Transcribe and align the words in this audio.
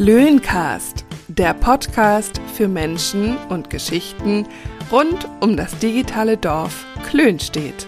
Klöncast, 0.00 1.04
der 1.26 1.54
Podcast 1.54 2.40
für 2.54 2.68
Menschen 2.68 3.36
und 3.48 3.68
Geschichten 3.68 4.46
rund 4.92 5.28
um 5.40 5.56
das 5.56 5.76
digitale 5.78 6.36
Dorf 6.36 6.86
Klönstedt. 7.02 7.84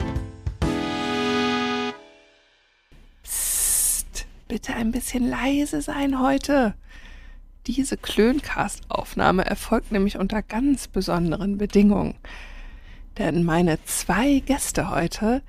Psst, 3.23 4.27
bitte 4.49 4.75
ein 4.75 4.91
bisschen 4.91 5.31
leise 5.31 5.83
sein 5.83 6.21
heute. 6.21 6.75
Diese 7.69 7.97
Klöncast-Aufnahme 7.97 9.45
erfolgt 9.45 9.93
nämlich 9.93 10.19
unter 10.19 10.43
ganz 10.43 10.89
besonderen 10.89 11.59
Bedingungen. 11.59 12.17
Denn 13.19 13.45
meine 13.45 13.79
zwei 13.85 14.41
Gäste 14.41 14.91
heute 14.91 15.43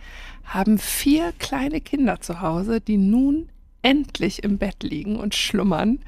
haben 0.43 0.78
vier 0.78 1.34
kleine 1.39 1.82
Kinder 1.82 2.21
zu 2.21 2.39
Hause, 2.41 2.82
die 2.82 2.98
nun 2.98 3.50
endlich 3.82 4.44
im 4.44 4.58
Bett 4.58 4.84
liegen 4.84 5.16
und 5.16 5.36
schlummern. 5.36 6.00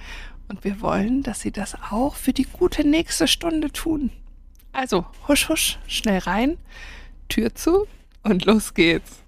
Und 0.48 0.64
wir 0.64 0.82
wollen, 0.82 1.24
dass 1.24 1.42
sie 1.42 1.52
das 1.52 1.76
auch 1.92 2.16
für 2.16 2.34
die 2.34 2.48
gute 2.52 2.88
nächste 2.88 3.28
Stunde 3.28 3.72
tun. 3.72 4.12
Also, 4.72 5.06
husch, 5.28 5.50
husch, 5.50 5.80
schnell 5.88 6.20
rein, 6.20 6.58
Tür 7.30 7.54
zu 7.56 7.88
und 8.24 8.46
los 8.46 8.74
geht's. 8.74 9.24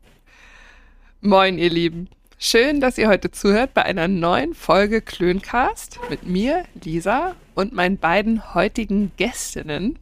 Moin, 1.21 1.57
ihr 1.57 1.69
Lieben. 1.69 2.09
Schön, 2.37 2.81
dass 2.81 2.97
ihr 2.97 3.07
heute 3.07 3.31
zuhört 3.31 3.73
bei 3.73 3.83
einer 3.83 4.07
neuen 4.07 4.53
Folge 4.53 5.01
Klöncast 5.01 5.99
mit 6.09 6.27
mir, 6.27 6.65
Lisa, 6.83 7.35
und 7.55 7.73
meinen 7.73 7.97
beiden 7.97 8.53
heutigen 8.53 9.11
Gästinnen. 9.17 9.97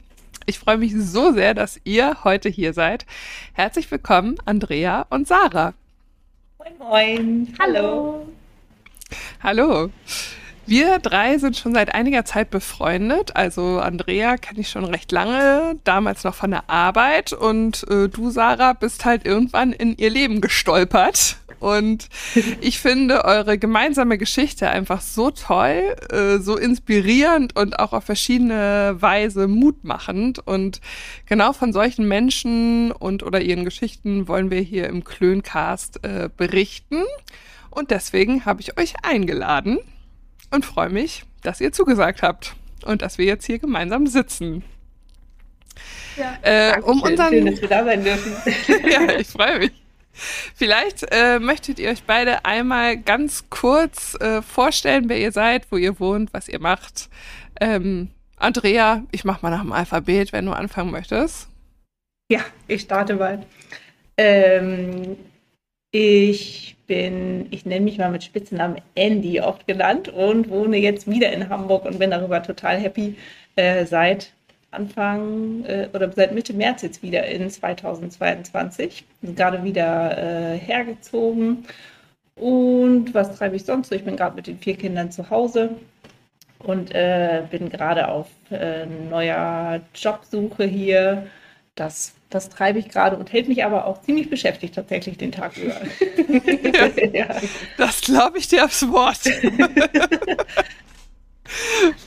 Ich 0.46 0.60
freue 0.60 0.78
mich 0.78 0.94
so 0.96 1.32
sehr, 1.32 1.54
dass 1.54 1.80
ihr 1.84 2.24
heute 2.24 2.50
hier 2.50 2.74
seid. 2.74 3.06
Herzlich 3.54 3.90
willkommen, 3.92 4.38
Andrea 4.46 5.06
und 5.10 5.28
Sarah. 5.28 5.74
Moin, 6.58 6.78
moin. 6.80 7.56
Hallo. 7.60 8.28
Hallo. 9.42 9.90
Wir 10.66 11.00
drei 11.00 11.38
sind 11.40 11.58
schon 11.58 11.74
seit 11.74 11.94
einiger 11.94 12.24
Zeit 12.24 12.50
befreundet. 12.50 13.36
Also 13.36 13.80
Andrea 13.80 14.38
kenne 14.38 14.62
ich 14.62 14.70
schon 14.70 14.86
recht 14.86 15.12
lange, 15.12 15.78
damals 15.84 16.24
noch 16.24 16.36
von 16.36 16.52
der 16.52 16.70
Arbeit. 16.70 17.34
Und 17.34 17.86
äh, 17.90 18.08
du, 18.08 18.30
Sarah, 18.30 18.72
bist 18.72 19.04
halt 19.04 19.26
irgendwann 19.26 19.74
in 19.74 19.98
ihr 19.98 20.10
Leben 20.10 20.40
gestolpert. 20.40 21.36
Und 21.60 22.08
ich 22.62 22.80
finde 22.80 23.26
eure 23.26 23.58
gemeinsame 23.58 24.18
Geschichte 24.18 24.70
einfach 24.70 25.02
so 25.02 25.32
toll, 25.32 25.96
äh, 26.10 26.38
so 26.38 26.56
inspirierend 26.58 27.58
und 27.58 27.80
auch 27.80 27.92
auf 27.92 28.06
verschiedene 28.06 28.96
Weise 29.00 29.50
mutmachend. 29.50 30.40
Und 30.48 30.80
genau 31.26 31.52
von 31.52 31.74
solchen 31.74 32.08
Menschen 32.08 32.94
und 32.94 33.22
oder 33.22 33.42
ihren 33.42 33.66
Geschichten 33.66 34.30
wollen 34.30 34.50
wir 34.50 34.62
hier 34.62 34.88
im 34.88 35.04
Klöncast 35.04 36.06
äh, 36.06 36.30
berichten. 36.36 37.04
Und 37.70 37.92
deswegen 37.92 38.46
habe 38.46 38.62
ich 38.62 38.78
euch 38.78 38.94
eingeladen 39.04 39.80
und 40.54 40.66
freue 40.66 40.90
mich, 40.90 41.24
dass 41.42 41.60
ihr 41.60 41.72
zugesagt 41.72 42.22
habt 42.22 42.56
und 42.86 43.02
dass 43.02 43.18
wir 43.18 43.26
jetzt 43.26 43.46
hier 43.46 43.60
gemeinsam 43.60 44.08
sitzen. 44.08 44.64
Ja, 46.16 46.38
äh, 46.44 46.80
um 46.82 47.02
unseren 47.02 47.30
schön, 47.30 47.46
dass 47.48 47.62
wir 47.62 47.70
da 47.70 47.84
sein 47.84 48.04
dürfen. 48.04 48.34
ja, 48.90 49.20
ich 49.20 49.28
freue 49.28 49.60
mich. 49.60 49.72
Vielleicht 50.14 51.06
äh, 51.12 51.40
möchtet 51.40 51.80
ihr 51.80 51.90
euch 51.90 52.04
beide 52.04 52.46
einmal 52.46 52.98
ganz 52.98 53.46
kurz 53.50 54.16
äh, 54.22 54.44
vorstellen, 54.44 55.10
wer 55.10 55.20
ihr 55.20 55.32
seid, 55.32 55.72
wo 55.72 55.78
ihr 55.78 56.00
wohnt, 56.00 56.32
was 56.34 56.48
ihr 56.48 56.60
macht. 56.60 57.10
Ähm, 57.60 58.10
Andrea, 58.38 59.04
ich 59.12 59.24
mache 59.24 59.40
mal 59.42 59.50
nach 59.50 59.62
dem 59.62 59.72
Alphabet, 59.72 60.32
wenn 60.34 60.46
du 60.46 60.52
anfangen 60.52 60.92
möchtest. 60.92 61.48
Ja, 62.30 62.42
ich 62.68 62.82
starte 62.82 63.16
mal. 63.16 63.44
Ähm, 64.18 65.18
ich 65.90 66.73
bin, 66.88 67.48
ich 67.52 67.66
nenne 67.66 67.86
mich 67.86 67.98
mal 67.98 68.12
mit 68.12 68.24
Spitzennamen 68.24 68.82
Andy 68.96 69.42
oft 69.42 69.68
genannt 69.68 70.10
und 70.10 70.50
wohne 70.50 70.78
jetzt 70.78 71.10
wieder 71.10 71.32
in 71.32 71.50
Hamburg 71.50 71.86
und 71.86 72.00
bin 72.00 72.12
darüber 72.12 72.42
total 72.44 72.78
happy. 72.78 73.16
Äh, 73.56 73.86
seit 73.86 74.34
Anfang 74.72 75.64
äh, 75.66 75.88
oder 75.94 76.12
seit 76.12 76.34
Mitte 76.34 76.54
März 76.54 76.82
jetzt 76.82 77.04
wieder 77.04 77.26
in 77.26 77.50
2022. 77.50 79.06
Bin 79.22 79.36
gerade 79.36 79.64
wieder 79.64 80.18
äh, 80.18 80.58
hergezogen. 80.58 81.66
Und 82.36 83.14
was 83.14 83.38
treibe 83.38 83.56
ich 83.56 83.66
sonst? 83.66 83.92
Ich 83.92 84.04
bin 84.04 84.16
gerade 84.16 84.36
mit 84.36 84.48
den 84.48 84.58
vier 84.58 84.76
Kindern 84.76 85.12
zu 85.12 85.30
Hause 85.30 85.76
und 86.60 86.94
äh, 86.96 87.44
bin 87.52 87.70
gerade 87.70 88.08
auf 88.08 88.28
äh, 88.50 88.86
neuer 88.86 89.82
Jobsuche 89.94 90.64
hier. 90.64 91.28
Das 91.76 92.14
das 92.34 92.50
treibe 92.50 92.80
ich 92.80 92.90
gerade 92.90 93.16
und 93.16 93.32
hält 93.32 93.48
mich 93.48 93.64
aber 93.64 93.86
auch 93.86 94.02
ziemlich 94.02 94.30
beschäftigt 94.30 94.74
tatsächlich 94.74 95.18
den 95.18 95.32
Tag 95.32 95.56
über. 95.56 95.80
ja, 96.74 96.88
ja. 97.14 97.42
Das 97.78 98.02
glaube 98.02 98.40
ich 98.40 98.48
dir 98.48 98.66
aufs 98.66 98.88
Wort. 98.90 99.20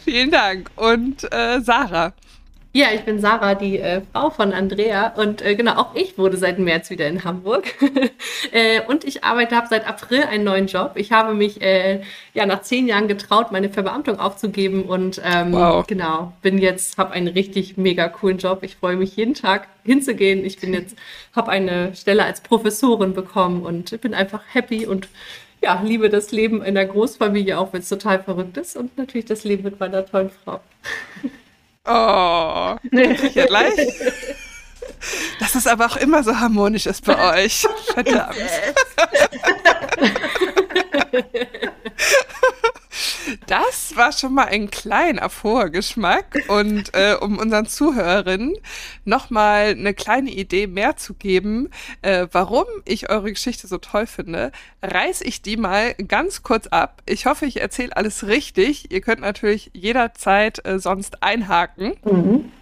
Vielen 0.05 0.33
Dank. 0.33 0.71
Und 0.75 1.33
äh, 1.33 1.61
Sarah, 1.61 2.13
ja, 2.77 2.89
ich 2.95 3.05
bin 3.05 3.21
Sarah, 3.21 3.55
die 3.55 3.79
äh, 3.79 4.03
Frau 4.13 4.29
von 4.29 4.53
Andrea 4.53 5.15
und 5.17 5.41
äh, 5.41 5.55
genau, 5.55 5.77
auch 5.77 5.95
ich 5.95 6.19
wurde 6.19 6.37
seit 6.37 6.59
März 6.59 6.91
wieder 6.91 7.09
in 7.09 7.25
Hamburg 7.25 7.65
äh, 8.53 8.83
und 8.87 9.05
ich 9.05 9.25
arbeite, 9.25 9.57
habe 9.57 9.67
seit 9.69 9.89
April 9.89 10.25
einen 10.25 10.45
neuen 10.45 10.67
Job. 10.67 10.93
Ich 10.97 11.11
habe 11.11 11.33
mich 11.33 11.63
äh, 11.63 12.03
ja 12.35 12.45
nach 12.45 12.61
zehn 12.61 12.87
Jahren 12.87 13.09
getraut, 13.09 13.51
meine 13.51 13.71
Verbeamtung 13.71 14.21
aufzugeben 14.21 14.83
und 14.83 15.23
ähm, 15.25 15.53
wow. 15.53 15.87
genau, 15.87 16.35
bin 16.43 16.59
jetzt, 16.59 16.99
habe 16.99 17.13
einen 17.13 17.29
richtig 17.29 17.79
mega 17.79 18.09
coolen 18.09 18.37
Job. 18.37 18.59
Ich 18.63 18.77
freue 18.77 18.97
mich 18.97 19.17
jeden 19.17 19.33
Tag 19.33 19.69
hinzugehen. 19.83 20.45
Ich 20.45 20.61
bin 20.61 20.75
jetzt, 20.75 20.99
habe 21.35 21.51
eine 21.51 21.95
Stelle 21.97 22.25
als 22.25 22.43
Professorin 22.43 23.15
bekommen 23.15 23.63
und 23.63 23.99
bin 24.03 24.13
einfach 24.13 24.43
happy 24.53 24.85
und 24.87 25.09
ja, 25.63 25.81
liebe 25.83 26.11
das 26.11 26.31
Leben 26.31 26.63
in 26.63 26.75
der 26.75 26.85
Großfamilie, 26.85 27.59
auch 27.59 27.73
wenn 27.73 27.81
es 27.81 27.89
total 27.89 28.23
verrückt 28.23 28.59
ist 28.59 28.77
und 28.77 28.99
natürlich 28.99 29.25
das 29.25 29.45
Leben 29.45 29.63
mit 29.63 29.81
meiner 29.81 30.05
tollen 30.05 30.29
Frau. 30.29 30.61
Oh, 31.87 32.77
ja 32.91 33.47
gleich. 33.47 33.93
Dass 35.39 35.55
es 35.55 35.67
aber 35.67 35.87
auch 35.87 35.97
immer 35.97 36.23
so 36.25 36.39
harmonisch 36.39 36.87
ist 36.87 37.05
bei 37.05 37.45
euch. 37.45 37.67
Verdammt. 37.95 38.37
Das 43.47 43.97
war 43.97 44.13
schon 44.13 44.35
mal 44.35 44.47
ein 44.47 44.71
kleiner 44.71 45.29
Vorgeschmack 45.31 46.45
und 46.49 46.95
äh, 46.95 47.17
um 47.21 47.39
unseren 47.39 47.67
Zuhörerinnen 47.67 48.55
nochmal 49.05 49.71
eine 49.71 49.95
kleine 49.95 50.31
Idee 50.31 50.67
mehr 50.67 50.97
zu 50.97 51.15
geben, 51.15 51.71
äh, 52.03 52.27
warum 52.33 52.65
ich 52.85 53.11
eure 53.11 53.31
Geschichte 53.31 53.67
so 53.67 53.79
toll 53.79 54.07
finde, 54.07 54.53
reiß 54.83 55.23
ich 55.23 55.43
die 55.43 55.57
mal 55.57 55.95
ganz 55.95 56.43
kurz 56.43 56.67
ab. 56.69 57.03
Ich 57.07 57.27
hoffe, 57.27 57.47
ich 57.47 57.61
erzähle 57.61 57.97
alles 57.97 58.27
richtig. 58.27 58.93
Ihr 58.93 59.01
könnt 59.01 59.21
natürlich 59.21 59.71
jederzeit 59.73 60.65
äh, 60.67 60.79
sonst 60.79 61.23
einhaken. 61.23 61.95
Mhm. 62.05 62.53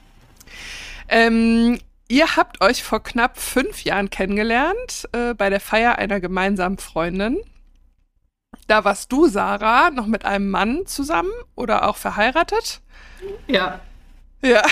Ähm, 1.09 1.79
Ihr 2.07 2.37
habt 2.37 2.61
euch 2.61 2.83
vor 2.83 3.03
knapp 3.03 3.39
fünf 3.39 3.83
Jahren 3.85 4.11
kennengelernt 4.11 5.09
äh, 5.13 5.33
bei 5.33 5.49
der 5.49 5.61
Feier 5.61 5.97
einer 5.97 6.21
gemeinsamen 6.21 6.77
Freundin. 6.77 7.39
Da 8.67 8.85
warst 8.85 9.13
du, 9.13 9.27
Sarah, 9.27 9.91
noch 9.91 10.07
mit 10.07 10.25
einem 10.25 10.51
Mann 10.51 10.87
zusammen 10.87 11.33
oder 11.55 11.89
auch 11.89 11.97
verheiratet? 11.97 12.81
Ja. 13.47 13.81
Ja. 14.43 14.63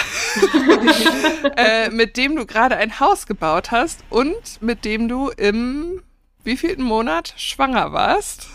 äh, 1.57 1.89
mit 1.91 2.17
dem 2.17 2.37
du 2.37 2.45
gerade 2.45 2.77
ein 2.77 3.01
Haus 3.01 3.27
gebaut 3.27 3.71
hast 3.71 4.05
und 4.11 4.61
mit 4.61 4.85
dem 4.85 5.09
du 5.09 5.31
im 5.31 6.03
wievielten 6.45 6.85
Monat 6.85 7.33
schwanger 7.37 7.93
warst? 7.93 8.49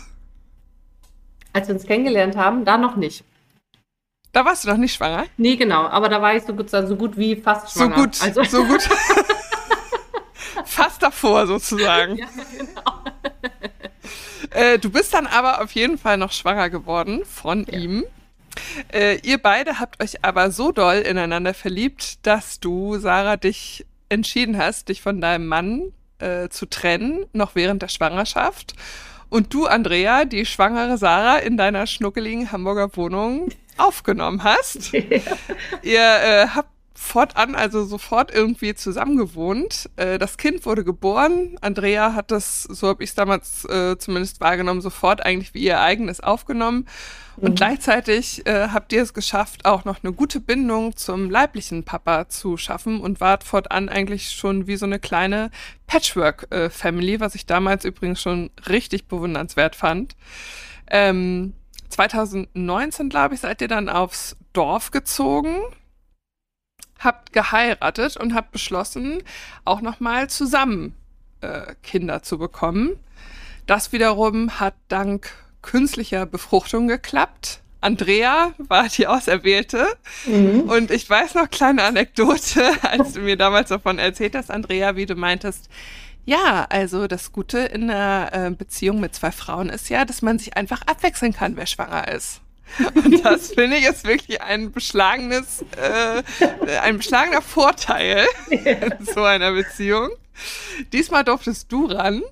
Als 1.52 1.68
wir 1.68 1.74
uns 1.74 1.86
kennengelernt 1.86 2.36
haben, 2.36 2.64
da 2.64 2.78
noch 2.78 2.96
nicht. 2.96 3.24
Da 4.32 4.44
warst 4.44 4.64
du 4.64 4.68
noch 4.68 4.76
nicht 4.76 4.94
schwanger? 4.94 5.24
Nee, 5.36 5.56
genau. 5.56 5.86
Aber 5.88 6.08
da 6.08 6.22
war 6.22 6.36
ich 6.36 6.44
so 6.44 6.54
gut, 6.54 6.70
so 6.70 6.96
gut 6.96 7.16
wie 7.16 7.34
fast 7.34 7.72
schwanger. 7.72 7.96
So 7.96 8.02
gut, 8.02 8.22
also. 8.22 8.44
so 8.44 8.64
gut. 8.64 8.82
fast 10.64 11.02
davor 11.02 11.46
sozusagen. 11.46 12.16
Ja, 12.16 12.26
genau. 12.56 13.17
Äh, 14.50 14.78
du 14.78 14.90
bist 14.90 15.14
dann 15.14 15.26
aber 15.26 15.62
auf 15.62 15.72
jeden 15.72 15.98
Fall 15.98 16.16
noch 16.16 16.32
schwanger 16.32 16.70
geworden 16.70 17.22
von 17.24 17.66
ja. 17.70 17.78
ihm. 17.78 18.04
Äh, 18.92 19.18
ihr 19.22 19.38
beide 19.38 19.78
habt 19.78 20.02
euch 20.02 20.24
aber 20.24 20.50
so 20.50 20.72
doll 20.72 20.96
ineinander 20.96 21.54
verliebt, 21.54 22.26
dass 22.26 22.60
du, 22.60 22.98
Sarah, 22.98 23.36
dich 23.36 23.86
entschieden 24.08 24.56
hast, 24.58 24.88
dich 24.88 25.02
von 25.02 25.20
deinem 25.20 25.46
Mann 25.46 25.92
äh, 26.18 26.48
zu 26.48 26.66
trennen, 26.66 27.26
noch 27.32 27.54
während 27.54 27.82
der 27.82 27.88
Schwangerschaft. 27.88 28.74
Und 29.28 29.52
du, 29.52 29.66
Andrea, 29.66 30.24
die 30.24 30.46
schwangere 30.46 30.96
Sarah 30.96 31.36
in 31.36 31.56
deiner 31.56 31.86
schnuckeligen 31.86 32.50
Hamburger 32.50 32.96
Wohnung 32.96 33.50
aufgenommen 33.76 34.42
hast. 34.42 34.92
Ja. 34.92 35.02
Ihr 35.82 36.00
äh, 36.00 36.46
habt 36.54 36.70
fortan, 37.08 37.54
also 37.54 37.84
sofort 37.84 38.32
irgendwie 38.32 38.74
zusammengewohnt. 38.74 39.90
Äh, 39.96 40.18
das 40.18 40.36
Kind 40.36 40.64
wurde 40.66 40.84
geboren. 40.84 41.56
Andrea 41.60 42.14
hat 42.14 42.30
das, 42.30 42.62
so 42.62 42.88
habe 42.88 43.02
ich 43.02 43.10
es 43.10 43.16
damals 43.16 43.64
äh, 43.64 43.96
zumindest 43.98 44.40
wahrgenommen, 44.40 44.80
sofort 44.80 45.24
eigentlich 45.24 45.54
wie 45.54 45.64
ihr 45.64 45.80
eigenes 45.80 46.20
aufgenommen. 46.20 46.86
Und 47.36 47.52
mhm. 47.52 47.54
gleichzeitig 47.54 48.46
äh, 48.46 48.68
habt 48.68 48.92
ihr 48.92 49.02
es 49.02 49.14
geschafft, 49.14 49.64
auch 49.64 49.84
noch 49.84 50.02
eine 50.02 50.12
gute 50.12 50.40
Bindung 50.40 50.96
zum 50.96 51.30
leiblichen 51.30 51.84
Papa 51.84 52.28
zu 52.28 52.56
schaffen 52.56 53.00
und 53.00 53.20
wart 53.20 53.44
fortan 53.44 53.88
eigentlich 53.88 54.30
schon 54.30 54.66
wie 54.66 54.76
so 54.76 54.86
eine 54.86 54.98
kleine 54.98 55.50
Patchwork-Family, 55.86 57.20
was 57.20 57.34
ich 57.34 57.46
damals 57.46 57.84
übrigens 57.84 58.20
schon 58.20 58.50
richtig 58.68 59.06
bewundernswert 59.06 59.76
fand. 59.76 60.16
Ähm, 60.90 61.54
2019, 61.88 63.08
glaube 63.08 63.34
ich, 63.34 63.40
seid 63.40 63.60
ihr 63.62 63.68
dann 63.68 63.88
aufs 63.88 64.36
Dorf 64.52 64.90
gezogen, 64.90 65.60
habt 66.98 67.32
geheiratet 67.32 68.16
und 68.16 68.34
habt 68.34 68.52
beschlossen, 68.52 69.22
auch 69.64 69.80
nochmal 69.80 70.28
zusammen 70.28 70.94
äh, 71.40 71.74
Kinder 71.82 72.22
zu 72.22 72.38
bekommen. 72.38 72.98
Das 73.66 73.92
wiederum 73.92 74.60
hat 74.60 74.74
dank 74.88 75.30
künstlicher 75.62 76.26
Befruchtung 76.26 76.88
geklappt. 76.88 77.60
Andrea 77.80 78.52
war 78.58 78.88
die 78.88 79.06
Auserwählte. 79.06 79.86
Mhm. 80.26 80.62
Und 80.62 80.90
ich 80.90 81.08
weiß 81.08 81.34
noch, 81.34 81.50
kleine 81.50 81.84
Anekdote, 81.84 82.72
als 82.82 83.12
du 83.12 83.20
mir 83.20 83.36
damals 83.36 83.68
davon 83.68 83.98
erzählt 83.98 84.34
hast, 84.34 84.50
Andrea, 84.50 84.96
wie 84.96 85.06
du 85.06 85.14
meintest, 85.14 85.68
ja, 86.24 86.66
also 86.68 87.06
das 87.06 87.32
Gute 87.32 87.58
in 87.58 87.84
einer 87.84 88.30
äh, 88.32 88.50
Beziehung 88.50 89.00
mit 89.00 89.14
zwei 89.14 89.32
Frauen 89.32 89.70
ist 89.70 89.88
ja, 89.88 90.04
dass 90.04 90.20
man 90.20 90.38
sich 90.38 90.56
einfach 90.56 90.82
abwechseln 90.82 91.32
kann, 91.32 91.56
wer 91.56 91.66
schwanger 91.66 92.08
ist. 92.08 92.42
Und 92.94 93.24
das 93.24 93.52
finde 93.52 93.76
ich 93.76 93.84
ist 93.84 94.06
wirklich 94.06 94.42
ein 94.42 94.72
beschlagenes, 94.72 95.64
äh, 95.76 96.22
ein 96.80 96.98
beschlagener 96.98 97.42
Vorteil 97.42 98.26
in 98.50 99.04
so 99.04 99.22
einer 99.22 99.52
Beziehung. 99.52 100.10
Diesmal 100.92 101.24
durftest 101.24 101.72
du 101.72 101.86
ran, 101.86 102.22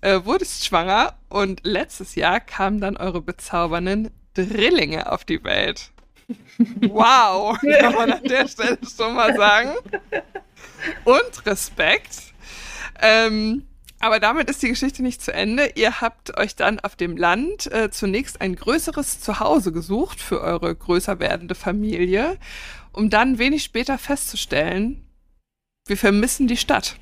äh, 0.00 0.20
wurdest 0.24 0.66
schwanger 0.66 1.14
und 1.28 1.60
letztes 1.64 2.14
Jahr 2.14 2.40
kamen 2.40 2.80
dann 2.80 2.96
eure 2.96 3.22
bezaubernden 3.22 4.10
Drillinge 4.34 5.10
auf 5.10 5.24
die 5.24 5.42
Welt. 5.44 5.90
Wow, 6.80 7.58
kann 7.80 7.94
man 7.94 8.12
an 8.12 8.24
der 8.24 8.48
Stelle 8.48 8.78
schon 8.96 9.14
mal 9.14 9.34
sagen. 9.34 9.72
Und 11.04 11.46
Respekt. 11.46 12.34
Ähm, 13.00 13.67
aber 14.00 14.20
damit 14.20 14.48
ist 14.48 14.62
die 14.62 14.68
Geschichte 14.68 15.02
nicht 15.02 15.22
zu 15.22 15.32
Ende. 15.32 15.72
Ihr 15.74 16.00
habt 16.00 16.36
euch 16.38 16.54
dann 16.54 16.78
auf 16.80 16.94
dem 16.94 17.16
Land 17.16 17.70
äh, 17.72 17.90
zunächst 17.90 18.40
ein 18.40 18.54
größeres 18.54 19.20
Zuhause 19.20 19.72
gesucht 19.72 20.20
für 20.20 20.40
eure 20.40 20.74
größer 20.74 21.18
werdende 21.18 21.54
Familie, 21.54 22.38
um 22.92 23.10
dann 23.10 23.38
wenig 23.38 23.64
später 23.64 23.98
festzustellen, 23.98 25.04
wir 25.86 25.96
vermissen 25.96 26.46
die 26.46 26.56
Stadt. 26.56 26.96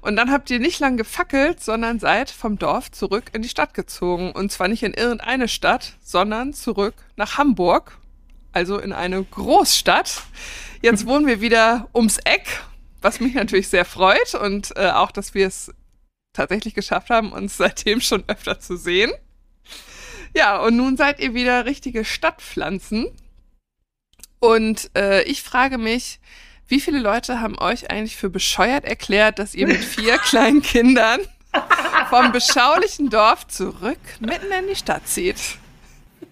Und 0.00 0.16
dann 0.16 0.30
habt 0.30 0.50
ihr 0.50 0.58
nicht 0.58 0.80
lang 0.80 0.96
gefackelt, 0.96 1.62
sondern 1.62 1.98
seid 2.00 2.30
vom 2.30 2.58
Dorf 2.58 2.90
zurück 2.90 3.24
in 3.32 3.42
die 3.42 3.48
Stadt 3.48 3.74
gezogen. 3.74 4.32
Und 4.32 4.50
zwar 4.50 4.68
nicht 4.68 4.82
in 4.82 4.94
irgendeine 4.94 5.48
Stadt, 5.48 5.96
sondern 6.02 6.54
zurück 6.54 6.94
nach 7.16 7.38
Hamburg, 7.38 7.98
also 8.52 8.78
in 8.78 8.92
eine 8.92 9.22
Großstadt. 9.22 10.22
Jetzt 10.80 11.06
wohnen 11.06 11.26
wir 11.26 11.40
wieder 11.40 11.88
ums 11.94 12.18
Eck 12.24 12.62
was 13.02 13.20
mich 13.20 13.34
natürlich 13.34 13.68
sehr 13.68 13.84
freut 13.84 14.34
und 14.34 14.76
äh, 14.76 14.90
auch, 14.90 15.10
dass 15.10 15.34
wir 15.34 15.46
es 15.46 15.72
tatsächlich 16.32 16.74
geschafft 16.74 17.10
haben, 17.10 17.32
uns 17.32 17.56
seitdem 17.56 18.00
schon 18.00 18.24
öfter 18.28 18.58
zu 18.60 18.76
sehen. 18.76 19.12
Ja, 20.34 20.60
und 20.60 20.76
nun 20.76 20.96
seid 20.96 21.20
ihr 21.20 21.34
wieder 21.34 21.66
richtige 21.66 22.04
Stadtpflanzen. 22.04 23.10
Und 24.40 24.90
äh, 24.96 25.22
ich 25.24 25.42
frage 25.42 25.78
mich, 25.78 26.20
wie 26.66 26.80
viele 26.80 26.98
Leute 27.00 27.40
haben 27.40 27.58
euch 27.58 27.90
eigentlich 27.90 28.16
für 28.16 28.30
bescheuert 28.30 28.84
erklärt, 28.84 29.38
dass 29.38 29.54
ihr 29.54 29.66
mit 29.66 29.84
vier 29.84 30.18
kleinen 30.24 30.62
Kindern 30.62 31.20
vom 32.08 32.32
beschaulichen 32.32 33.10
Dorf 33.10 33.46
zurück 33.46 33.98
mitten 34.20 34.50
in 34.50 34.68
die 34.68 34.76
Stadt 34.76 35.06
zieht? 35.06 35.36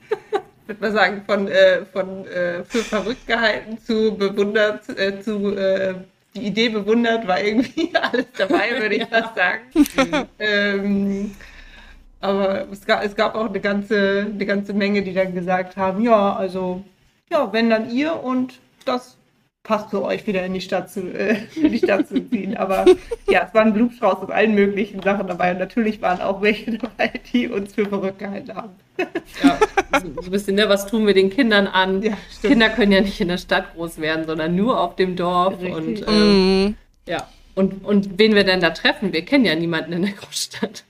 Ich 0.09 0.69
würde 0.69 0.81
mal 0.81 0.93
sagen, 0.93 1.23
von, 1.27 1.47
äh, 1.49 1.85
von 1.85 2.27
äh, 2.27 2.65
für 2.65 2.83
verrückt 2.83 3.27
gehalten 3.27 3.79
zu 3.85 4.17
bewundert, 4.17 4.89
äh, 4.89 5.21
zu 5.21 5.55
äh, 5.57 5.95
die 6.35 6.47
Idee 6.47 6.69
bewundert, 6.69 7.27
war 7.27 7.41
irgendwie 7.41 7.91
alles 8.01 8.27
dabei, 8.37 8.71
würde 8.79 8.97
ich 8.97 9.07
fast 9.07 9.35
sagen. 9.35 10.29
ähm, 10.39 11.35
aber 12.21 12.69
es 12.71 12.85
gab, 12.87 13.05
es 13.05 13.17
gab 13.17 13.35
auch 13.35 13.49
eine 13.49 13.61
ganze, 13.61 14.27
eine 14.33 14.47
ganze 14.47 14.75
Menge, 14.75 15.03
die 15.03 15.15
dann 15.15 15.35
gesagt 15.35 15.77
haben, 15.77 16.03
ja, 16.03 16.35
also, 16.35 16.85
ja, 17.31 17.53
wenn 17.53 17.71
dann 17.71 17.91
ihr 17.91 18.23
und 18.23 18.59
das 18.85 19.17
passt 19.63 19.91
für 19.91 20.03
euch 20.03 20.27
wieder 20.27 20.45
in 20.45 20.55
die 20.55 20.61
Stadt 20.61 20.91
zu, 20.91 21.01
äh, 21.13 21.37
in 21.57 21.73
die 21.73 21.79
Stadt 21.79 22.09
zu 22.09 22.27
ziehen. 22.29 22.57
Aber 22.57 22.85
ja, 23.29 23.47
es 23.47 23.55
war 23.55 23.63
ein 23.63 23.73
Blumenstrauß 23.73 24.19
aus 24.25 24.31
allen 24.31 24.55
möglichen 24.55 25.03
Sachen 25.03 25.27
dabei. 25.27 25.53
Und 25.53 25.59
natürlich 25.59 26.01
waren 26.01 26.21
auch 26.21 26.43
welche 26.43 26.73
dabei, 26.79 27.13
die 27.33 27.49
uns 27.49 27.75
für 27.75 27.87
verrückt 27.87 28.19
gehalten 28.19 28.55
haben. 28.55 28.73
Ja, 29.43 29.59
so 30.01 30.07
ein 30.07 30.31
bisschen, 30.31 30.57
ne, 30.57 30.69
was 30.69 30.87
tun 30.87 31.07
wir 31.07 31.15
den 31.15 31.31
Kindern 31.31 31.67
an? 31.67 32.03
Ja, 32.03 32.17
Kinder 32.43 32.69
können 32.69 32.93
ja 32.93 33.01
nicht 33.01 33.21
in 33.21 33.29
der 33.29 33.39
Stadt 33.39 33.75
groß 33.75 33.99
werden, 33.99 34.27
sondern 34.27 34.55
nur 34.55 34.81
auf 34.81 34.97
dem 34.97 35.17
Dorf. 35.17 35.61
Richtig. 35.61 35.77
Und 35.77 36.09
äh, 36.09 36.11
mhm. 36.11 36.75
ja. 37.07 37.29
Und, 37.55 37.85
und 37.85 38.19
wen 38.19 38.35
wir 38.35 38.45
denn 38.45 38.61
da 38.61 38.71
treffen? 38.71 39.13
Wir 39.13 39.25
kennen 39.25 39.45
ja 39.45 39.55
niemanden 39.55 39.93
in 39.93 40.03
der 40.03 40.13
Großstadt. 40.13 40.85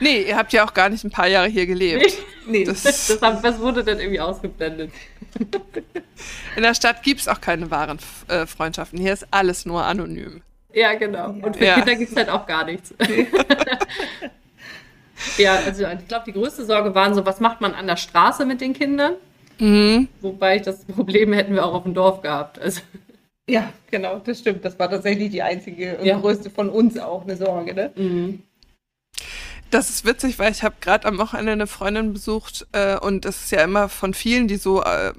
Nee, 0.00 0.22
ihr 0.22 0.36
habt 0.36 0.52
ja 0.52 0.64
auch 0.64 0.74
gar 0.74 0.88
nicht 0.88 1.04
ein 1.04 1.10
paar 1.10 1.28
Jahre 1.28 1.48
hier 1.48 1.66
gelebt. 1.66 2.16
Nee, 2.46 2.64
das, 2.64 2.82
das, 3.20 3.42
das 3.42 3.58
wurde 3.60 3.84
dann 3.84 4.00
irgendwie 4.00 4.20
ausgeblendet. 4.20 4.90
In 6.56 6.62
der 6.62 6.74
Stadt 6.74 7.02
gibt 7.02 7.20
es 7.20 7.28
auch 7.28 7.40
keine 7.40 7.70
wahren 7.70 7.98
äh, 8.28 8.46
Freundschaften. 8.46 8.98
Hier 8.98 9.12
ist 9.12 9.26
alles 9.30 9.66
nur 9.66 9.84
anonym. 9.84 10.42
Ja, 10.72 10.94
genau. 10.94 11.30
Und 11.30 11.56
für 11.56 11.64
ja. 11.64 11.74
Kinder 11.74 11.96
gibt 11.96 12.10
es 12.10 12.16
halt 12.16 12.28
auch 12.28 12.46
gar 12.46 12.64
nichts. 12.64 12.94
ja, 15.38 15.56
also 15.56 15.84
ich 15.86 16.08
glaube, 16.08 16.24
die 16.26 16.32
größte 16.32 16.64
Sorge 16.64 16.94
war 16.94 17.12
so, 17.14 17.26
was 17.26 17.40
macht 17.40 17.60
man 17.60 17.74
an 17.74 17.86
der 17.86 17.96
Straße 17.96 18.46
mit 18.46 18.60
den 18.60 18.72
Kindern? 18.72 19.14
Mhm. 19.58 20.08
Wobei 20.20 20.56
ich 20.56 20.62
das 20.62 20.84
Problem 20.84 21.32
hätten 21.32 21.54
wir 21.54 21.64
auch 21.64 21.74
auf 21.74 21.82
dem 21.82 21.94
Dorf 21.94 22.22
gehabt. 22.22 22.58
Also. 22.58 22.80
Ja, 23.48 23.72
genau, 23.90 24.20
das 24.20 24.38
stimmt. 24.38 24.64
Das 24.64 24.78
war 24.78 24.88
tatsächlich 24.88 25.30
die 25.30 25.42
einzige 25.42 25.98
und 25.98 26.06
ja. 26.06 26.18
größte 26.18 26.50
von 26.50 26.68
uns 26.68 26.96
auch 26.98 27.24
eine 27.24 27.36
Sorge. 27.36 27.74
Ne? 27.74 27.90
Mhm. 27.96 28.42
Das 29.70 29.88
ist 29.88 30.04
witzig, 30.04 30.40
weil 30.40 30.50
ich 30.50 30.64
habe 30.64 30.74
gerade 30.80 31.06
am 31.06 31.18
Wochenende 31.18 31.52
eine 31.52 31.66
Freundin 31.68 32.12
besucht 32.12 32.66
äh, 32.72 32.96
und 32.98 33.24
es 33.24 33.44
ist 33.44 33.52
ja 33.52 33.62
immer 33.62 33.88
von 33.88 34.14
vielen, 34.14 34.48
die 34.48 34.56
so 34.56 34.82
äh, 34.82 35.12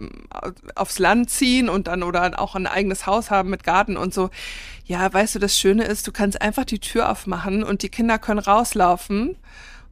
aufs 0.75 0.99
Land 0.99 1.29
ziehen 1.29 1.69
und 1.69 1.87
dann 1.87 2.03
oder 2.03 2.37
auch 2.37 2.55
ein 2.55 2.67
eigenes 2.67 3.05
Haus 3.05 3.31
haben 3.31 3.49
mit 3.49 3.63
Garten 3.63 3.95
und 3.95 4.13
so. 4.13 4.29
Ja, 4.85 5.11
weißt 5.11 5.35
du, 5.35 5.39
das 5.39 5.57
Schöne 5.57 5.85
ist, 5.85 6.05
du 6.05 6.11
kannst 6.11 6.41
einfach 6.41 6.65
die 6.65 6.79
Tür 6.79 7.09
aufmachen 7.09 7.63
und 7.63 7.81
die 7.81 7.89
Kinder 7.89 8.19
können 8.19 8.39
rauslaufen. 8.39 9.37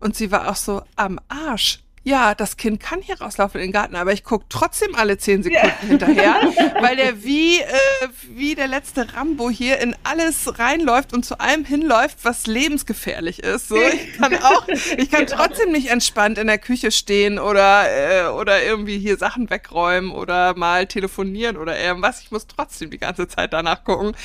Und 0.02 0.16
sie 0.18 0.32
war 0.32 0.50
auch 0.50 0.56
so 0.56 0.82
am 0.98 1.20
Arsch 1.30 1.80
ja, 2.04 2.34
das 2.34 2.58
Kind 2.58 2.80
kann 2.80 3.02
hier 3.02 3.20
rauslaufen 3.20 3.60
in 3.60 3.68
den 3.68 3.74
Garten, 3.74 3.96
aber 3.96 4.14
ich 4.14 4.24
gucke 4.24 4.46
trotzdem 4.50 4.96
alle 4.96 5.18
zehn 5.18 5.44
Sekunden 5.44 5.68
ja. 5.68 5.88
hinterher, 5.88 6.36
weil 6.80 6.96
der 6.96 7.24
wie, 7.24 7.60
äh, 7.60 7.66
wie 8.30 8.56
der 8.56 8.68
letzte 8.68 9.14
Rambo 9.14 9.50
hier 9.50 9.80
in 9.80 9.96
alles 10.04 10.60
reinläuft 10.60 11.14
und 11.14 11.26
zu 11.26 11.40
allem 11.40 11.66
hinläuft, 11.66 12.20
was 12.24 12.48
lebensgefährlich 12.48 13.40
ist. 13.44 13.68
So, 13.68 13.76
ich 13.76 14.18
kann 14.18 14.34
auch, 14.36 14.68
ich 14.68 15.12
kann 15.12 15.26
genau. 15.26 15.44
trotzdem 15.44 15.72
nicht 15.72 15.90
entspannt 15.90 16.38
in 16.38 16.48
der 16.48 16.58
Küche 16.58 16.92
stehen 16.92 17.38
oder, 17.38 17.86
äh, 17.90 18.28
oder 18.30 18.64
irgendwie 18.64 18.98
hier 18.98 19.18
Sachen 19.18 19.50
wegräumen 19.50 20.12
oder 20.12 20.56
mal 20.56 20.88
telefonieren 20.88 21.58
oder 21.58 21.78
irgendwas. 21.78 22.22
Ich 22.22 22.32
muss 22.32 22.48
trotzdem 22.48 22.92
die 22.92 23.00
ganze 23.00 23.28
Zeit 23.28 23.52
danach 23.52 23.84
gucken. 23.84 24.16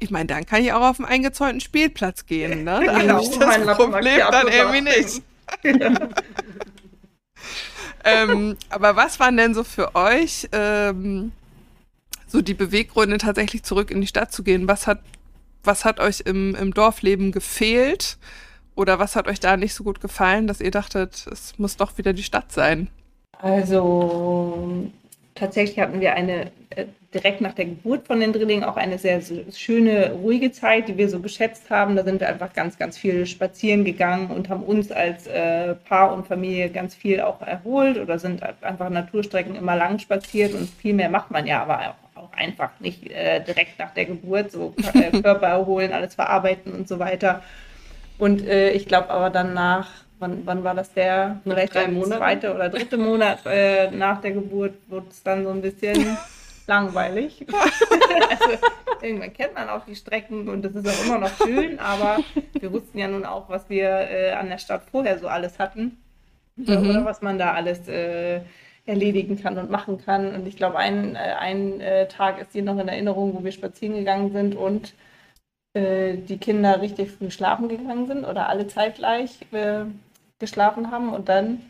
Ich 0.00 0.10
meine, 0.10 0.26
dann 0.26 0.46
kann 0.46 0.62
ich 0.62 0.72
auch 0.72 0.82
auf 0.82 0.98
einen 0.98 1.08
eingezäunten 1.08 1.60
Spielplatz 1.60 2.26
gehen. 2.26 2.64
Ne? 2.64 2.82
Da 2.84 2.98
genau. 2.98 3.14
habe 3.14 3.22
ich 3.22 3.38
das 3.38 3.76
Problem 3.76 4.20
dann 4.30 4.48
irgendwie 4.48 4.80
nicht. 4.80 5.22
ähm, 8.04 8.56
aber 8.68 8.96
was 8.96 9.20
waren 9.20 9.36
denn 9.36 9.54
so 9.54 9.64
für 9.64 9.94
euch 9.94 10.48
ähm, 10.52 11.32
so 12.26 12.40
die 12.40 12.54
Beweggründe, 12.54 13.18
tatsächlich 13.18 13.62
zurück 13.62 13.90
in 13.90 14.00
die 14.00 14.06
Stadt 14.06 14.32
zu 14.32 14.42
gehen? 14.42 14.68
Was 14.68 14.86
hat, 14.86 15.00
was 15.64 15.84
hat 15.84 16.00
euch 16.00 16.20
im, 16.20 16.54
im 16.54 16.72
Dorfleben 16.72 17.32
gefehlt? 17.32 18.18
Oder 18.74 18.98
was 18.98 19.16
hat 19.16 19.28
euch 19.28 19.40
da 19.40 19.56
nicht 19.56 19.74
so 19.74 19.84
gut 19.84 20.00
gefallen, 20.00 20.46
dass 20.46 20.60
ihr 20.60 20.70
dachtet, 20.70 21.26
es 21.30 21.58
muss 21.58 21.76
doch 21.76 21.98
wieder 21.98 22.12
die 22.12 22.22
Stadt 22.22 22.52
sein? 22.52 22.88
Also 23.32 24.90
tatsächlich 25.34 25.78
hatten 25.78 26.00
wir 26.00 26.14
eine 26.14 26.52
äh, 26.70 26.86
direkt 27.12 27.40
nach 27.40 27.54
der 27.54 27.64
Geburt 27.64 28.06
von 28.06 28.20
den 28.20 28.32
Drillingen 28.32 28.62
auch 28.62 28.76
eine 28.76 28.96
sehr 28.98 29.20
schöne, 29.52 30.12
ruhige 30.12 30.52
Zeit, 30.52 30.88
die 30.88 30.96
wir 30.96 31.08
so 31.08 31.18
geschätzt 31.18 31.68
haben. 31.68 31.96
Da 31.96 32.04
sind 32.04 32.20
wir 32.20 32.28
einfach 32.28 32.52
ganz, 32.52 32.78
ganz 32.78 32.96
viel 32.96 33.26
spazieren 33.26 33.84
gegangen 33.84 34.30
und 34.30 34.48
haben 34.48 34.62
uns 34.62 34.92
als 34.92 35.26
äh, 35.26 35.74
Paar 35.74 36.12
und 36.12 36.28
Familie 36.28 36.70
ganz 36.70 36.94
viel 36.94 37.20
auch 37.20 37.42
erholt 37.42 37.98
oder 37.98 38.18
sind 38.18 38.42
einfach 38.62 38.90
Naturstrecken 38.90 39.56
immer 39.56 39.74
lang 39.74 39.98
spaziert 39.98 40.54
und 40.54 40.68
viel 40.70 40.94
mehr 40.94 41.10
macht 41.10 41.32
man 41.32 41.46
ja 41.46 41.62
aber 41.62 41.96
auch, 42.14 42.22
auch 42.22 42.32
einfach 42.32 42.70
nicht 42.78 43.10
äh, 43.10 43.42
direkt 43.42 43.78
nach 43.80 43.92
der 43.92 44.04
Geburt, 44.04 44.52
so 44.52 44.74
äh, 44.94 45.10
Körper 45.22 45.48
erholen, 45.48 45.92
alles 45.92 46.14
verarbeiten 46.14 46.72
und 46.72 46.86
so 46.86 47.00
weiter. 47.00 47.42
Und 48.18 48.46
äh, 48.46 48.70
ich 48.70 48.86
glaube 48.86 49.10
aber 49.10 49.30
dann 49.30 49.52
nach 49.52 49.88
wann, 50.20 50.42
wann 50.44 50.62
war 50.62 50.74
das 50.74 50.92
der? 50.92 51.40
Vielleicht 51.42 51.74
der 51.74 51.88
zweite 52.02 52.54
oder 52.54 52.68
dritte 52.68 52.98
Monat 52.98 53.40
äh, 53.46 53.90
nach 53.90 54.20
der 54.20 54.32
Geburt 54.32 54.74
wurde 54.88 55.06
es 55.10 55.22
dann 55.24 55.42
so 55.42 55.50
ein 55.50 55.60
bisschen 55.60 56.16
langweilig. 56.70 57.46
also, 58.30 58.66
irgendwann 59.02 59.32
kennt 59.32 59.54
man 59.54 59.68
auch 59.68 59.84
die 59.84 59.96
Strecken 59.96 60.48
und 60.48 60.62
das 60.62 60.74
ist 60.74 60.88
auch 60.88 61.04
immer 61.04 61.18
noch 61.18 61.36
schön, 61.44 61.78
aber 61.80 62.20
wir 62.58 62.72
wussten 62.72 62.96
ja 62.98 63.08
nun 63.08 63.26
auch, 63.26 63.48
was 63.48 63.68
wir 63.68 63.88
äh, 63.88 64.32
an 64.32 64.48
der 64.48 64.58
Stadt 64.58 64.82
vorher 64.90 65.18
so 65.18 65.26
alles 65.26 65.58
hatten 65.58 65.98
mhm. 66.56 66.90
oder 66.90 67.04
was 67.04 67.22
man 67.22 67.38
da 67.38 67.52
alles 67.54 67.88
äh, 67.88 68.40
erledigen 68.86 69.40
kann 69.42 69.58
und 69.58 69.70
machen 69.70 69.98
kann. 69.98 70.34
Und 70.34 70.46
ich 70.46 70.56
glaube, 70.56 70.78
ein, 70.78 71.16
äh, 71.16 71.34
ein 71.38 71.80
äh, 71.80 72.06
Tag 72.06 72.40
ist 72.40 72.52
hier 72.52 72.62
noch 72.62 72.78
in 72.78 72.88
Erinnerung, 72.88 73.34
wo 73.34 73.44
wir 73.44 73.52
spazieren 73.52 73.96
gegangen 73.96 74.32
sind 74.32 74.54
und 74.54 74.94
äh, 75.74 76.16
die 76.16 76.38
Kinder 76.38 76.80
richtig 76.80 77.10
früh 77.10 77.30
schlafen 77.30 77.68
gegangen 77.68 78.06
sind 78.06 78.24
oder 78.24 78.48
alle 78.48 78.68
zeitgleich 78.68 79.40
äh, 79.52 79.84
geschlafen 80.38 80.90
haben 80.92 81.12
und 81.12 81.28
dann 81.28 81.62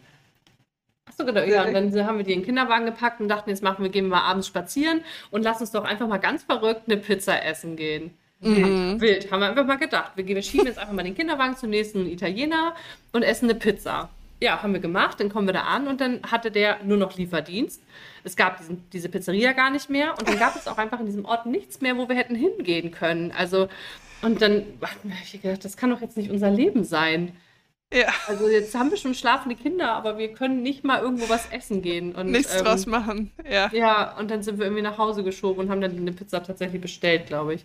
Achso, 1.10 1.24
genau, 1.24 1.40
ja. 1.42 1.64
Und 1.64 1.74
dann 1.74 2.06
haben 2.06 2.18
wir 2.18 2.24
die 2.24 2.32
in 2.32 2.40
den 2.40 2.46
Kinderwagen 2.46 2.86
gepackt 2.86 3.20
und 3.20 3.28
dachten, 3.28 3.50
jetzt 3.50 3.64
machen 3.64 3.82
wir, 3.82 3.90
gehen 3.90 4.04
wir 4.04 4.16
mal 4.16 4.22
abends 4.22 4.46
spazieren 4.46 5.02
und 5.32 5.42
lass 5.42 5.60
uns 5.60 5.72
doch 5.72 5.84
einfach 5.84 6.06
mal 6.06 6.18
ganz 6.18 6.44
verrückt 6.44 6.82
eine 6.86 6.98
Pizza 6.98 7.44
essen 7.44 7.74
gehen. 7.74 8.16
Mhm. 8.40 9.00
Wild, 9.00 9.30
haben 9.30 9.40
wir 9.40 9.48
einfach 9.48 9.66
mal 9.66 9.76
gedacht. 9.76 10.12
Wir, 10.14 10.26
wir 10.26 10.40
schieben 10.40 10.66
jetzt 10.66 10.78
einfach 10.78 10.94
mal 10.94 11.02
den 11.02 11.16
Kinderwagen 11.16 11.56
zum 11.56 11.70
nächsten 11.70 12.06
Italiener 12.06 12.74
und 13.12 13.22
essen 13.22 13.50
eine 13.50 13.58
Pizza. 13.58 14.08
Ja, 14.40 14.62
haben 14.62 14.72
wir 14.72 14.80
gemacht, 14.80 15.18
dann 15.20 15.28
kommen 15.28 15.48
wir 15.48 15.52
da 15.52 15.62
an 15.62 15.88
und 15.88 16.00
dann 16.00 16.20
hatte 16.30 16.50
der 16.50 16.78
nur 16.84 16.96
noch 16.96 17.16
Lieferdienst. 17.16 17.82
Es 18.22 18.36
gab 18.36 18.56
diesen, 18.58 18.88
diese 18.90 19.08
Pizzeria 19.08 19.52
gar 19.52 19.70
nicht 19.70 19.90
mehr 19.90 20.14
und 20.18 20.28
dann 20.28 20.38
gab 20.38 20.54
es 20.54 20.68
auch 20.68 20.78
einfach 20.78 21.00
in 21.00 21.06
diesem 21.06 21.24
Ort 21.24 21.44
nichts 21.44 21.80
mehr, 21.80 21.98
wo 21.98 22.08
wir 22.08 22.16
hätten 22.16 22.36
hingehen 22.36 22.92
können. 22.92 23.32
Also, 23.36 23.68
und 24.22 24.40
dann 24.40 24.64
habe 24.80 25.12
ich 25.24 25.42
gedacht, 25.42 25.64
das 25.64 25.76
kann 25.76 25.90
doch 25.90 26.00
jetzt 26.00 26.16
nicht 26.16 26.30
unser 26.30 26.50
Leben 26.50 26.84
sein. 26.84 27.32
Ja. 27.92 28.08
Also 28.28 28.48
jetzt 28.48 28.74
haben 28.74 28.90
wir 28.90 28.96
schon 28.96 29.14
schlafende 29.14 29.56
Kinder, 29.56 29.92
aber 29.92 30.16
wir 30.16 30.32
können 30.32 30.62
nicht 30.62 30.84
mal 30.84 31.02
irgendwo 31.02 31.28
was 31.28 31.50
essen 31.50 31.82
gehen. 31.82 32.14
Und, 32.14 32.30
Nichts 32.30 32.54
ähm, 32.56 32.64
draus 32.64 32.86
machen, 32.86 33.32
ja. 33.48 33.68
Ja, 33.72 34.16
und 34.16 34.30
dann 34.30 34.42
sind 34.42 34.58
wir 34.58 34.66
irgendwie 34.66 34.82
nach 34.82 34.96
Hause 34.96 35.24
geschoben 35.24 35.60
und 35.60 35.70
haben 35.70 35.80
dann 35.80 35.96
eine 35.96 36.12
Pizza 36.12 36.42
tatsächlich 36.42 36.80
bestellt, 36.80 37.26
glaube 37.26 37.54
ich. 37.54 37.64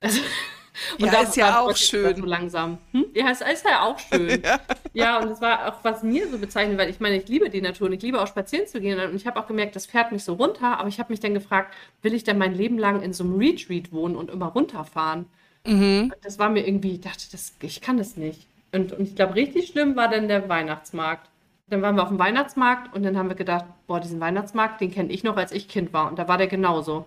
Also, 0.00 0.20
und 1.00 1.06
ja, 1.06 1.22
ist 1.22 1.36
ja 1.36 1.60
auch 1.60 1.76
schön. 1.76 2.16
So 2.16 2.24
langsam. 2.24 2.78
Hm? 2.92 3.06
Ja, 3.14 3.30
es 3.30 3.40
ist 3.40 3.64
ja 3.64 3.82
auch 3.82 3.98
schön. 3.98 4.42
ja. 4.44 4.60
ja, 4.92 5.18
und 5.18 5.30
es 5.30 5.40
war 5.40 5.66
auch, 5.66 5.78
was 5.82 6.04
mir 6.04 6.28
so 6.30 6.38
bezeichnet, 6.38 6.78
weil 6.78 6.88
ich 6.88 7.00
meine, 7.00 7.16
ich 7.16 7.26
liebe 7.26 7.50
die 7.50 7.60
Natur 7.60 7.88
und 7.88 7.94
ich 7.94 8.02
liebe 8.02 8.22
auch 8.22 8.28
spazieren 8.28 8.68
zu 8.68 8.80
gehen. 8.80 9.00
Und 9.00 9.16
ich 9.16 9.26
habe 9.26 9.40
auch 9.40 9.48
gemerkt, 9.48 9.74
das 9.74 9.86
fährt 9.86 10.12
mich 10.12 10.22
so 10.22 10.34
runter, 10.34 10.78
aber 10.78 10.88
ich 10.88 11.00
habe 11.00 11.12
mich 11.12 11.18
dann 11.18 11.34
gefragt, 11.34 11.74
will 12.02 12.14
ich 12.14 12.22
denn 12.22 12.38
mein 12.38 12.54
Leben 12.54 12.78
lang 12.78 13.02
in 13.02 13.12
so 13.12 13.24
einem 13.24 13.36
Retreat 13.38 13.92
wohnen 13.92 14.14
und 14.14 14.30
immer 14.30 14.46
runterfahren? 14.46 15.26
Mhm. 15.66 16.12
Das 16.22 16.38
war 16.38 16.48
mir 16.48 16.64
irgendwie, 16.64 16.94
ich 16.94 17.00
dachte, 17.00 17.24
das, 17.32 17.54
ich 17.60 17.80
kann 17.80 17.96
das 17.96 18.16
nicht. 18.16 18.46
Und, 18.72 18.92
und 18.92 19.02
ich 19.02 19.14
glaube, 19.14 19.34
richtig 19.34 19.68
schlimm 19.68 19.96
war 19.96 20.08
dann 20.08 20.28
der 20.28 20.48
Weihnachtsmarkt. 20.48 21.28
Dann 21.68 21.82
waren 21.82 21.94
wir 21.96 22.02
auf 22.02 22.08
dem 22.08 22.18
Weihnachtsmarkt 22.18 22.94
und 22.94 23.02
dann 23.02 23.16
haben 23.16 23.28
wir 23.28 23.36
gedacht, 23.36 23.66
boah, 23.86 24.00
diesen 24.00 24.20
Weihnachtsmarkt, 24.20 24.80
den 24.80 24.90
kenne 24.90 25.12
ich 25.12 25.24
noch, 25.24 25.36
als 25.36 25.52
ich 25.52 25.68
Kind 25.68 25.92
war. 25.92 26.08
Und 26.08 26.18
da 26.18 26.26
war 26.28 26.38
der 26.38 26.48
genauso. 26.48 27.06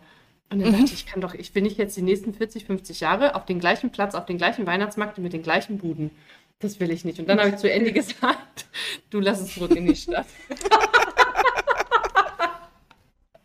Und 0.49 0.59
dann 0.59 0.69
mhm. 0.69 0.73
dachte 0.73 0.85
ich, 0.85 0.93
ich 0.93 1.05
kann 1.05 1.21
doch, 1.21 1.33
ich 1.33 1.53
will 1.55 1.63
nicht 1.63 1.77
jetzt 1.77 1.97
die 1.97 2.01
nächsten 2.01 2.33
40, 2.33 2.65
50 2.65 2.99
Jahre 2.99 3.35
auf 3.35 3.45
den 3.45 3.59
gleichen 3.59 3.91
Platz, 3.91 4.15
auf 4.15 4.25
den 4.25 4.37
gleichen 4.37 4.67
Weihnachtsmarkt 4.67 5.17
mit 5.17 5.33
den 5.33 5.41
gleichen 5.41 5.79
Buden. 5.79 6.11
Das 6.59 6.79
will 6.79 6.91
ich 6.91 7.03
nicht. 7.03 7.19
Und 7.19 7.27
dann 7.27 7.39
habe 7.39 7.49
ich 7.49 7.57
zu 7.57 7.69
Andy 7.69 7.91
gesagt, 7.93 8.65
du 9.09 9.19
lass 9.19 9.41
es 9.41 9.55
zurück 9.55 9.75
in 9.75 9.87
die 9.87 9.95
Stadt. 9.95 10.27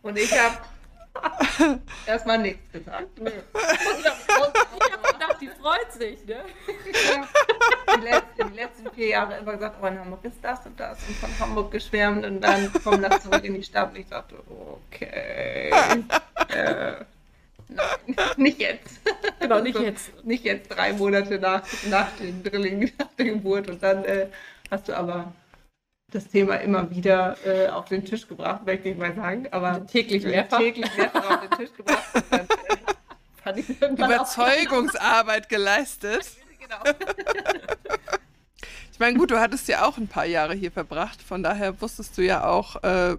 und 0.03 0.19
ich 0.19 0.33
habe 0.39 0.59
erstmal 2.07 2.39
nichts 2.39 2.71
gesagt. 2.73 3.19
Nee. 3.19 3.31
Die 5.41 5.49
freut 5.49 5.93
sich, 5.93 6.25
ne? 6.27 6.45
Die 7.97 8.01
letzten, 8.03 8.49
die 8.51 8.57
letzten 8.57 8.91
vier 8.91 9.09
Jahre 9.09 9.39
immer 9.39 9.53
gesagt, 9.55 9.77
oh, 9.83 9.87
in 9.87 9.99
Hamburg 9.99 10.25
ist 10.25 10.39
das 10.43 10.67
und 10.67 10.79
das 10.79 10.99
und 11.09 11.17
von 11.17 11.31
Hamburg 11.41 11.71
geschwärmt 11.71 12.25
und 12.25 12.41
dann 12.41 12.73
kommen 12.85 13.03
das 13.03 13.23
zurück 13.23 13.45
in 13.45 13.55
die 13.55 13.63
Stadt 13.63 13.91
und 13.91 13.99
ich 13.99 14.07
dachte, 14.07 14.37
okay. 14.49 15.71
äh, 16.49 17.05
nein, 17.69 18.17
nicht 18.37 18.61
jetzt. 18.61 19.01
Genau, 19.41 19.61
nicht 19.61 19.79
jetzt. 19.79 20.25
Nicht 20.25 20.45
jetzt 20.45 20.69
drei 20.69 20.93
Monate 20.93 21.39
nach, 21.39 21.63
nach 21.89 22.09
dem 22.19 22.43
Drilling, 22.43 22.93
nach 22.99 23.09
der 23.19 23.25
Geburt 23.27 23.69
und 23.69 23.83
dann 23.83 24.05
äh, 24.05 24.27
hast 24.71 24.89
du 24.89 24.97
aber 24.97 25.33
das 26.11 26.29
Thema 26.29 26.57
immer 26.57 26.91
wieder 26.91 27.37
äh, 27.45 27.69
auf 27.69 27.87
den 27.87 28.05
Tisch 28.05 28.27
gebracht, 28.27 28.67
möchte 28.67 28.89
ich 28.89 28.97
mal 28.97 29.15
sagen. 29.15 29.47
Aber 29.51 29.87
täglich 29.87 30.25
mehrfach. 30.25 30.59
Täglich 30.59 30.97
mehrfach 30.97 31.31
auf 31.31 31.41
den 31.41 31.59
Tisch 31.59 31.77
gebracht. 31.77 32.05
Dann, 32.31 32.47
äh, 33.45 33.87
Überzeugungsarbeit 33.87 35.49
geleistet. 35.49 36.27
genau. 36.61 36.83
ich 38.93 38.99
meine, 38.99 39.19
gut, 39.19 39.31
du 39.31 39.41
hattest 39.41 39.69
ja 39.69 39.85
auch 39.85 39.97
ein 39.97 40.09
paar 40.09 40.27
Jahre 40.27 40.55
hier 40.55 40.73
verbracht, 40.73 41.23
von 41.23 41.43
daher 41.43 41.81
wusstest 41.81 42.17
du 42.19 42.23
ja 42.23 42.45
auch, 42.45 42.83
äh, 42.83 43.17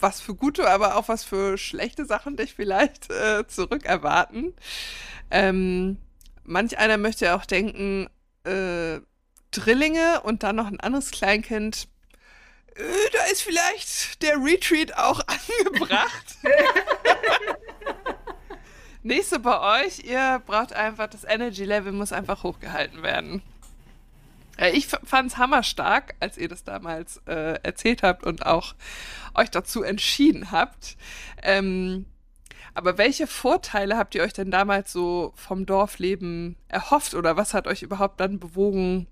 was 0.00 0.20
für 0.20 0.34
gute, 0.34 0.68
aber 0.68 0.96
auch 0.96 1.08
was 1.08 1.24
für 1.24 1.56
schlechte 1.58 2.04
Sachen 2.04 2.36
dich 2.36 2.54
vielleicht 2.54 3.10
äh, 3.10 3.46
zurückerwarten. 3.46 4.54
Ähm, 5.30 5.98
manch 6.44 6.78
einer 6.78 6.98
möchte 6.98 7.26
ja 7.26 7.36
auch 7.36 7.46
denken, 7.46 8.08
äh, 8.44 9.00
Drillinge 9.52 10.22
und 10.22 10.42
dann 10.42 10.56
noch 10.56 10.66
ein 10.66 10.80
anderes 10.80 11.10
Kleinkind, 11.10 11.88
äh, 12.74 13.10
da 13.12 13.24
ist 13.30 13.42
vielleicht 13.42 14.22
der 14.22 14.36
Retreat 14.42 14.96
auch 14.96 15.20
angebracht. 15.26 16.36
Nächste 19.02 19.40
bei 19.40 19.84
euch, 19.84 20.04
ihr 20.04 20.40
braucht 20.46 20.72
einfach, 20.72 21.08
das 21.08 21.24
Energy 21.24 21.64
Level 21.64 21.92
muss 21.92 22.12
einfach 22.12 22.44
hochgehalten 22.44 23.02
werden. 23.02 23.42
Ich 24.72 24.86
fand 24.86 25.32
es 25.32 25.38
hammerstark, 25.38 26.14
als 26.20 26.38
ihr 26.38 26.48
das 26.48 26.62
damals 26.62 27.20
äh, 27.26 27.58
erzählt 27.62 28.02
habt 28.02 28.24
und 28.24 28.46
auch 28.46 28.74
euch 29.34 29.50
dazu 29.50 29.82
entschieden 29.82 30.52
habt. 30.52 30.96
Ähm, 31.42 32.06
aber 32.74 32.96
welche 32.96 33.26
Vorteile 33.26 33.96
habt 33.96 34.14
ihr 34.14 34.22
euch 34.22 34.34
denn 34.34 34.50
damals 34.50 34.92
so 34.92 35.32
vom 35.34 35.66
Dorfleben 35.66 36.56
erhofft 36.68 37.14
oder 37.14 37.36
was 37.36 37.54
hat 37.54 37.66
euch 37.66 37.82
überhaupt 37.82 38.20
dann 38.20 38.38
bewogen, 38.38 39.08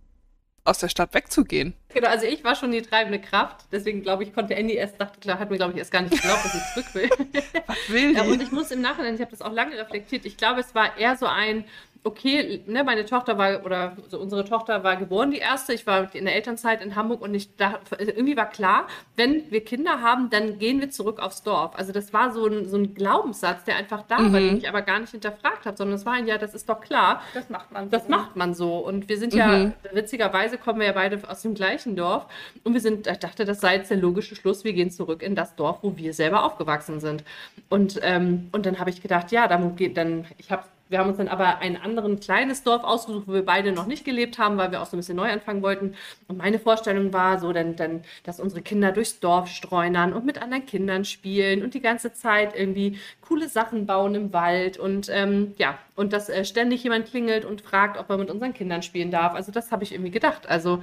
aus 0.64 0.78
der 0.78 0.88
Stadt 0.88 1.14
wegzugehen. 1.14 1.74
Genau, 1.92 2.08
also 2.08 2.26
ich 2.26 2.44
war 2.44 2.54
schon 2.54 2.70
die 2.70 2.82
treibende 2.82 3.20
Kraft, 3.20 3.66
deswegen 3.72 4.02
glaube 4.02 4.22
ich, 4.22 4.32
konnte 4.32 4.54
Andy 4.54 4.74
erst, 4.74 5.00
dachte, 5.00 5.18
klar, 5.18 5.38
hat 5.38 5.50
mir 5.50 5.56
glaube 5.56 5.72
ich 5.72 5.78
erst 5.78 5.90
gar 5.90 6.02
nicht 6.02 6.12
geglaubt, 6.12 6.44
dass 6.44 6.54
ich 6.54 6.62
zurück 6.74 6.94
will. 6.94 7.10
Was 7.66 7.76
will? 7.88 8.16
Ja, 8.16 8.22
und 8.22 8.42
ich 8.42 8.52
muss 8.52 8.70
im 8.70 8.80
Nachhinein, 8.80 9.14
ich 9.14 9.20
habe 9.20 9.30
das 9.30 9.42
auch 9.42 9.52
lange 9.52 9.76
reflektiert, 9.76 10.24
ich 10.24 10.36
glaube, 10.36 10.60
es 10.60 10.74
war 10.74 10.96
eher 10.98 11.16
so 11.16 11.26
ein, 11.26 11.64
okay, 12.02 12.62
ne, 12.66 12.82
meine 12.84 13.04
Tochter 13.04 13.36
war, 13.36 13.64
oder 13.64 13.96
so 14.08 14.18
unsere 14.18 14.44
Tochter 14.44 14.82
war 14.84 14.96
geboren, 14.96 15.30
die 15.30 15.38
erste. 15.38 15.72
Ich 15.72 15.86
war 15.86 16.14
in 16.14 16.24
der 16.24 16.34
Elternzeit 16.34 16.82
in 16.82 16.96
Hamburg 16.96 17.20
und 17.20 17.34
ich 17.34 17.56
da, 17.56 17.78
irgendwie 17.98 18.36
war 18.36 18.48
klar, 18.48 18.86
wenn 19.16 19.50
wir 19.50 19.64
Kinder 19.64 20.00
haben, 20.00 20.30
dann 20.30 20.58
gehen 20.58 20.80
wir 20.80 20.90
zurück 20.90 21.20
aufs 21.20 21.42
Dorf. 21.42 21.72
Also 21.76 21.92
das 21.92 22.12
war 22.12 22.32
so 22.32 22.46
ein, 22.46 22.68
so 22.68 22.76
ein 22.76 22.94
Glaubenssatz, 22.94 23.64
der 23.64 23.76
einfach 23.76 24.02
da 24.08 24.18
mhm. 24.18 24.32
war, 24.32 24.40
den 24.40 24.56
ich 24.56 24.68
aber 24.68 24.82
gar 24.82 24.98
nicht 24.98 25.10
hinterfragt 25.10 25.66
habe, 25.66 25.76
sondern 25.76 25.96
es 25.96 26.06
war 26.06 26.14
ein, 26.14 26.26
ja, 26.26 26.38
das 26.38 26.54
ist 26.54 26.68
doch 26.68 26.80
klar. 26.80 27.22
Das 27.34 27.50
macht 27.50 27.70
man 27.70 27.84
so. 27.84 27.90
Das 27.90 28.08
macht 28.08 28.36
man 28.36 28.54
so. 28.54 28.78
Und 28.78 29.08
wir 29.08 29.18
sind 29.18 29.34
mhm. 29.34 29.38
ja, 29.38 29.72
witzigerweise 29.92 30.56
kommen 30.58 30.80
wir 30.80 30.86
ja 30.86 30.92
beide 30.92 31.20
aus 31.28 31.42
dem 31.42 31.54
gleichen 31.54 31.79
Dorf. 31.86 32.26
Und 32.64 32.74
wir 32.74 32.80
sind, 32.80 33.06
ich 33.06 33.18
dachte, 33.18 33.44
das 33.44 33.60
sei 33.60 33.76
jetzt 33.76 33.90
der 33.90 33.98
logische 33.98 34.36
Schluss, 34.36 34.64
wir 34.64 34.72
gehen 34.72 34.90
zurück 34.90 35.22
in 35.22 35.34
das 35.34 35.56
Dorf, 35.56 35.78
wo 35.82 35.96
wir 35.96 36.14
selber 36.14 36.44
aufgewachsen 36.44 37.00
sind. 37.00 37.24
Und, 37.68 38.00
ähm, 38.02 38.48
und 38.52 38.66
dann 38.66 38.78
habe 38.78 38.90
ich 38.90 39.02
gedacht, 39.02 39.32
ja, 39.32 39.48
dann 39.48 39.76
dann, 39.94 40.26
ich 40.38 40.50
habe 40.50 40.64
wir 40.90 40.98
haben 40.98 41.08
uns 41.08 41.18
dann 41.18 41.28
aber 41.28 41.58
ein 41.58 41.80
anderes 41.80 42.18
kleines 42.18 42.64
Dorf 42.64 42.82
ausgesucht, 42.82 43.28
wo 43.28 43.32
wir 43.32 43.44
beide 43.44 43.70
noch 43.70 43.86
nicht 43.86 44.04
gelebt 44.04 44.38
haben, 44.38 44.58
weil 44.58 44.72
wir 44.72 44.82
auch 44.82 44.86
so 44.86 44.96
ein 44.96 44.98
bisschen 44.98 45.16
neu 45.16 45.30
anfangen 45.30 45.62
wollten. 45.62 45.94
Und 46.26 46.38
meine 46.38 46.58
Vorstellung 46.58 47.12
war 47.12 47.38
so, 47.38 47.52
dann, 47.52 47.76
dann, 47.76 48.02
dass 48.24 48.40
unsere 48.40 48.60
Kinder 48.60 48.90
durchs 48.90 49.20
Dorf 49.20 49.48
streunern 49.48 50.12
und 50.12 50.26
mit 50.26 50.42
anderen 50.42 50.66
Kindern 50.66 51.04
spielen 51.04 51.62
und 51.62 51.74
die 51.74 51.80
ganze 51.80 52.12
Zeit 52.12 52.58
irgendwie 52.58 52.98
coole 53.20 53.48
Sachen 53.48 53.86
bauen 53.86 54.16
im 54.16 54.32
Wald 54.32 54.78
und 54.78 55.08
ähm, 55.10 55.54
ja, 55.58 55.78
und 55.94 56.12
dass 56.12 56.28
äh, 56.28 56.44
ständig 56.44 56.82
jemand 56.82 57.06
klingelt 57.06 57.44
und 57.44 57.62
fragt, 57.62 57.96
ob 57.96 58.10
er 58.10 58.18
mit 58.18 58.28
unseren 58.28 58.52
Kindern 58.52 58.82
spielen 58.82 59.12
darf. 59.12 59.34
Also 59.34 59.52
das 59.52 59.70
habe 59.70 59.84
ich 59.84 59.92
irgendwie 59.92 60.10
gedacht. 60.10 60.48
Also 60.48 60.82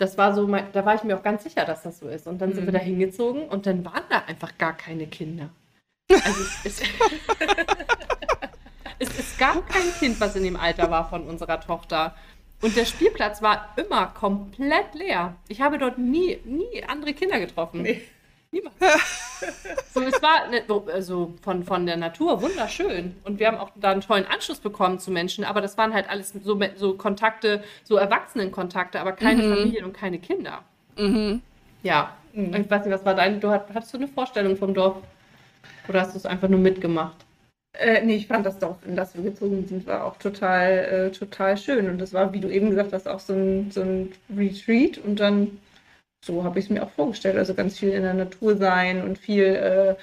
das 0.00 0.16
war 0.18 0.34
so, 0.34 0.46
da 0.46 0.84
war 0.84 0.94
ich 0.94 1.04
mir 1.04 1.16
auch 1.16 1.22
ganz 1.22 1.44
sicher, 1.44 1.64
dass 1.64 1.82
das 1.82 1.98
so 1.98 2.08
ist. 2.08 2.26
Und 2.26 2.40
dann 2.40 2.50
mhm. 2.50 2.54
sind 2.54 2.64
wir 2.66 2.72
mhm. 2.72 2.78
da 2.78 2.82
hingezogen 2.82 3.48
und 3.48 3.66
dann 3.66 3.84
waren 3.84 4.04
da 4.08 4.24
einfach 4.26 4.56
gar 4.58 4.76
keine 4.76 5.06
Kinder. 5.06 5.50
Also 6.10 6.42
es, 6.64 6.80
es 6.80 6.82
Es, 9.00 9.18
es 9.18 9.38
gab 9.38 9.66
kein 9.68 9.92
Kind, 9.98 10.20
was 10.20 10.36
in 10.36 10.44
dem 10.44 10.56
Alter 10.56 10.90
war 10.90 11.08
von 11.08 11.26
unserer 11.26 11.58
Tochter. 11.60 12.14
Und 12.60 12.76
der 12.76 12.84
Spielplatz 12.84 13.40
war 13.40 13.72
immer 13.76 14.08
komplett 14.08 14.94
leer. 14.94 15.36
Ich 15.48 15.62
habe 15.62 15.78
dort 15.78 15.96
nie, 15.96 16.38
nie 16.44 16.84
andere 16.86 17.14
Kinder 17.14 17.40
getroffen. 17.40 17.80
Nee. 17.80 18.02
Niemand. 18.52 18.74
so, 19.94 20.00
es 20.00 20.20
war 20.22 20.48
ne, 20.48 20.62
also 20.92 21.34
von, 21.42 21.62
von 21.62 21.86
der 21.86 21.96
Natur 21.96 22.42
wunderschön. 22.42 23.14
Und 23.24 23.38
wir 23.38 23.46
haben 23.46 23.58
auch 23.58 23.70
da 23.76 23.92
einen 23.92 24.00
tollen 24.00 24.26
Anschluss 24.26 24.58
bekommen 24.58 24.98
zu 24.98 25.10
Menschen, 25.10 25.44
aber 25.44 25.60
das 25.60 25.78
waren 25.78 25.94
halt 25.94 26.10
alles 26.10 26.32
so, 26.42 26.60
so 26.76 26.94
Kontakte, 26.94 27.62
so 27.84 27.96
Erwachsenenkontakte, 27.96 29.00
aber 29.00 29.12
keine 29.12 29.42
mhm. 29.42 29.54
Familien 29.54 29.84
und 29.84 29.92
keine 29.92 30.18
Kinder. 30.18 30.64
Mhm. 30.98 31.42
Ja. 31.82 32.16
Mhm. 32.32 32.54
Ich 32.54 32.70
weiß 32.70 32.84
nicht, 32.84 32.94
was 32.94 33.04
war 33.04 33.14
dein. 33.14 33.40
Du 33.40 33.50
hattest 33.50 33.94
du 33.94 33.98
eine 33.98 34.08
Vorstellung 34.08 34.56
vom 34.56 34.74
Dorf? 34.74 34.96
Oder 35.88 36.00
hast 36.00 36.14
du 36.14 36.18
es 36.18 36.26
einfach 36.26 36.48
nur 36.48 36.60
mitgemacht? 36.60 37.16
Äh, 37.72 38.04
nee, 38.04 38.16
ich 38.16 38.26
fand 38.26 38.44
das 38.44 38.58
Dorf, 38.58 38.78
in 38.84 38.96
das 38.96 39.14
wir 39.14 39.22
gezogen 39.22 39.64
sind, 39.66 39.86
war 39.86 40.04
auch 40.04 40.16
total, 40.16 40.70
äh, 40.72 41.10
total 41.12 41.56
schön. 41.56 41.88
Und 41.88 41.98
das 41.98 42.12
war, 42.12 42.32
wie 42.32 42.40
du 42.40 42.48
eben 42.48 42.70
gesagt 42.70 42.92
hast, 42.92 43.06
auch 43.06 43.20
so 43.20 43.32
ein, 43.32 43.70
so 43.70 43.82
ein 43.82 44.12
Retreat. 44.36 44.98
Und 44.98 45.20
dann, 45.20 45.58
so 46.22 46.44
habe 46.44 46.58
ich 46.58 46.66
es 46.66 46.70
mir 46.70 46.82
auch 46.82 46.90
vorgestellt. 46.90 47.36
Also 47.36 47.54
ganz 47.54 47.78
viel 47.78 47.90
in 47.90 48.02
der 48.02 48.14
Natur 48.14 48.56
sein 48.56 49.02
und 49.02 49.18
viel, 49.18 49.44
äh, 49.44 49.94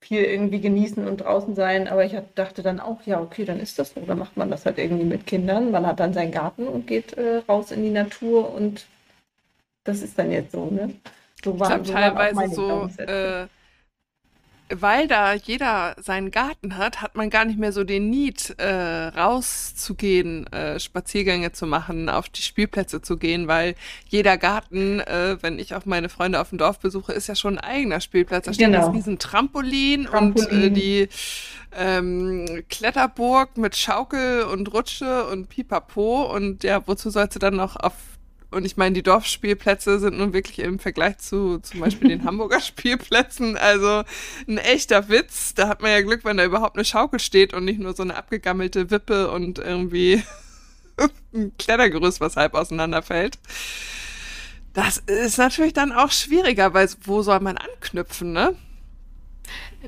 viel 0.00 0.22
irgendwie 0.22 0.60
genießen 0.60 1.06
und 1.06 1.18
draußen 1.18 1.54
sein. 1.54 1.88
Aber 1.88 2.04
ich 2.04 2.14
dachte 2.34 2.62
dann 2.62 2.80
auch, 2.80 3.02
ja, 3.06 3.20
okay, 3.20 3.44
dann 3.44 3.60
ist 3.60 3.78
das 3.78 3.94
so. 3.94 4.00
Dann 4.00 4.18
macht 4.18 4.36
man 4.36 4.50
das 4.50 4.66
halt 4.66 4.78
irgendwie 4.78 5.04
mit 5.04 5.26
Kindern. 5.26 5.70
Man 5.70 5.86
hat 5.86 6.00
dann 6.00 6.12
seinen 6.12 6.32
Garten 6.32 6.66
und 6.68 6.86
geht 6.86 7.14
äh, 7.14 7.38
raus 7.48 7.70
in 7.72 7.82
die 7.82 7.90
Natur. 7.90 8.52
Und 8.54 8.86
das 9.84 10.02
ist 10.02 10.18
dann 10.18 10.30
jetzt 10.30 10.52
so, 10.52 10.66
ne? 10.66 10.94
So 11.42 11.58
war, 11.58 11.68
ich 11.68 11.84
glaube, 11.84 11.86
so 11.86 11.92
teilweise 11.92 12.54
so 12.54 12.90
weil 14.70 15.08
da 15.08 15.34
jeder 15.34 15.96
seinen 16.00 16.30
Garten 16.30 16.76
hat, 16.76 17.02
hat 17.02 17.16
man 17.16 17.30
gar 17.30 17.44
nicht 17.44 17.58
mehr 17.58 17.72
so 17.72 17.84
den 17.84 18.10
Need, 18.10 18.54
äh, 18.58 19.08
rauszugehen, 19.08 20.46
äh, 20.52 20.78
Spaziergänge 20.78 21.52
zu 21.52 21.66
machen, 21.66 22.08
auf 22.08 22.28
die 22.28 22.42
Spielplätze 22.42 23.02
zu 23.02 23.16
gehen, 23.16 23.48
weil 23.48 23.74
jeder 24.08 24.38
Garten, 24.38 25.00
äh, 25.00 25.36
wenn 25.40 25.58
ich 25.58 25.74
auch 25.74 25.86
meine 25.86 26.08
Freunde 26.08 26.40
auf 26.40 26.50
dem 26.50 26.58
Dorf 26.58 26.78
besuche, 26.78 27.12
ist 27.12 27.26
ja 27.26 27.34
schon 27.34 27.58
ein 27.58 27.64
eigener 27.64 28.00
Spielplatz. 28.00 28.46
Da 28.46 28.52
steht 28.52 28.66
genau. 28.66 28.86
das 28.86 28.94
riesen 28.94 29.18
Trampolin, 29.18 30.06
Trampolin. 30.06 30.48
und 30.50 30.62
äh, 30.62 30.70
die 30.70 31.08
ähm, 31.76 32.64
Kletterburg 32.68 33.56
mit 33.56 33.76
Schaukel 33.76 34.42
und 34.42 34.72
Rutsche 34.72 35.26
und 35.26 35.48
Pipapo 35.48 36.34
und 36.34 36.64
ja, 36.64 36.86
wozu 36.86 37.10
sollst 37.10 37.36
du 37.36 37.38
dann 37.38 37.56
noch 37.56 37.76
auf 37.76 37.92
und 38.50 38.64
ich 38.64 38.76
meine, 38.76 38.94
die 38.94 39.02
Dorfspielplätze 39.02 40.00
sind 40.00 40.18
nun 40.18 40.32
wirklich 40.32 40.58
im 40.58 40.78
Vergleich 40.78 41.18
zu 41.18 41.58
zum 41.58 41.80
Beispiel 41.80 42.08
den 42.08 42.24
Hamburger 42.24 42.60
Spielplätzen 42.60 43.56
also 43.56 44.02
ein 44.48 44.58
echter 44.58 45.08
Witz. 45.08 45.54
Da 45.54 45.68
hat 45.68 45.82
man 45.82 45.92
ja 45.92 46.00
Glück, 46.00 46.24
wenn 46.24 46.36
da 46.36 46.44
überhaupt 46.44 46.76
eine 46.76 46.84
Schaukel 46.84 47.20
steht 47.20 47.54
und 47.54 47.64
nicht 47.64 47.78
nur 47.78 47.94
so 47.94 48.02
eine 48.02 48.16
abgegammelte 48.16 48.90
Wippe 48.90 49.30
und 49.30 49.58
irgendwie 49.58 50.22
ein 51.34 51.52
Klettergerüst, 51.58 52.20
was 52.20 52.36
halb 52.36 52.54
auseinanderfällt. 52.54 53.38
Das 54.72 54.98
ist 54.98 55.38
natürlich 55.38 55.72
dann 55.72 55.92
auch 55.92 56.10
schwieriger, 56.10 56.74
weil 56.74 56.88
wo 57.02 57.22
soll 57.22 57.40
man 57.40 57.56
anknüpfen, 57.56 58.32
ne? 58.32 58.56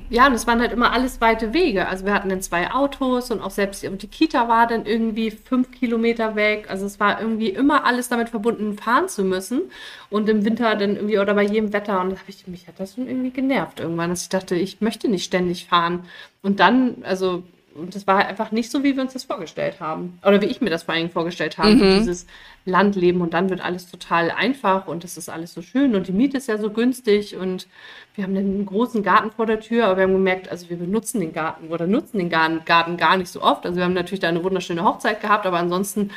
Ja, 0.09 0.27
und 0.27 0.33
es 0.33 0.47
waren 0.47 0.61
halt 0.61 0.73
immer 0.73 0.93
alles 0.93 1.21
weite 1.21 1.53
Wege. 1.53 1.87
Also 1.87 2.07
wir 2.07 2.15
hatten 2.15 2.31
dann 2.31 2.41
zwei 2.41 2.73
Autos 2.73 3.31
und 3.31 3.43
auch 3.43 3.51
selbst 3.51 3.83
die 3.83 4.07
Kita 4.07 4.49
war 4.49 4.67
dann 4.67 4.87
irgendwie 4.87 5.31
fünf 5.31 5.71
Kilometer 5.71 6.35
weg. 6.35 6.67
Also 6.71 6.87
es 6.87 6.99
war 6.99 7.21
irgendwie 7.21 7.51
immer 7.51 7.85
alles 7.85 8.09
damit 8.09 8.31
verbunden, 8.31 8.79
fahren 8.79 9.09
zu 9.09 9.23
müssen. 9.23 9.63
Und 10.09 10.29
im 10.29 10.45
Winter 10.45 10.77
dann 10.77 10.97
irgendwie 10.97 11.19
oder 11.19 11.35
bei 11.35 11.43
jedem 11.43 11.73
Wetter. 11.73 12.01
Und 12.01 12.11
da 12.11 12.17
habe 12.17 12.29
ich 12.29 12.47
mich 12.47 12.67
hat 12.69 12.81
das 12.81 12.95
schon 12.95 13.07
irgendwie 13.07 13.31
genervt 13.31 13.81
irgendwann, 13.81 14.11
dass 14.11 14.23
ich 14.23 14.29
dachte, 14.31 14.55
ich 14.55 14.81
möchte 14.81 15.09
nicht 15.09 15.25
ständig 15.25 15.67
fahren. 15.67 16.07
Und 16.43 16.61
dann, 16.61 16.97
also 17.03 17.43
und 17.75 17.95
das 17.95 18.07
war 18.07 18.19
halt 18.19 18.29
einfach 18.29 18.53
nicht 18.53 18.71
so, 18.71 18.83
wie 18.83 18.95
wir 18.95 19.03
uns 19.03 19.13
das 19.13 19.25
vorgestellt 19.25 19.81
haben. 19.81 20.19
Oder 20.25 20.41
wie 20.41 20.47
ich 20.47 20.61
mir 20.61 20.71
das 20.71 20.85
vor 20.85 20.95
allem 20.95 21.11
vorgestellt 21.11 21.59
habe. 21.59 21.75
Mhm. 21.75 21.99
Dieses 21.99 22.27
Landleben 22.65 23.21
und 23.21 23.35
dann 23.35 23.51
wird 23.51 23.61
alles 23.61 23.91
total 23.91 24.31
einfach 24.31 24.87
und 24.87 25.05
das 25.05 25.17
ist 25.17 25.29
alles 25.29 25.53
so 25.55 25.63
schön 25.63 25.95
und 25.95 26.07
die 26.07 26.13
Miete 26.13 26.37
ist 26.37 26.49
ja 26.49 26.59
so 26.59 26.71
günstig 26.71 27.37
und 27.37 27.67
wir 28.15 28.25
haben 28.25 28.37
einen 28.37 28.67
großen 28.67 29.03
Garten 29.03 29.31
vor 29.31 29.47
der 29.47 29.61
Tür, 29.61 29.87
aber 29.87 29.97
wir 29.97 30.05
haben 30.05 30.13
gemerkt, 30.13 30.49
also 30.49 30.69
wir 30.71 30.77
benutzen 30.77 31.21
den 31.21 31.33
Garten 31.33 31.69
oder 31.69 31.87
nutzen 31.87 32.19
den 32.19 32.31
Garten 32.31 32.97
gar 32.97 33.17
nicht 33.17 33.29
so 33.29 33.43
oft. 33.43 33.65
Also 33.65 33.79
wir 33.79 33.85
haben 33.85 33.95
natürlich 33.95 34.21
da 34.21 34.29
eine 34.29 34.45
wunderschöne 34.45 34.85
Hochzeit 34.85 35.21
gehabt, 35.21 35.47
aber 35.47 35.59
ansonsten 35.59 36.11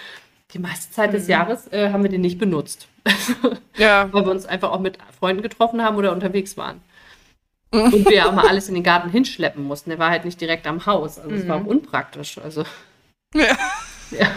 die 0.53 0.59
meiste 0.59 0.91
Zeit 0.91 1.13
des 1.13 1.23
mhm. 1.23 1.31
Jahres 1.31 1.71
äh, 1.71 1.89
haben 1.91 2.03
wir 2.03 2.09
den 2.09 2.21
nicht 2.21 2.37
benutzt. 2.37 2.87
ja. 3.77 4.09
Weil 4.11 4.25
wir 4.25 4.31
uns 4.31 4.45
einfach 4.45 4.71
auch 4.71 4.79
mit 4.79 4.97
Freunden 5.17 5.41
getroffen 5.41 5.81
haben 5.81 5.97
oder 5.97 6.11
unterwegs 6.11 6.57
waren. 6.57 6.81
Und 7.71 8.09
wir 8.09 8.27
auch 8.27 8.31
mal 8.31 8.47
alles 8.47 8.69
in 8.69 8.75
den 8.75 8.83
Garten 8.83 9.09
hinschleppen 9.09 9.63
mussten. 9.63 9.89
Der 9.89 9.99
war 9.99 10.09
halt 10.09 10.25
nicht 10.25 10.39
direkt 10.39 10.65
am 10.67 10.85
Haus. 10.85 11.19
Also 11.19 11.35
es 11.35 11.43
mhm. 11.43 11.47
war 11.49 11.57
auch 11.57 11.65
unpraktisch. 11.65 12.37
Also. 12.37 12.63
Ja. 13.33 13.57
ja. 14.11 14.27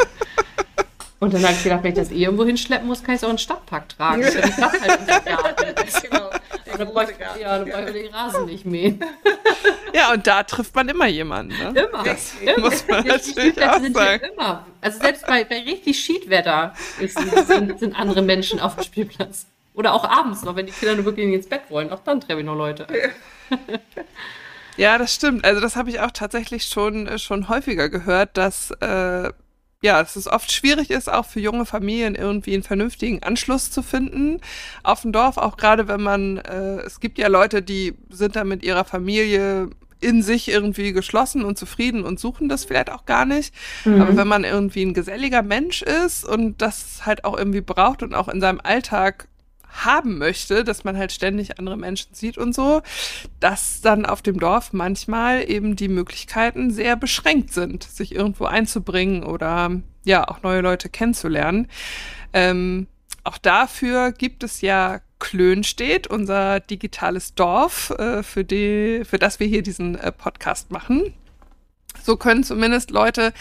Und 1.20 1.35
dann 1.35 1.42
habe 1.42 1.52
ich 1.52 1.64
gedacht, 1.64 1.82
wenn 1.82 1.92
ich 1.92 1.99
das 1.99 2.11
eh 2.12 2.23
irgendwo 2.23 2.44
hinschleppen 2.44 2.87
muss, 2.87 3.02
kann 3.02 3.14
ich 3.14 3.20
es 3.20 3.25
auch 3.25 3.30
in 3.30 3.35
den 3.35 3.40
Stadtpark 3.40 3.88
tragen. 3.88 4.23
Ja. 4.23 4.30
Dann 4.30 4.42
das 4.56 4.80
halt 4.80 5.00
unter 5.00 5.20
Garten. 5.20 5.75
genau. 6.02 6.30
Ja, 6.66 6.76
dann 6.76 6.88
brauche 6.88 7.12
ich, 7.12 7.40
ja, 7.40 7.58
dann 7.58 7.68
brauche 7.68 7.87
ich 7.87 8.02
den 8.04 8.14
Rasen 8.14 8.47
nicht 8.47 8.64
mähen. 8.64 9.00
Ja, 9.92 10.12
und 10.12 10.26
da 10.26 10.42
trifft 10.44 10.75
man 10.76 10.88
immer 10.88 11.06
jemanden. 11.06 11.56
Ne? 11.58 11.80
Immer. 11.80 12.04
Das 12.04 12.35
immer. 12.40 12.61
muss 12.61 12.87
man 12.87 13.02
die 13.02 13.08
natürlich 13.08 13.62
auch 13.62 13.80
sagen. 13.80 14.26
Immer. 14.32 14.66
Also 14.80 15.00
selbst 15.00 15.26
bei, 15.26 15.44
bei 15.44 15.61
richtig 15.61 15.99
Schiedwetter 15.99 16.75
sind, 16.99 17.80
sind 17.80 17.99
andere 17.99 18.23
Menschen 18.23 18.61
auf 18.61 18.76
dem 18.76 18.85
Spielplatz. 18.85 19.47
Oder 19.78 19.94
auch 19.94 20.04
abends 20.04 20.42
noch, 20.42 20.56
wenn 20.56 20.66
die 20.66 20.73
Kinder 20.73 20.97
nur 20.97 21.04
wirklich 21.04 21.32
ins 21.32 21.49
Bett 21.49 21.62
wollen. 21.70 21.92
Auch 21.92 22.00
dann 22.00 22.20
treffe 22.20 22.40
ich 22.40 22.47
noch 22.47 22.56
Leute. 22.56 22.87
Ja, 24.76 24.97
das 24.97 25.12
stimmt. 25.12 25.44
Also 25.44 25.61
das 25.61 25.75
habe 25.75 25.90
ich 25.90 25.99
auch 25.99 26.12
tatsächlich 26.12 26.66
schon, 26.66 27.08
äh, 27.08 27.18
schon 27.18 27.49
häufiger 27.49 27.88
gehört, 27.88 28.37
dass 28.37 28.70
äh, 28.80 29.32
ja, 29.82 30.00
dass 30.00 30.14
es 30.14 30.28
oft 30.28 30.52
schwierig 30.52 30.90
ist, 30.90 31.11
auch 31.11 31.26
für 31.26 31.40
junge 31.40 31.66
Familien 31.66 32.14
irgendwie 32.14 32.54
einen 32.54 32.62
vernünftigen 32.62 33.23
Anschluss 33.25 33.73
zu 33.73 33.82
finden 33.82 34.40
auf 34.85 35.02
dem 35.02 35.11
Dorf, 35.11 35.37
auch 35.37 35.56
gerade 35.56 35.88
wenn 35.88 36.00
man, 36.00 36.38
äh, 36.38 36.78
es 36.82 37.00
gibt 37.00 37.19
ja 37.19 37.26
Leute, 37.26 37.60
die 37.60 37.95
sind 38.08 38.36
da 38.36 38.45
mit 38.45 38.62
ihrer 38.62 38.84
Familie 38.84 39.71
in 40.00 40.23
sich 40.23 40.49
irgendwie 40.49 40.93
geschlossen 40.93 41.45
und 41.45 41.58
zufrieden 41.58 42.04
und 42.04 42.21
suchen 42.21 42.49
das 42.49 42.64
vielleicht 42.64 42.91
auch 42.91 43.04
gar 43.04 43.25
nicht. 43.25 43.52
Mhm. 43.84 44.00
Aber 44.00 44.17
wenn 44.17 44.28
man 44.28 44.45
irgendwie 44.45 44.84
ein 44.84 44.95
geselliger 44.95 45.43
Mensch 45.43 45.82
ist 45.82 46.25
und 46.25 46.62
das 46.62 47.04
halt 47.04 47.25
auch 47.25 47.36
irgendwie 47.36 47.60
braucht 47.62 48.04
und 48.04 48.14
auch 48.14 48.28
in 48.28 48.41
seinem 48.41 48.60
Alltag 48.62 49.26
haben 49.69 50.19
möchte, 50.19 50.65
dass 50.65 50.85
man 50.85 50.97
halt 50.97 51.13
ständig 51.13 51.59
andere 51.59 51.76
Menschen 51.76 52.15
sieht 52.15 52.39
und 52.39 52.54
so, 52.54 52.83
dass 53.41 53.81
dann 53.81 54.07
auf 54.07 54.23
dem 54.23 54.39
Dorf 54.39 54.73
manchmal 54.73 55.49
eben 55.49 55.76
die 55.76 55.89
Möglichkeiten 55.89 56.71
sehr 56.71 56.97
beschränkt 56.97 57.52
sind, 57.52 57.85
sich 57.85 58.15
irgendwo 58.15 58.45
einzubringen 58.45 59.23
oder 59.23 59.71
ja, 60.04 60.26
auch 60.26 60.43
neue 60.43 60.61
Leute 60.61 60.89
kennenzulernen. 60.89 61.69
Ähm, 62.33 62.87
auch 63.25 63.39
dafür 63.39 64.13
gibt 64.13 64.43
es 64.43 64.61
ja 64.63 65.00
Klönstedt, 65.19 66.07
unser 66.07 66.61
digitales 66.61 67.35
Dorf, 67.35 67.91
äh, 67.91 68.23
für, 68.23 68.45
die, 68.45 69.02
für 69.04 69.19
das 69.19 69.41
wir 69.41 69.47
hier 69.47 69.63
diesen 69.63 69.97
äh, 69.97 70.13
Podcast 70.13 70.71
machen. 70.71 71.13
So 72.02 72.17
können 72.17 72.45
zumindest 72.45 72.91
Leute, 72.91 73.32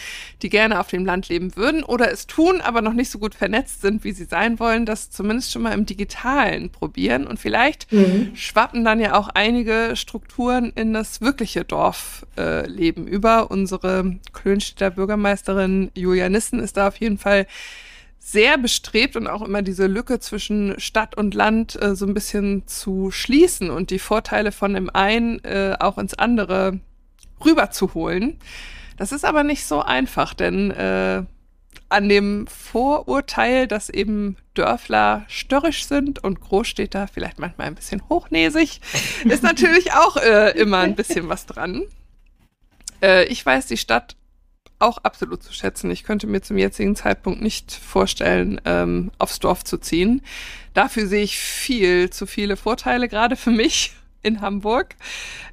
die 0.41 0.49
gerne 0.49 0.79
auf 0.79 0.87
dem 0.87 1.05
Land 1.05 1.29
leben 1.29 1.55
würden 1.55 1.83
oder 1.83 2.11
es 2.11 2.27
tun, 2.27 2.61
aber 2.61 2.81
noch 2.81 2.93
nicht 2.93 3.09
so 3.09 3.19
gut 3.19 3.35
vernetzt 3.35 3.81
sind, 3.81 4.03
wie 4.03 4.11
sie 4.11 4.25
sein 4.25 4.59
wollen, 4.59 4.85
das 4.85 5.09
zumindest 5.09 5.51
schon 5.51 5.61
mal 5.61 5.73
im 5.73 5.85
Digitalen 5.85 6.69
probieren. 6.69 7.27
Und 7.27 7.39
vielleicht 7.39 7.91
mhm. 7.91 8.31
schwappen 8.35 8.83
dann 8.83 8.99
ja 8.99 9.17
auch 9.17 9.29
einige 9.29 9.95
Strukturen 9.95 10.71
in 10.75 10.93
das 10.93 11.21
wirkliche 11.21 11.65
Dorfleben 11.65 13.07
äh, 13.07 13.09
über. 13.09 13.51
Unsere 13.51 14.17
Klönstädter 14.33 14.91
Bürgermeisterin 14.91 15.91
Julia 15.95 16.29
Nissen 16.29 16.59
ist 16.59 16.77
da 16.77 16.87
auf 16.87 16.97
jeden 16.97 17.17
Fall 17.17 17.47
sehr 18.27 18.57
bestrebt 18.57 19.15
und 19.15 19.27
auch 19.27 19.41
immer 19.41 19.61
diese 19.61 19.87
Lücke 19.87 20.19
zwischen 20.19 20.77
Stadt 20.79 21.15
und 21.15 21.33
Land 21.33 21.81
äh, 21.81 21.95
so 21.95 22.05
ein 22.05 22.13
bisschen 22.13 22.67
zu 22.67 23.09
schließen 23.09 23.69
und 23.69 23.89
die 23.89 23.99
Vorteile 23.99 24.51
von 24.51 24.73
dem 24.73 24.89
einen 24.89 25.41
äh, 25.45 25.77
auch 25.79 25.97
ins 25.97 26.13
andere 26.13 26.81
rüberzuholen. 27.43 28.39
Das 28.97 29.11
ist 29.11 29.25
aber 29.25 29.43
nicht 29.43 29.65
so 29.65 29.81
einfach, 29.81 30.33
denn 30.33 30.71
äh, 30.71 31.23
an 31.89 32.09
dem 32.09 32.47
Vorurteil, 32.47 33.67
dass 33.67 33.89
eben 33.89 34.37
Dörfler 34.53 35.25
störrisch 35.27 35.85
sind 35.85 36.23
und 36.23 36.41
Großstädter 36.41 37.07
vielleicht 37.07 37.39
manchmal 37.39 37.67
ein 37.67 37.75
bisschen 37.75 38.01
hochnäsig, 38.09 38.81
ist 39.25 39.43
natürlich 39.43 39.93
auch 39.93 40.17
äh, 40.17 40.57
immer 40.57 40.79
ein 40.79 40.95
bisschen 40.95 41.29
was 41.29 41.45
dran. 41.45 41.83
Äh, 43.01 43.25
ich 43.25 43.45
weiß 43.45 43.67
die 43.67 43.77
Stadt 43.77 44.15
auch 44.79 44.99
absolut 44.99 45.41
zu 45.41 45.53
schätzen. 45.53 45.89
Ich 45.89 46.03
könnte 46.03 46.27
mir 46.27 46.41
zum 46.41 46.57
jetzigen 46.57 46.95
Zeitpunkt 46.95 47.41
nicht 47.41 47.71
vorstellen, 47.71 48.61
ähm, 48.65 49.11
aufs 49.17 49.39
Dorf 49.39 49.63
zu 49.63 49.77
ziehen. 49.77 50.21
Dafür 50.73 51.07
sehe 51.07 51.23
ich 51.23 51.39
viel 51.39 52.09
zu 52.09 52.27
viele 52.27 52.57
Vorteile, 52.57 53.07
gerade 53.07 53.35
für 53.35 53.49
mich 53.49 53.93
in 54.27 54.41
Hamburg. 54.41 54.95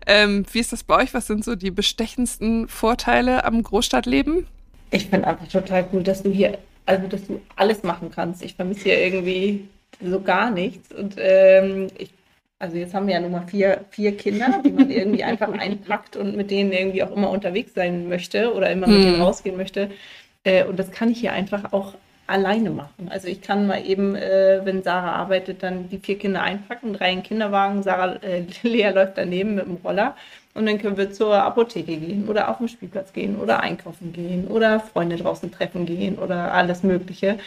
Ähm, 0.07 0.45
wie 0.53 0.61
ist 0.61 0.73
das 0.73 0.85
bei 0.85 1.03
euch? 1.03 1.15
Was 1.15 1.27
sind 1.27 1.45
so 1.45 1.55
die 1.55 1.71
bestechendsten 1.71 2.69
Vorteile 2.69 3.45
am 3.45 3.63
Großstadtleben? 3.63 4.47
Ich 4.91 5.07
finde 5.07 5.29
einfach 5.29 5.49
total 5.49 5.89
cool, 5.93 6.03
dass 6.03 6.23
du 6.23 6.31
hier, 6.31 6.59
also 6.87 7.07
dass 7.09 7.27
du 7.27 7.41
alles 7.57 7.83
machen 7.83 8.11
kannst. 8.15 8.43
Ich 8.43 8.55
vermisse 8.55 8.85
hier 8.85 8.99
irgendwie 8.99 9.69
so 10.01 10.21
gar 10.21 10.51
nichts. 10.51 10.93
Und 10.93 11.17
ähm, 11.19 11.89
ich, 11.99 12.11
also 12.59 12.77
jetzt 12.77 12.95
haben 12.95 13.07
wir 13.07 13.15
ja 13.15 13.21
nur 13.21 13.31
mal 13.31 13.47
vier, 13.47 13.85
vier 13.91 14.17
Kinder, 14.17 14.61
die 14.65 14.73
man 14.73 14.91
irgendwie 14.91 15.25
einfach 15.25 15.53
einpackt 15.53 16.17
und 16.17 16.37
mit 16.37 16.51
denen 16.51 16.73
irgendwie 16.73 17.03
auch 17.03 17.11
immer 17.11 17.31
unterwegs 17.31 17.75
sein 17.75 18.09
möchte 18.09 18.53
oder 18.53 18.71
immer 18.71 18.87
mit 18.87 19.03
denen 19.03 19.15
hm. 19.15 19.23
rausgehen 19.23 19.57
möchte. 19.57 19.91
Äh, 20.45 20.65
und 20.65 20.79
das 20.79 20.91
kann 20.91 21.11
ich 21.11 21.21
hier 21.21 21.33
einfach 21.33 21.73
auch 21.73 21.95
alleine 22.27 22.71
machen. 22.71 23.09
Also 23.11 23.29
ich 23.29 23.43
kann 23.43 23.67
mal 23.67 23.85
eben, 23.85 24.15
äh, 24.17 24.61
wenn 24.65 24.83
Sarah 24.83 25.13
arbeitet, 25.13 25.63
dann 25.63 25.89
die 25.89 25.99
vier 25.99 26.19
Kinder 26.19 26.43
einpacken, 26.43 26.95
drei 26.95 27.13
in 27.13 27.23
Kinderwagen, 27.23 27.83
Sarah, 27.83 28.17
äh, 28.23 28.45
Lea 28.63 28.91
läuft 28.91 29.19
daneben 29.19 29.57
mit 29.57 29.67
dem 29.67 29.77
Roller 29.77 30.17
und 30.55 30.67
dann 30.67 30.79
können 30.79 30.97
wir 30.97 31.13
zur 31.13 31.35
Apotheke 31.35 31.97
gehen 31.97 32.29
oder 32.29 32.49
auf 32.49 32.59
den 32.59 32.69
Spielplatz 32.69 33.13
gehen 33.13 33.37
oder 33.37 33.61
einkaufen 33.61 34.13
gehen 34.13 34.47
oder 34.47 34.81
Freunde 34.81 35.17
draußen 35.17 35.51
treffen 35.51 35.85
gehen 35.85 36.17
oder 36.17 36.53
alles 36.53 36.83
Mögliche. 36.83 37.39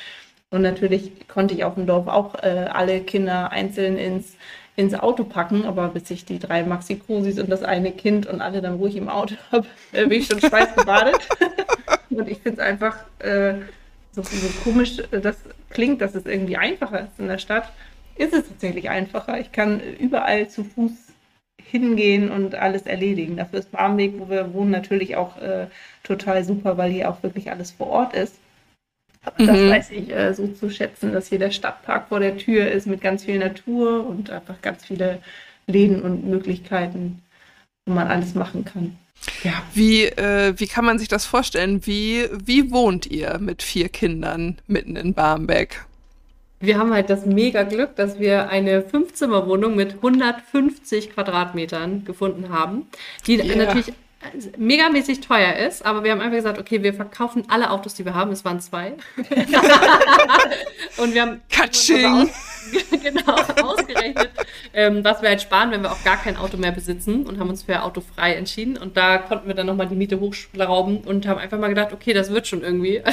Und 0.50 0.62
natürlich 0.62 1.28
konnte 1.28 1.56
ich 1.56 1.64
auf 1.64 1.76
dem 1.76 1.88
Dorf 1.88 2.08
auch 2.08 2.36
äh, 2.36 2.68
alle 2.72 3.02
Kinder 3.02 3.52
einzeln 3.52 3.98
ins, 3.98 4.36
ins 4.76 4.94
Auto 4.94 5.24
packen, 5.24 5.66
aber 5.66 5.90
bis 5.90 6.10
ich 6.12 6.24
die 6.26 6.40
drei 6.40 6.64
Maxi-Krusis 6.64 7.40
und 7.40 7.50
das 7.50 7.64
eine 7.64 7.92
Kind 7.92 8.28
und 8.28 8.42
alle 8.42 8.62
dann 8.62 8.76
ruhig 8.76 8.96
im 8.96 9.10
Auto 9.10 9.36
habe, 9.52 9.68
äh, 9.92 10.06
bin 10.06 10.20
ich 10.20 10.28
schon 10.28 10.40
schweißgebadet. 10.40 11.28
und 12.10 12.30
ich 12.30 12.40
finde 12.40 12.62
es 12.62 12.68
einfach 12.68 12.98
äh, 13.20 13.56
so, 14.24 14.38
so 14.38 14.48
komisch 14.64 15.00
äh, 15.12 15.20
das 15.22 15.38
klingt, 15.70 16.02
dass 16.02 16.16
es 16.16 16.26
irgendwie 16.26 16.58
einfacher 16.58 17.02
ist 17.02 17.20
in 17.20 17.28
der 17.28 17.38
Stadt, 17.38 17.72
ist 18.16 18.34
es 18.34 18.48
tatsächlich 18.48 18.90
einfacher. 18.90 19.40
Ich 19.40 19.52
kann 19.52 19.80
überall 20.00 20.50
zu 20.50 20.64
Fuß 20.64 20.92
hingehen 21.62 22.32
und 22.32 22.56
alles 22.56 22.84
erledigen. 22.84 23.38
Dafür 23.38 23.60
ist 23.60 23.72
Barmbek, 23.72 24.14
wo 24.18 24.30
wir 24.30 24.54
wohnen, 24.54 24.72
natürlich 24.72 25.16
auch 25.16 25.38
äh, 25.42 25.68
total 26.04 26.44
super, 26.44 26.78
weil 26.78 26.92
hier 26.92 27.10
auch 27.10 27.24
wirklich 27.24 27.52
alles 27.52 27.72
vor 27.72 27.88
Ort 27.88 28.14
ist. 28.14 28.36
Aber 29.24 29.44
mhm. 29.44 29.48
das 29.48 29.58
weiß 29.58 29.92
ich 29.92 30.12
äh, 30.12 30.34
so 30.34 30.48
zu 30.48 30.70
schätzen, 30.70 31.12
dass 31.12 31.28
hier 31.28 31.40
der 31.40 31.52
Stadtpark 31.52 32.08
vor 32.08 32.20
der 32.20 32.38
Tür 32.38 32.72
ist 32.72 32.88
mit 32.88 33.02
ganz 33.02 33.26
viel 33.26 33.40
Natur 33.40 34.08
und 34.08 34.30
einfach 34.30 34.62
ganz 34.62 34.86
viele 34.86 35.20
Läden 35.68 36.02
und 36.02 36.26
Möglichkeiten. 36.26 37.22
wo 37.86 37.94
man 37.94 38.08
alles 38.08 38.36
machen 38.36 38.66
kann. 38.66 38.98
Ja. 39.44 39.64
Wie, 39.74 40.06
äh, 40.06 40.54
wie 40.58 40.68
kann 40.68 40.86
man 40.86 41.00
sich 41.00 41.08
das 41.08 41.26
vorstellen? 41.26 41.86
Wie, 41.86 42.28
wie 42.32 42.72
wohnt 42.72 43.06
ihr 43.06 43.38
mit 43.40 43.62
vier 43.62 43.90
Kindern 43.90 44.58
mitten 44.68 44.96
in 44.96 45.14
Barmbek? 45.14 45.86
Wir 46.60 46.80
haben 46.80 46.92
halt 46.92 47.10
das 47.10 47.26
mega 47.26 47.64
Glück, 47.64 47.96
dass 47.96 48.20
wir 48.20 48.50
eine 48.50 48.82
Fünfzimmerwohnung 48.82 49.76
mit 49.76 49.96
150 49.96 51.14
Quadratmetern 51.14 52.04
gefunden 52.04 52.50
haben, 52.50 52.88
die 53.28 53.38
yeah. 53.38 53.56
natürlich 53.56 53.94
megamäßig 54.58 55.22
teuer 55.22 55.56
ist, 55.56 55.86
aber 55.86 56.04
wir 56.04 56.12
haben 56.12 56.22
einfach 56.22 56.38
gesagt, 56.38 56.60
okay, 56.60 56.84
wir 56.84 56.94
verkaufen 56.94 57.44
alle 57.50 57.70
Autos, 57.70 57.94
die 57.94 58.06
wir 58.06 58.14
haben. 58.14 58.32
Es 58.32 58.44
waren 58.44 58.60
zwei. 58.60 58.94
und 60.98 61.14
wir 61.14 61.22
haben 61.22 61.42
Katsching. 61.50 62.30
genau 63.02 63.36
ausgerechnet, 63.64 64.30
ähm, 64.74 65.04
was 65.04 65.22
wir 65.22 65.30
halt 65.30 65.42
sparen, 65.42 65.72
wenn 65.72 65.82
wir 65.82 65.92
auch 65.92 66.04
gar 66.04 66.18
kein 66.18 66.36
Auto 66.36 66.58
mehr 66.58 66.72
besitzen 66.72 67.26
und 67.26 67.40
haben 67.40 67.50
uns 67.50 67.64
für 67.64 67.82
autofrei 67.82 68.34
entschieden. 68.34 68.78
Und 68.78 68.98
da 68.98 69.20
konnten 69.20 69.48
wir 69.48 69.56
dann 69.56 69.68
nochmal 69.68 69.88
die 69.88 69.96
Miete 69.96 70.20
hochschrauben 70.20 70.98
und 71.00 71.28
haben 71.28 71.40
einfach 71.40 71.60
mal 71.60 71.70
gedacht, 71.70 71.94
okay, 71.94 72.14
das 72.14 72.32
wird 72.32 72.48
schon 72.48 72.64
irgendwie. 72.64 73.02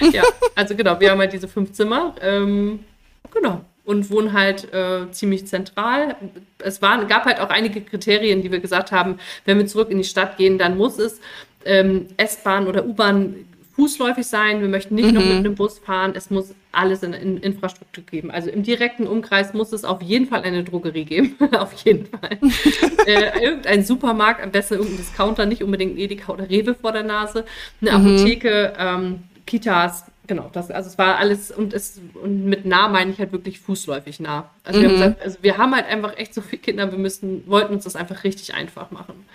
Also, 0.00 0.16
ja, 0.16 0.22
also 0.54 0.74
genau, 0.74 0.98
wir 0.98 1.10
haben 1.10 1.18
halt 1.18 1.32
diese 1.32 1.48
fünf 1.48 1.72
Zimmer. 1.72 2.14
Ähm, 2.22 2.84
genau 3.32 3.64
und 3.90 4.08
wohnen 4.08 4.32
halt 4.32 4.72
äh, 4.72 5.10
ziemlich 5.10 5.48
zentral. 5.48 6.14
Es 6.58 6.80
waren, 6.80 7.08
gab 7.08 7.24
halt 7.24 7.40
auch 7.40 7.50
einige 7.50 7.80
Kriterien, 7.80 8.40
die 8.40 8.52
wir 8.52 8.60
gesagt 8.60 8.92
haben, 8.92 9.18
wenn 9.46 9.58
wir 9.58 9.66
zurück 9.66 9.90
in 9.90 9.98
die 9.98 10.04
Stadt 10.04 10.36
gehen, 10.36 10.58
dann 10.58 10.76
muss 10.76 10.96
es 11.00 11.20
ähm, 11.64 12.06
S-Bahn 12.16 12.68
oder 12.68 12.86
U-Bahn 12.86 13.34
fußläufig 13.74 14.24
sein. 14.24 14.60
Wir 14.60 14.68
möchten 14.68 14.94
nicht 14.94 15.08
mhm. 15.08 15.14
noch 15.14 15.24
mit 15.24 15.36
einem 15.38 15.56
Bus 15.56 15.80
fahren. 15.80 16.12
Es 16.14 16.30
muss 16.30 16.54
alles 16.70 17.02
in, 17.02 17.14
in, 17.14 17.38
Infrastruktur 17.38 18.04
geben. 18.04 18.30
Also 18.30 18.48
im 18.48 18.62
direkten 18.62 19.08
Umkreis 19.08 19.54
muss 19.54 19.72
es 19.72 19.84
auf 19.84 20.02
jeden 20.02 20.26
Fall 20.26 20.42
eine 20.42 20.62
Drogerie 20.62 21.04
geben. 21.04 21.34
auf 21.58 21.72
jeden 21.84 22.06
Fall. 22.06 22.38
äh, 23.06 23.42
irgendein 23.44 23.84
Supermarkt, 23.84 24.40
am 24.40 24.52
besten 24.52 24.74
irgendein 24.74 24.98
Discounter, 24.98 25.46
nicht 25.46 25.64
unbedingt 25.64 25.98
Edeka 25.98 26.32
oder 26.32 26.48
Rewe 26.48 26.76
vor 26.76 26.92
der 26.92 27.02
Nase. 27.02 27.44
Eine 27.80 27.98
mhm. 27.98 28.06
Apotheke, 28.06 28.72
ähm, 28.78 29.24
Kitas, 29.46 30.04
Genau, 30.30 30.48
das, 30.52 30.70
also 30.70 30.88
es 30.88 30.96
war 30.96 31.18
alles 31.18 31.50
und 31.50 31.74
es 31.74 32.00
und 32.22 32.44
mit 32.44 32.64
nah 32.64 32.86
meine 32.86 33.10
ich 33.10 33.18
halt 33.18 33.32
wirklich 33.32 33.58
fußläufig 33.58 34.20
nah. 34.20 34.48
Also, 34.62 34.78
mhm. 34.78 34.82
wir, 34.82 34.88
haben 34.88 34.94
mhm. 34.94 35.00
gesagt, 35.00 35.22
also 35.22 35.38
wir 35.42 35.58
haben 35.58 35.74
halt 35.74 35.86
einfach 35.86 36.16
echt 36.18 36.34
so 36.34 36.40
viele 36.40 36.62
Kinder, 36.62 36.92
wir 36.92 37.00
müssten, 37.00 37.42
wollten 37.48 37.74
uns 37.74 37.82
das 37.82 37.96
einfach 37.96 38.22
richtig 38.22 38.54
einfach 38.54 38.92
machen. 38.92 39.26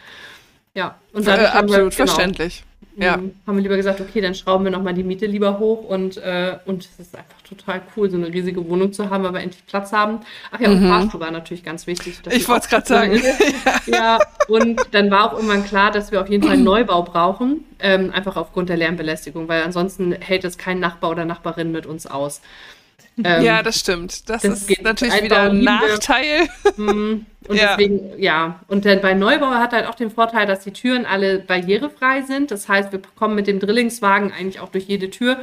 Ja, 0.74 0.96
und 1.12 1.28
dann 1.28 1.42
äh, 1.42 1.48
absolut 1.48 1.70
wir, 1.70 1.78
genau, 1.78 1.92
verständlich. 1.92 2.64
Ja. 2.98 3.16
Ähm, 3.16 3.34
haben 3.46 3.58
wir 3.58 3.64
lieber 3.64 3.76
gesagt, 3.76 4.00
okay, 4.00 4.22
dann 4.22 4.36
schrauben 4.36 4.64
wir 4.64 4.72
nochmal 4.72 4.94
die 4.94 5.04
Miete 5.04 5.26
lieber 5.26 5.60
hoch 5.60 5.84
und, 5.84 6.18
äh, 6.18 6.58
und 6.66 6.86
es 6.86 7.00
ist 7.00 7.16
einfach 7.16 7.42
total 7.42 7.82
cool, 7.96 8.10
so 8.10 8.16
eine 8.16 8.28
riesige 8.28 8.68
Wohnung 8.70 8.94
zu 8.94 9.10
haben, 9.10 9.24
weil 9.24 9.34
wir 9.34 9.42
endlich 9.42 9.66
Platz 9.66 9.92
haben. 9.92 10.20
Ach 10.52 10.60
ja, 10.60 10.70
und 10.70 10.82
mhm. 10.82 10.88
Fahrstuhl 10.88 11.20
war 11.20 11.32
natürlich 11.32 11.64
ganz 11.64 11.88
wichtig. 11.88 12.22
Ich 12.32 12.48
wollte 12.48 12.64
es 12.64 12.70
gerade 12.70 12.88
sagen. 12.88 13.22
ja, 13.86 14.20
und 14.48 14.80
dann 14.92 15.12
war 15.12 15.26
auch 15.26 15.34
irgendwann 15.34 15.66
klar, 15.66 15.92
dass 15.92 16.12
wir 16.12 16.22
auf 16.22 16.30
jeden 16.30 16.44
Fall 16.44 16.54
einen 16.54 16.64
Neubau 16.64 17.04
brauchen, 17.04 17.66
ähm, 17.80 18.12
einfach 18.12 18.38
aufgrund 18.38 18.70
der 18.70 18.78
Lärmbelästigung, 18.78 19.50
weil 19.50 19.64
ansonsten 19.64 20.14
hält 20.14 20.46
es 20.46 20.58
kein 20.58 20.80
Nachbar 20.80 21.12
oder 21.12 21.26
Nachbarin 21.26 21.72
mit 21.72 21.86
uns 21.86 22.08
aus. 22.08 22.42
Ähm, 23.24 23.44
ja, 23.44 23.64
das 23.64 23.80
stimmt. 23.80 24.30
Das, 24.30 24.42
das 24.42 24.70
ist 24.70 24.82
natürlich 24.82 25.22
wieder 25.24 25.44
ein 25.44 25.62
Nachteil. 25.62 26.48
Mhm. 26.78 27.26
Und 27.48 27.56
ja. 27.58 27.76
deswegen, 27.76 28.20
ja. 28.20 28.60
Und 28.68 28.86
dann 28.86 29.02
bei 29.02 29.14
Neubau 29.14 29.52
hat 29.52 29.72
halt 29.72 29.88
auch 29.88 29.96
den 29.96 30.10
Vorteil, 30.10 30.48
dass 30.48 30.62
die 30.62 30.74
Türen 30.74 31.06
alle 31.06 31.40
barrierefrei 31.40 32.24
sind. 32.24 32.52
Das 32.52 32.68
heißt, 32.68 32.92
wir 32.92 33.02
kommen 33.16 33.36
mit 33.36 33.48
dem 33.48 33.60
Drillingswagen 33.60 34.32
eigentlich 34.32 34.60
auch 34.60 34.70
durch 34.70 34.86
jede 34.86 35.10
Tür 35.10 35.38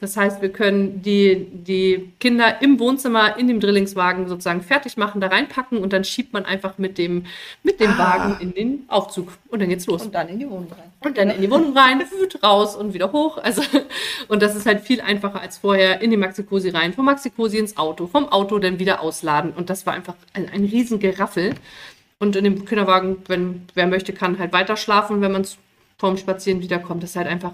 das 0.00 0.16
heißt, 0.16 0.40
wir 0.40 0.48
können 0.48 1.02
die, 1.02 1.46
die 1.52 2.12
Kinder 2.20 2.62
im 2.62 2.78
Wohnzimmer 2.78 3.36
in 3.36 3.48
dem 3.48 3.60
Drillingswagen 3.60 4.28
sozusagen 4.28 4.62
fertig 4.62 4.96
machen, 4.96 5.20
da 5.20 5.26
reinpacken 5.26 5.76
und 5.76 5.92
dann 5.92 6.04
schiebt 6.04 6.32
man 6.32 6.46
einfach 6.46 6.78
mit 6.78 6.96
dem, 6.96 7.26
mit 7.62 7.80
dem 7.80 7.90
ah. 7.90 7.98
Wagen 7.98 8.36
in 8.40 8.54
den 8.54 8.84
Aufzug 8.88 9.28
und 9.48 9.60
dann 9.60 9.68
geht's 9.68 9.86
los. 9.86 10.02
Und 10.02 10.14
dann 10.14 10.28
in 10.28 10.38
die 10.38 10.48
Wohnung 10.48 10.68
rein. 10.72 10.90
Und 11.00 11.18
dann 11.18 11.28
in 11.28 11.42
die 11.42 11.50
Wohnung 11.50 11.76
rein, 11.76 12.02
raus 12.42 12.76
und 12.76 12.94
wieder 12.94 13.12
hoch. 13.12 13.36
Also, 13.36 13.62
und 14.28 14.40
das 14.40 14.56
ist 14.56 14.64
halt 14.64 14.80
viel 14.80 15.02
einfacher 15.02 15.42
als 15.42 15.58
vorher 15.58 16.00
in 16.00 16.10
die 16.10 16.16
Maxi-Cosi 16.16 16.70
rein, 16.70 16.94
vom 16.94 17.04
Maxi-Cosi 17.04 17.58
ins 17.58 17.76
Auto, 17.76 18.06
vom 18.06 18.26
Auto 18.30 18.58
dann 18.58 18.78
wieder 18.78 19.02
ausladen. 19.02 19.52
Und 19.52 19.68
das 19.68 19.84
war 19.84 19.92
einfach 19.92 20.14
ein, 20.32 20.48
ein 20.48 20.64
riesen 20.64 20.98
Geraffel. 20.98 21.54
Und 22.18 22.36
in 22.36 22.44
dem 22.44 22.64
Kinderwagen, 22.64 23.18
wenn 23.28 23.66
wer 23.74 23.86
möchte, 23.86 24.14
kann 24.14 24.38
halt 24.38 24.54
weiter 24.54 24.78
schlafen, 24.78 25.20
wenn 25.20 25.32
man 25.32 25.46
vorm 25.98 26.16
Spazieren 26.16 26.62
wiederkommt. 26.62 27.02
Das 27.02 27.10
ist 27.10 27.16
halt 27.16 27.28
einfach 27.28 27.52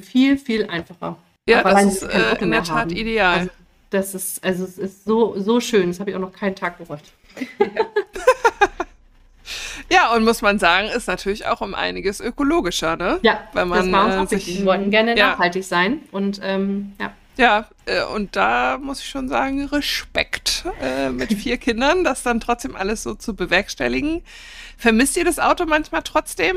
viel, 0.00 0.38
viel 0.38 0.66
einfacher. 0.66 1.18
Ja, 1.48 1.62
das 1.62 1.84
ist 1.84 2.02
äh, 2.02 2.36
in 2.40 2.50
der 2.50 2.62
Tat 2.62 2.76
haben. 2.76 2.90
ideal. 2.90 3.38
Also, 3.38 3.50
das 3.90 4.14
ist, 4.14 4.44
also 4.44 4.64
es 4.64 4.78
ist 4.78 5.04
so, 5.04 5.38
so 5.38 5.60
schön. 5.60 5.88
Das 5.88 6.00
habe 6.00 6.10
ich 6.10 6.16
auch 6.16 6.20
noch 6.20 6.32
keinen 6.32 6.54
Tag 6.54 6.78
bereut. 6.78 7.02
Ja. 7.58 7.66
ja, 9.90 10.14
und 10.14 10.24
muss 10.24 10.40
man 10.40 10.58
sagen, 10.58 10.88
ist 10.88 11.08
natürlich 11.08 11.46
auch 11.46 11.60
um 11.60 11.74
einiges 11.74 12.20
ökologischer, 12.20 12.96
ne? 12.96 13.18
Ja, 13.22 13.48
Weil 13.52 13.66
man, 13.66 13.90
das 13.90 13.92
war 13.92 14.06
uns 14.06 14.14
auch 14.14 14.32
äh, 14.32 14.36
wichtig. 14.36 14.58
Wir 14.60 14.66
wollten 14.66 14.90
gerne 14.90 15.16
ja. 15.16 15.32
nachhaltig 15.32 15.64
sein 15.64 16.00
und 16.12 16.40
ähm, 16.42 16.92
ja. 17.00 17.12
Ja, 17.38 17.66
äh, 17.86 18.04
und 18.04 18.36
da 18.36 18.78
muss 18.80 19.00
ich 19.00 19.08
schon 19.08 19.28
sagen, 19.28 19.64
Respekt 19.64 20.64
äh, 20.80 21.08
mit 21.08 21.32
vier 21.38 21.56
Kindern, 21.56 22.04
das 22.04 22.22
dann 22.22 22.40
trotzdem 22.40 22.76
alles 22.76 23.02
so 23.02 23.14
zu 23.14 23.34
bewerkstelligen. 23.34 24.22
Vermisst 24.76 25.16
ihr 25.16 25.24
das 25.24 25.38
Auto 25.38 25.64
manchmal 25.64 26.02
trotzdem? 26.02 26.56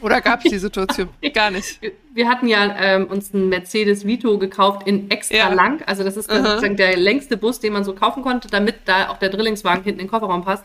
Oder 0.00 0.22
gab 0.22 0.42
es 0.42 0.50
die 0.50 0.58
Situation? 0.58 1.10
Gar 1.34 1.50
nicht. 1.50 1.80
Wir 2.14 2.28
hatten 2.28 2.48
ja 2.48 2.74
ähm, 2.78 3.06
uns 3.06 3.34
einen 3.34 3.50
Mercedes 3.50 4.06
Vito 4.06 4.38
gekauft 4.38 4.86
in 4.86 5.10
extra 5.10 5.36
ja. 5.36 5.52
lang. 5.52 5.82
Also 5.86 6.02
das 6.02 6.16
ist 6.16 6.30
sozusagen 6.30 6.76
der 6.76 6.96
längste 6.96 7.36
Bus, 7.36 7.60
den 7.60 7.74
man 7.74 7.84
so 7.84 7.94
kaufen 7.94 8.22
konnte, 8.22 8.48
damit 8.48 8.76
da 8.86 9.10
auch 9.10 9.18
der 9.18 9.28
Drillingswagen 9.28 9.84
hinten 9.84 10.00
in 10.00 10.06
den 10.06 10.10
Kofferraum 10.10 10.44
passt. 10.44 10.64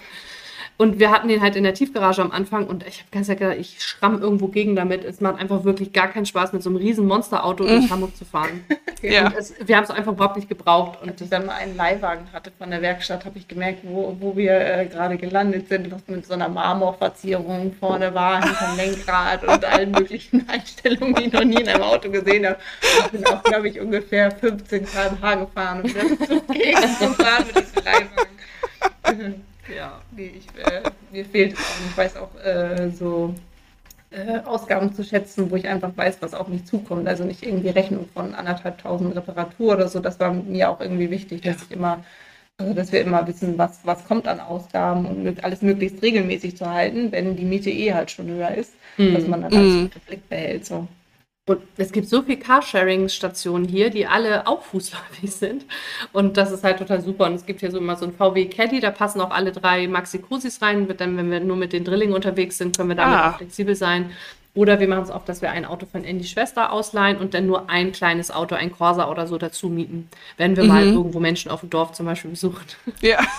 Und 0.77 0.99
wir 0.99 1.09
hatten 1.09 1.29
den 1.29 1.41
halt 1.41 1.55
in 1.55 1.63
der 1.63 1.73
Tiefgarage 1.73 2.21
am 2.21 2.31
Anfang 2.31 2.67
und 2.67 2.85
ich 2.85 2.99
habe 2.99 3.09
ganz 3.11 3.27
gedacht, 3.27 3.55
ich 3.57 3.81
schramm 3.81 4.21
irgendwo 4.21 4.47
gegen 4.47 4.75
damit. 4.75 5.05
Es 5.05 5.21
macht 5.21 5.39
einfach 5.39 5.63
wirklich 5.63 5.93
gar 5.93 6.09
keinen 6.09 6.25
Spaß, 6.25 6.51
mit 6.51 6.63
so 6.63 6.69
einem 6.69 6.77
riesen 6.77 7.07
Monsterauto 7.07 7.63
mm. 7.63 7.67
durch 7.67 7.89
Hamburg 7.89 8.17
zu 8.17 8.25
fahren. 8.25 8.65
ja. 9.01 9.31
Es, 9.38 9.53
wir 9.65 9.77
haben 9.77 9.85
es 9.85 9.89
einfach 9.89 10.11
überhaupt 10.11 10.35
nicht 10.35 10.49
gebraucht. 10.49 11.01
Und 11.01 11.09
Als 11.09 11.21
ich 11.21 11.29
dann 11.29 11.45
mal 11.45 11.55
einen 11.55 11.77
Leihwagen 11.77 12.25
hatte 12.33 12.51
von 12.57 12.71
der 12.71 12.81
Werkstatt, 12.81 13.23
habe 13.23 13.38
ich 13.38 13.47
gemerkt, 13.47 13.79
wo, 13.83 14.17
wo 14.19 14.35
wir 14.35 14.51
äh, 14.51 14.85
gerade 14.88 15.15
gelandet 15.15 15.69
sind, 15.69 15.89
was 15.91 16.05
mit 16.07 16.25
so 16.25 16.33
einer 16.33 16.49
Marmorverzierung 16.49 17.73
vorne 17.79 18.13
war, 18.13 18.43
hinterm 18.43 18.75
Lenkrad 18.75 19.47
und 19.47 19.63
allen 19.63 19.91
möglichen 19.91 20.45
Einstellungen, 20.49 21.15
die 21.15 21.23
ich 21.25 21.33
noch 21.33 21.45
nie 21.45 21.61
in 21.61 21.69
einem 21.69 21.83
Auto 21.83 22.09
gesehen 22.09 22.45
habe. 22.45 22.57
Ich 22.81 23.11
bin 23.11 23.25
auch, 23.27 23.41
glaube 23.43 23.69
ich, 23.69 23.79
ungefähr 23.79 24.29
15 24.29 24.85
km/h 24.85 25.35
gefahren 25.35 25.81
und 25.83 25.93
bin 25.93 26.17
so 26.27 26.41
gegen 26.51 26.77
fahren 27.15 27.45
mit 27.47 27.63
diesem 27.63 27.83
Leihwagen. 27.85 29.45
Ja, 29.73 30.01
nee, 30.12 30.32
ich, 30.38 30.47
äh, 30.63 30.82
mir 31.12 31.25
fehlt 31.25 31.54
es 31.54 31.60
auch. 31.60 31.89
Ich 31.89 31.97
weiß 31.97 32.17
auch 32.17 32.36
äh, 32.43 32.89
so 32.91 33.34
äh, 34.12 34.39
Ausgaben 34.45 34.93
zu 34.93 35.04
schätzen, 35.04 35.49
wo 35.49 35.56
ich 35.56 35.67
einfach 35.67 35.91
weiß, 35.95 36.17
was 36.21 36.34
auf 36.34 36.47
mich 36.47 36.65
zukommt. 36.65 37.08
Also 37.08 37.23
nicht 37.23 37.43
irgendwie 37.43 37.69
Rechnung 37.69 38.08
von 38.13 38.36
anderthalbtausend 38.36 39.15
Reparatur 39.15 39.73
oder 39.73 39.88
so. 39.88 39.99
Das 39.99 40.19
war 40.19 40.34
mir 40.34 40.69
auch 40.69 40.80
irgendwie 40.80 41.10
wichtig, 41.10 41.41
dass 41.41 41.63
ich 41.63 41.71
immer, 41.71 42.04
also 42.58 42.73
dass 42.73 42.91
wir 42.91 43.01
immer 43.01 43.25
wissen, 43.28 43.58
was, 43.58 43.80
was 43.84 44.06
kommt 44.06 44.28
an 44.28 44.39
Ausgaben 44.39 45.06
und 45.06 45.43
alles 45.43 45.62
möglichst 45.62 46.01
regelmäßig 46.01 46.56
zu 46.58 46.69
halten, 46.69 47.12
wenn 47.12 47.36
die 47.36 47.45
Miete 47.45 47.69
eh 47.69 47.93
halt 47.93 48.12
schon 48.12 48.28
höher 48.28 48.54
ist, 48.54 48.73
mhm. 48.97 49.13
dass 49.15 49.28
man 49.28 49.41
dann 49.41 49.54
alles 49.54 49.73
mhm. 49.73 49.91
im 49.93 50.01
Blick 50.08 50.30
behält. 50.30 50.65
So. 50.65 50.88
Und 51.47 51.62
es 51.77 51.91
gibt 51.91 52.10
so 52.10 52.23
viele 52.23 52.39
Carsharing-Stationen 52.39 53.67
hier, 53.67 53.91
die 53.91 54.08
alle 54.08 54.47
auch 54.47 54.63
fußläufig 54.63 55.31
sind. 55.31 55.65
Und 56.12 56.38
das 56.38 56.51
ist 56.51 56.63
halt 56.63 56.79
total 56.79 57.01
super. 57.01 57.27
Und 57.27 57.36
es 57.36 57.45
gibt 57.45 57.60
hier 57.60 57.69
so 57.69 57.77
immer 57.77 57.95
so 57.95 58.05
ein 58.05 58.13
VW 58.13 58.45
Caddy, 58.45 58.79
da 58.79 58.89
passen 58.89 59.21
auch 59.21 59.29
alle 59.29 59.51
drei 59.51 59.88
Maxi-Cosis 59.88 60.63
rein. 60.63 60.88
Dann, 60.97 61.17
wenn 61.17 61.29
wir 61.29 61.39
nur 61.41 61.55
mit 61.55 61.71
den 61.71 61.84
Drillingen 61.84 62.15
unterwegs 62.15 62.58
sind, 62.58 62.75
können 62.75 62.89
wir 62.89 62.95
damit 62.95 63.19
ah. 63.19 63.29
auch 63.29 63.38
flexibel 63.38 63.75
sein. 63.75 64.10
Oder 64.55 64.79
wir 64.79 64.88
machen 64.88 65.03
es 65.03 65.12
oft, 65.12 65.29
dass 65.29 65.43
wir 65.43 65.51
ein 65.51 65.65
Auto 65.65 65.86
von 65.86 66.03
Andys 66.03 66.31
Schwester 66.31 66.71
ausleihen 66.71 67.17
und 67.17 67.36
dann 67.36 67.45
nur 67.45 67.69
ein 67.69 67.91
kleines 67.91 68.31
Auto, 68.31 68.55
ein 68.55 68.71
Corsa 68.71 69.12
oder 69.12 69.27
so 69.27 69.38
dazu 69.38 69.67
mieten, 69.67 70.10
wenn 70.38 70.55
wir 70.55 70.63
mhm. 70.63 70.69
mal 70.69 70.84
irgendwo 70.86 71.19
Menschen 71.19 71.51
auf 71.51 71.60
dem 71.60 71.69
Dorf 71.69 71.91
zum 71.91 72.08
Beispiel 72.08 72.31
besuchen. 72.31 72.65
Ja. 73.01 73.19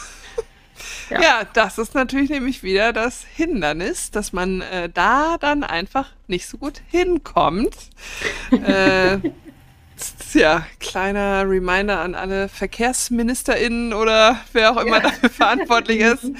Ja. 1.10 1.20
ja. 1.20 1.40
das 1.52 1.78
ist 1.78 1.94
natürlich 1.94 2.30
nämlich 2.30 2.62
wieder 2.62 2.92
das 2.92 3.24
Hindernis, 3.24 4.10
dass 4.10 4.32
man 4.32 4.60
äh, 4.60 4.88
da 4.92 5.36
dann 5.38 5.64
einfach 5.64 6.10
nicht 6.26 6.46
so 6.46 6.58
gut 6.58 6.82
hinkommt. 6.88 7.74
äh, 8.50 9.18
ja, 10.34 10.66
kleiner 10.80 11.48
Reminder 11.48 12.00
an 12.00 12.14
alle 12.14 12.48
VerkehrsministerInnen 12.48 13.94
oder 13.94 14.38
wer 14.52 14.72
auch 14.72 14.76
immer 14.76 14.98
ja. 14.98 15.04
dafür 15.04 15.30
verantwortlich 15.30 16.00
ist. 16.00 16.24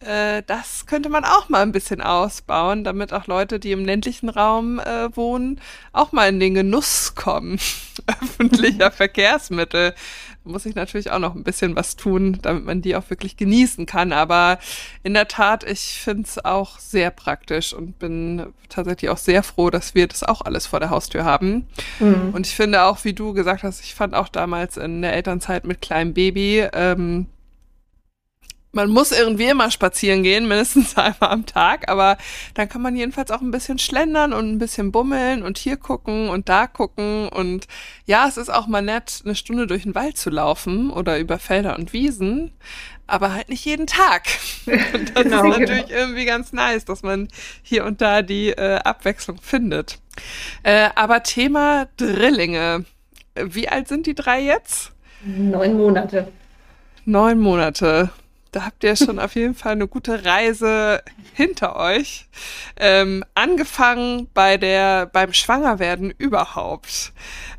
Äh, 0.00 0.42
das 0.46 0.86
könnte 0.86 1.08
man 1.08 1.24
auch 1.24 1.48
mal 1.48 1.62
ein 1.62 1.72
bisschen 1.72 2.00
ausbauen, 2.00 2.84
damit 2.84 3.12
auch 3.12 3.26
Leute, 3.26 3.58
die 3.58 3.72
im 3.72 3.84
ländlichen 3.84 4.28
Raum 4.28 4.78
äh, 4.78 5.14
wohnen, 5.16 5.60
auch 5.92 6.12
mal 6.12 6.28
in 6.28 6.38
den 6.38 6.54
Genuss 6.54 7.14
kommen 7.16 7.58
öffentlicher 8.06 8.92
Verkehrsmittel 8.92 9.94
muss 10.46 10.66
ich 10.66 10.74
natürlich 10.74 11.10
auch 11.10 11.18
noch 11.18 11.34
ein 11.34 11.44
bisschen 11.44 11.76
was 11.76 11.96
tun, 11.96 12.38
damit 12.42 12.64
man 12.64 12.82
die 12.82 12.96
auch 12.96 13.08
wirklich 13.10 13.36
genießen 13.36 13.86
kann. 13.86 14.12
Aber 14.12 14.58
in 15.02 15.14
der 15.14 15.28
Tat, 15.28 15.64
ich 15.64 16.00
finde 16.02 16.22
es 16.24 16.44
auch 16.44 16.78
sehr 16.78 17.10
praktisch 17.10 17.72
und 17.72 17.98
bin 17.98 18.46
tatsächlich 18.68 19.10
auch 19.10 19.18
sehr 19.18 19.42
froh, 19.42 19.70
dass 19.70 19.94
wir 19.94 20.06
das 20.06 20.22
auch 20.22 20.40
alles 20.42 20.66
vor 20.66 20.80
der 20.80 20.90
Haustür 20.90 21.24
haben. 21.24 21.66
Mhm. 21.98 22.30
Und 22.32 22.46
ich 22.46 22.54
finde 22.54 22.82
auch, 22.82 23.04
wie 23.04 23.12
du 23.12 23.32
gesagt 23.32 23.62
hast, 23.62 23.80
ich 23.82 23.94
fand 23.94 24.14
auch 24.14 24.28
damals 24.28 24.76
in 24.76 25.02
der 25.02 25.12
Elternzeit 25.12 25.64
mit 25.64 25.80
kleinem 25.80 26.14
Baby, 26.14 26.66
ähm, 26.72 27.26
man 28.76 28.90
muss 28.90 29.10
irgendwie 29.10 29.46
immer 29.46 29.70
spazieren 29.72 30.22
gehen, 30.22 30.46
mindestens 30.48 30.96
einmal 30.96 31.30
am 31.30 31.46
Tag, 31.46 31.90
aber 31.90 32.16
dann 32.54 32.68
kann 32.68 32.82
man 32.82 32.94
jedenfalls 32.94 33.32
auch 33.32 33.40
ein 33.40 33.50
bisschen 33.50 33.78
schlendern 33.78 34.32
und 34.32 34.48
ein 34.52 34.58
bisschen 34.58 34.92
bummeln 34.92 35.42
und 35.42 35.58
hier 35.58 35.76
gucken 35.76 36.28
und 36.28 36.48
da 36.48 36.68
gucken 36.68 37.28
und 37.28 37.66
ja, 38.04 38.28
es 38.28 38.36
ist 38.36 38.50
auch 38.50 38.68
mal 38.68 38.82
nett, 38.82 39.22
eine 39.24 39.34
Stunde 39.34 39.66
durch 39.66 39.82
den 39.82 39.96
Wald 39.96 40.16
zu 40.16 40.30
laufen 40.30 40.90
oder 40.90 41.18
über 41.18 41.38
Felder 41.38 41.76
und 41.76 41.92
Wiesen, 41.92 42.52
aber 43.08 43.32
halt 43.32 43.48
nicht 43.48 43.64
jeden 43.64 43.86
Tag. 43.86 44.24
Und 44.66 45.14
das 45.14 45.22
genau, 45.22 45.44
ist 45.44 45.58
natürlich 45.60 45.86
genau. 45.86 46.00
irgendwie 46.00 46.24
ganz 46.24 46.52
nice, 46.52 46.84
dass 46.84 47.04
man 47.04 47.28
hier 47.62 47.84
und 47.84 48.00
da 48.00 48.22
die 48.22 48.48
äh, 48.48 48.78
Abwechslung 48.78 49.38
findet. 49.40 50.00
Äh, 50.64 50.88
aber 50.96 51.22
Thema 51.22 51.86
Drillinge. 51.98 52.84
Wie 53.36 53.68
alt 53.68 53.86
sind 53.86 54.06
die 54.06 54.16
drei 54.16 54.40
jetzt? 54.40 54.90
Neun 55.24 55.76
Monate. 55.76 56.32
Neun 57.04 57.38
Monate 57.38 58.10
da 58.56 58.64
habt 58.64 58.84
ihr 58.84 58.96
schon 58.96 59.18
auf 59.18 59.34
jeden 59.34 59.54
Fall 59.54 59.72
eine 59.72 59.86
gute 59.86 60.24
Reise 60.24 61.02
hinter 61.34 61.76
euch. 61.76 62.24
Ähm, 62.78 63.22
angefangen 63.34 64.28
bei 64.32 64.56
der, 64.56 65.04
beim 65.04 65.34
Schwangerwerden 65.34 66.10
überhaupt. 66.16 67.12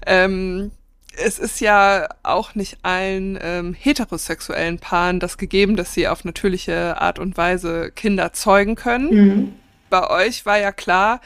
Ähm, 0.07 0.71
es 1.15 1.38
ist 1.38 1.62
ja 1.62 2.10
auch 2.23 2.55
nicht 2.55 2.79
allen 2.81 3.38
ähm, 3.39 3.75
heterosexuellen 3.75 4.79
Paaren 4.79 5.19
das 5.19 5.38
gegeben, 5.38 5.75
dass 5.75 5.93
sie 5.93 6.07
auf 6.07 6.25
natürliche 6.25 6.99
Art 6.99 7.19
und 7.19 7.38
Weise 7.38 7.91
Kinder 7.91 8.33
zeugen 8.33 8.73
können. 8.73 9.10
Mhm. 9.13 9.53
Bei 9.91 10.10
euch 10.10 10.47
war 10.47 10.57
ja 10.57 10.71
klar, 10.71 11.21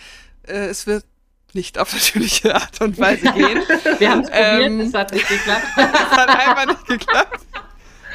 äh, 0.45 0.65
es 0.65 0.85
wird 0.85 1.05
nicht 1.53 1.79
auf 1.79 1.93
natürliche 1.93 2.55
Art 2.55 2.81
und 2.81 2.99
Weise 2.99 3.31
gehen. 3.33 3.61
Wir 3.99 4.11
haben 4.11 4.21
es 4.23 4.29
probiert, 4.29 4.65
ähm, 4.65 4.79
es 4.81 4.93
hat 4.93 5.13
nicht 5.13 5.29
geklappt. 5.29 5.63
es 5.77 6.17
hat 6.17 6.29
einfach 6.29 6.65
nicht 6.65 6.87
geklappt. 6.87 7.39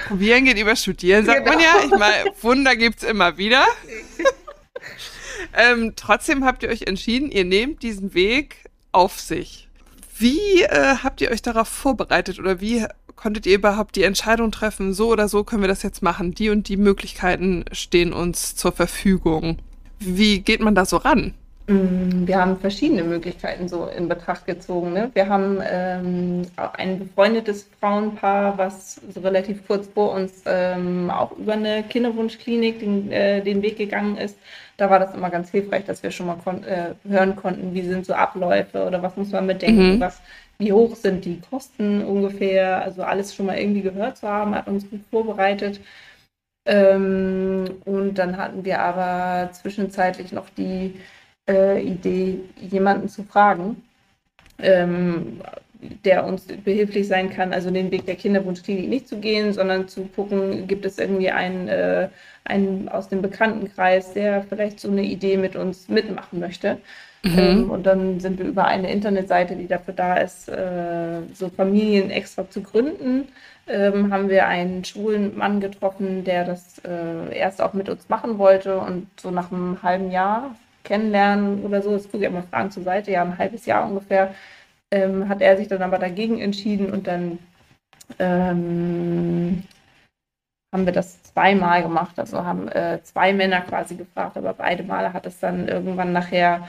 Probieren 0.09 0.45
geht 0.45 0.59
über 0.59 0.77
Studieren, 0.77 1.25
sagt 1.25 1.45
genau. 1.45 1.57
man 1.57 1.63
ja. 1.63 1.75
Ich 1.85 1.91
meine, 1.91 2.33
Wunder 2.43 2.77
gibt 2.77 2.99
es 2.99 3.09
immer 3.09 3.37
wieder. 3.37 3.65
ähm, 5.57 5.95
trotzdem 5.97 6.45
habt 6.45 6.63
ihr 6.63 6.69
euch 6.69 6.83
entschieden, 6.83 7.31
ihr 7.31 7.45
nehmt 7.45 7.83
diesen 7.83 8.15
Weg 8.15 8.65
auf 8.93 9.21
sich. 9.21 9.69
Wie 10.19 10.63
äh, 10.63 10.97
habt 11.03 11.21
ihr 11.21 11.31
euch 11.31 11.43
darauf 11.43 11.69
vorbereitet 11.69 12.39
oder 12.39 12.61
wie 12.61 12.87
konntet 13.17 13.47
ihr 13.47 13.57
überhaupt 13.57 13.97
die 13.97 14.05
Entscheidung 14.05 14.53
treffen, 14.53 14.95
so 14.95 15.09
oder 15.09 15.29
so 15.29 15.45
können 15.45 15.63
wir 15.63 15.69
das 15.69 15.83
jetzt 15.83 16.03
machen? 16.03 16.33
Die 16.33 16.51
und 16.51 16.69
die 16.69 16.77
Möglichkeiten 16.77 17.65
stehen 17.73 18.13
uns 18.13 18.55
zur 18.55 18.73
Verfügung. 18.73 19.59
Wie 19.99 20.41
geht 20.41 20.61
man 20.61 20.75
da 20.75 20.85
so 20.85 20.99
ran? 20.99 21.35
Mm, 21.69 22.29
wir 22.29 22.41
haben 22.41 22.59
verschiedene 22.59 23.03
Möglichkeiten 23.03 23.69
so 23.69 23.87
in 23.87 24.09
Betracht 24.09 24.47
gezogen. 24.47 24.93
Ne? 24.93 25.11
Wir 25.15 25.29
haben 25.29 25.61
ähm, 25.69 26.43
ein 26.57 27.01
befreundetes 27.01 27.69
Frauenpaar, 27.81 28.57
was 28.57 29.01
so 29.13 29.21
relativ 29.21 29.67
kurz 29.67 29.89
vor 29.89 30.13
uns 30.13 30.43
ähm, 30.47 31.11
auch 31.11 31.33
über 31.33 31.55
eine 31.55 31.83
Kinderwunschklinik 31.83 32.79
den, 32.79 33.11
äh, 33.11 33.43
den 33.43 33.63
Weg 33.63 33.79
gegangen 33.79 34.17
ist. 34.17 34.39
Da 34.77 34.91
war 34.91 35.01
das 35.01 35.15
immer 35.15 35.31
ganz 35.31 35.51
hilfreich, 35.51 35.85
dass 35.85 36.05
wir 36.05 36.13
schon 36.13 36.27
mal 36.27 36.37
kon 36.37 36.63
äh, 36.63 36.95
hören 37.09 37.35
konnten, 37.35 37.75
wie 37.75 37.83
sind 37.83 38.07
so 38.07 38.15
Abläufe 38.15 38.87
oder 38.87 39.03
was 39.03 39.17
muss 39.17 39.33
man 39.33 39.49
bedenken, 39.49 39.97
mhm. 39.97 40.01
was, 40.01 40.21
wie 40.59 40.73
hoch 40.73 40.95
sind 40.95 41.25
die 41.25 41.41
Kosten 41.41 42.05
ungefähr. 42.05 42.83
Also 42.83 43.03
alles 43.03 43.35
schon 43.35 43.47
mal 43.47 43.59
irgendwie 43.59 43.83
gehört 43.83 44.19
zu 44.19 44.29
haben, 44.29 44.55
hat 44.55 44.69
uns 44.69 44.89
gut 44.89 45.01
vorbereitet. 45.11 45.81
Ähm, 46.65 47.65
und 47.85 48.15
dann 48.15 48.37
hatten 48.37 48.65
wir 48.65 48.81
aber 48.81 49.51
zwischenzeitlich 49.53 50.33
noch 50.33 50.49
die 50.51 50.95
äh, 51.49 51.81
Idee, 51.81 52.41
jemanden 52.61 53.09
zu 53.09 53.23
fragen, 53.23 53.83
ähm, 54.59 55.41
der 56.05 56.25
uns 56.25 56.45
behilflich 56.65 57.07
sein 57.07 57.31
kann, 57.31 57.53
also 57.53 57.71
den 57.71 57.91
Weg 57.91 58.07
der 58.07 58.17
Kinderwunschklinik 58.17 58.89
nicht 58.89 59.09
zu 59.09 59.19
gehen, 59.19 59.53
sondern 59.53 59.89
zu 59.89 60.05
gucken, 60.05 60.67
gibt 60.67 60.85
es 60.85 60.99
irgendwie 60.99 61.31
einen, 61.31 61.69
äh, 61.69 62.09
einen 62.45 62.89
aus 62.89 63.09
dem 63.09 63.23
Bekanntenkreis, 63.23 64.13
der 64.15 64.43
vielleicht 64.43 64.81
so 64.81 64.91
eine 64.91 65.03
Idee 65.03 65.37
mit 65.37 65.57
uns 65.57 65.89
mitmachen 65.89 66.41
möchte. 66.41 66.79
Mhm. 67.23 67.39
Ähm, 67.39 67.71
und 67.71 67.85
dann 67.85 68.21
sind 68.21 68.39
wir 68.39 68.47
über 68.47 68.65
eine 68.67 68.91
Internetseite, 68.91 69.57
die 69.57 69.67
dafür 69.67 69.95
da 69.95 70.17
ist, 70.17 70.49
äh, 70.49 71.21
so 71.35 71.49
Familien 71.51 72.11
extra 72.11 72.49
zu 72.49 72.63
gründen, 72.63 73.29
ähm, 73.69 74.13
haben 74.13 74.29
wir 74.29 74.47
einen 74.47 74.85
schwulen 74.85 75.37
Mann 75.37 75.61
getroffen, 75.61 76.25
der 76.25 76.45
das 76.45 76.81
äh, 76.85 77.37
erst 77.37 77.61
auch 77.61 77.73
mit 77.73 77.89
uns 77.89 78.09
machen 78.09 78.39
wollte 78.39 78.79
und 78.79 79.09
so 79.21 79.31
nach 79.31 79.51
einem 79.51 79.83
halben 79.83 80.11
Jahr, 80.11 80.55
kennenlernen 80.87 81.65
oder 81.65 81.83
so, 81.83 81.93
das 81.93 82.05
gucke 82.05 82.19
ich 82.19 82.31
immer 82.31 82.43
Fragen 82.45 82.71
zur 82.71 82.83
Seite, 82.85 83.11
ja, 83.11 83.23
ein 83.23 83.39
halbes 83.39 83.67
Jahr 83.67 83.87
ungefähr, 83.87 84.35
ähm, 84.91 85.29
hat 85.29 85.43
er 85.43 85.57
sich 85.57 85.69
dann 85.69 85.83
aber 85.83 85.99
dagegen 85.99 86.39
entschieden 86.41 86.91
und 86.91 87.07
dann 87.07 87.39
ähm, 88.19 89.63
haben 90.73 90.87
wir 90.87 90.93
das 90.93 91.23
zweimal 91.23 91.83
gemacht. 91.83 92.19
Also 92.19 92.45
haben 92.45 92.69
äh, 92.69 93.01
zwei 93.03 93.33
Männer 93.33 93.63
quasi 93.63 93.95
gefragt, 93.95 94.37
aber 94.37 94.53
beide 94.53 94.83
Male 94.83 95.13
hat 95.13 95.27
es 95.27 95.41
dann 95.41 95.69
irgendwann 95.69 96.13
nachher, 96.13 96.69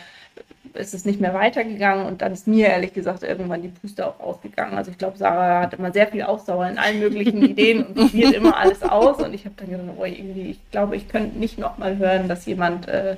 ist 0.74 0.94
es 0.94 1.06
nicht 1.06 1.20
mehr 1.20 1.34
weitergegangen 1.34 2.06
und 2.06 2.22
dann 2.22 2.32
ist 2.32 2.48
mir 2.48 2.68
ehrlich 2.68 2.94
gesagt 2.94 3.24
irgendwann 3.24 3.62
die 3.64 3.70
Puste 3.70 4.08
auch 4.08 4.20
ausgegangen. 4.20 4.78
Also 4.78 4.92
ich 4.92 4.98
glaube, 4.98 5.18
Sarah 5.18 5.62
hat 5.62 5.74
immer 5.74 5.92
sehr 5.92 6.08
viel 6.08 6.24
Ausdauer 6.24 6.68
in 6.68 6.78
allen 6.78 7.00
möglichen 7.00 7.42
Ideen 7.44 7.86
und 7.86 7.96
probiert 7.96 8.34
immer 8.34 8.58
alles 8.58 8.84
aus 8.84 9.22
und 9.22 9.34
ich 9.34 9.46
habe 9.46 9.56
dann 9.58 9.70
gedacht, 9.70 9.98
oh, 9.98 10.06
irgendwie, 10.06 10.52
ich 10.52 10.72
glaube, 10.72 10.96
ich 10.96 11.08
könnte 11.10 11.38
nicht 11.38 11.58
nochmal 11.58 11.98
hören, 11.98 12.28
dass 12.28 12.46
jemand 12.46 12.88
äh, 12.88 13.18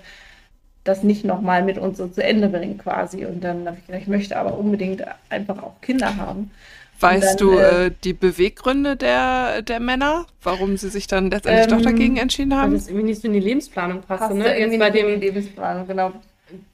das 0.90 1.04
nicht 1.04 1.24
nochmal 1.24 1.64
mit 1.64 1.78
uns 1.78 1.98
so 1.98 2.08
zu 2.08 2.24
Ende 2.24 2.50
bringen 2.50 2.78
quasi. 2.78 3.26
Und 3.26 3.44
dann 3.44 3.66
habe 3.66 3.78
ich 3.80 3.86
gedacht, 3.86 4.02
ich 4.02 4.08
möchte 4.08 4.38
aber 4.38 4.58
unbedingt 4.58 5.04
einfach 5.30 5.62
auch 5.64 5.80
Kinder 5.82 6.18
haben. 6.18 6.52
Weißt 7.00 7.40
dann, 7.40 7.48
du 7.48 7.58
äh, 7.58 7.86
äh, 7.86 7.92
die 8.04 8.14
Beweggründe 8.14 8.98
der, 8.98 9.62
der 9.62 9.80
Männer, 9.80 10.26
warum 10.44 10.76
sie 10.76 10.90
sich 10.90 11.08
dann 11.08 11.32
letztendlich 11.32 11.72
ähm, 11.72 11.78
doch 11.78 11.82
dagegen 11.82 12.18
entschieden 12.18 12.56
haben? 12.56 12.72
Weil 12.72 12.80
das 12.80 12.90
irgendwie 12.90 13.08
nicht 13.08 13.22
so 13.22 13.28
in 13.28 13.34
die 13.34 13.40
Lebensplanung 13.40 14.02
passt. 14.02 14.22
Passte 14.22 14.38
ne? 14.38 14.58
Irgendwie 14.58 14.80
bei 14.80 14.90
dem 14.90 15.08
in 15.08 15.22
die 15.22 15.28
Lebensplanung, 15.28 15.88
genau. 15.88 16.12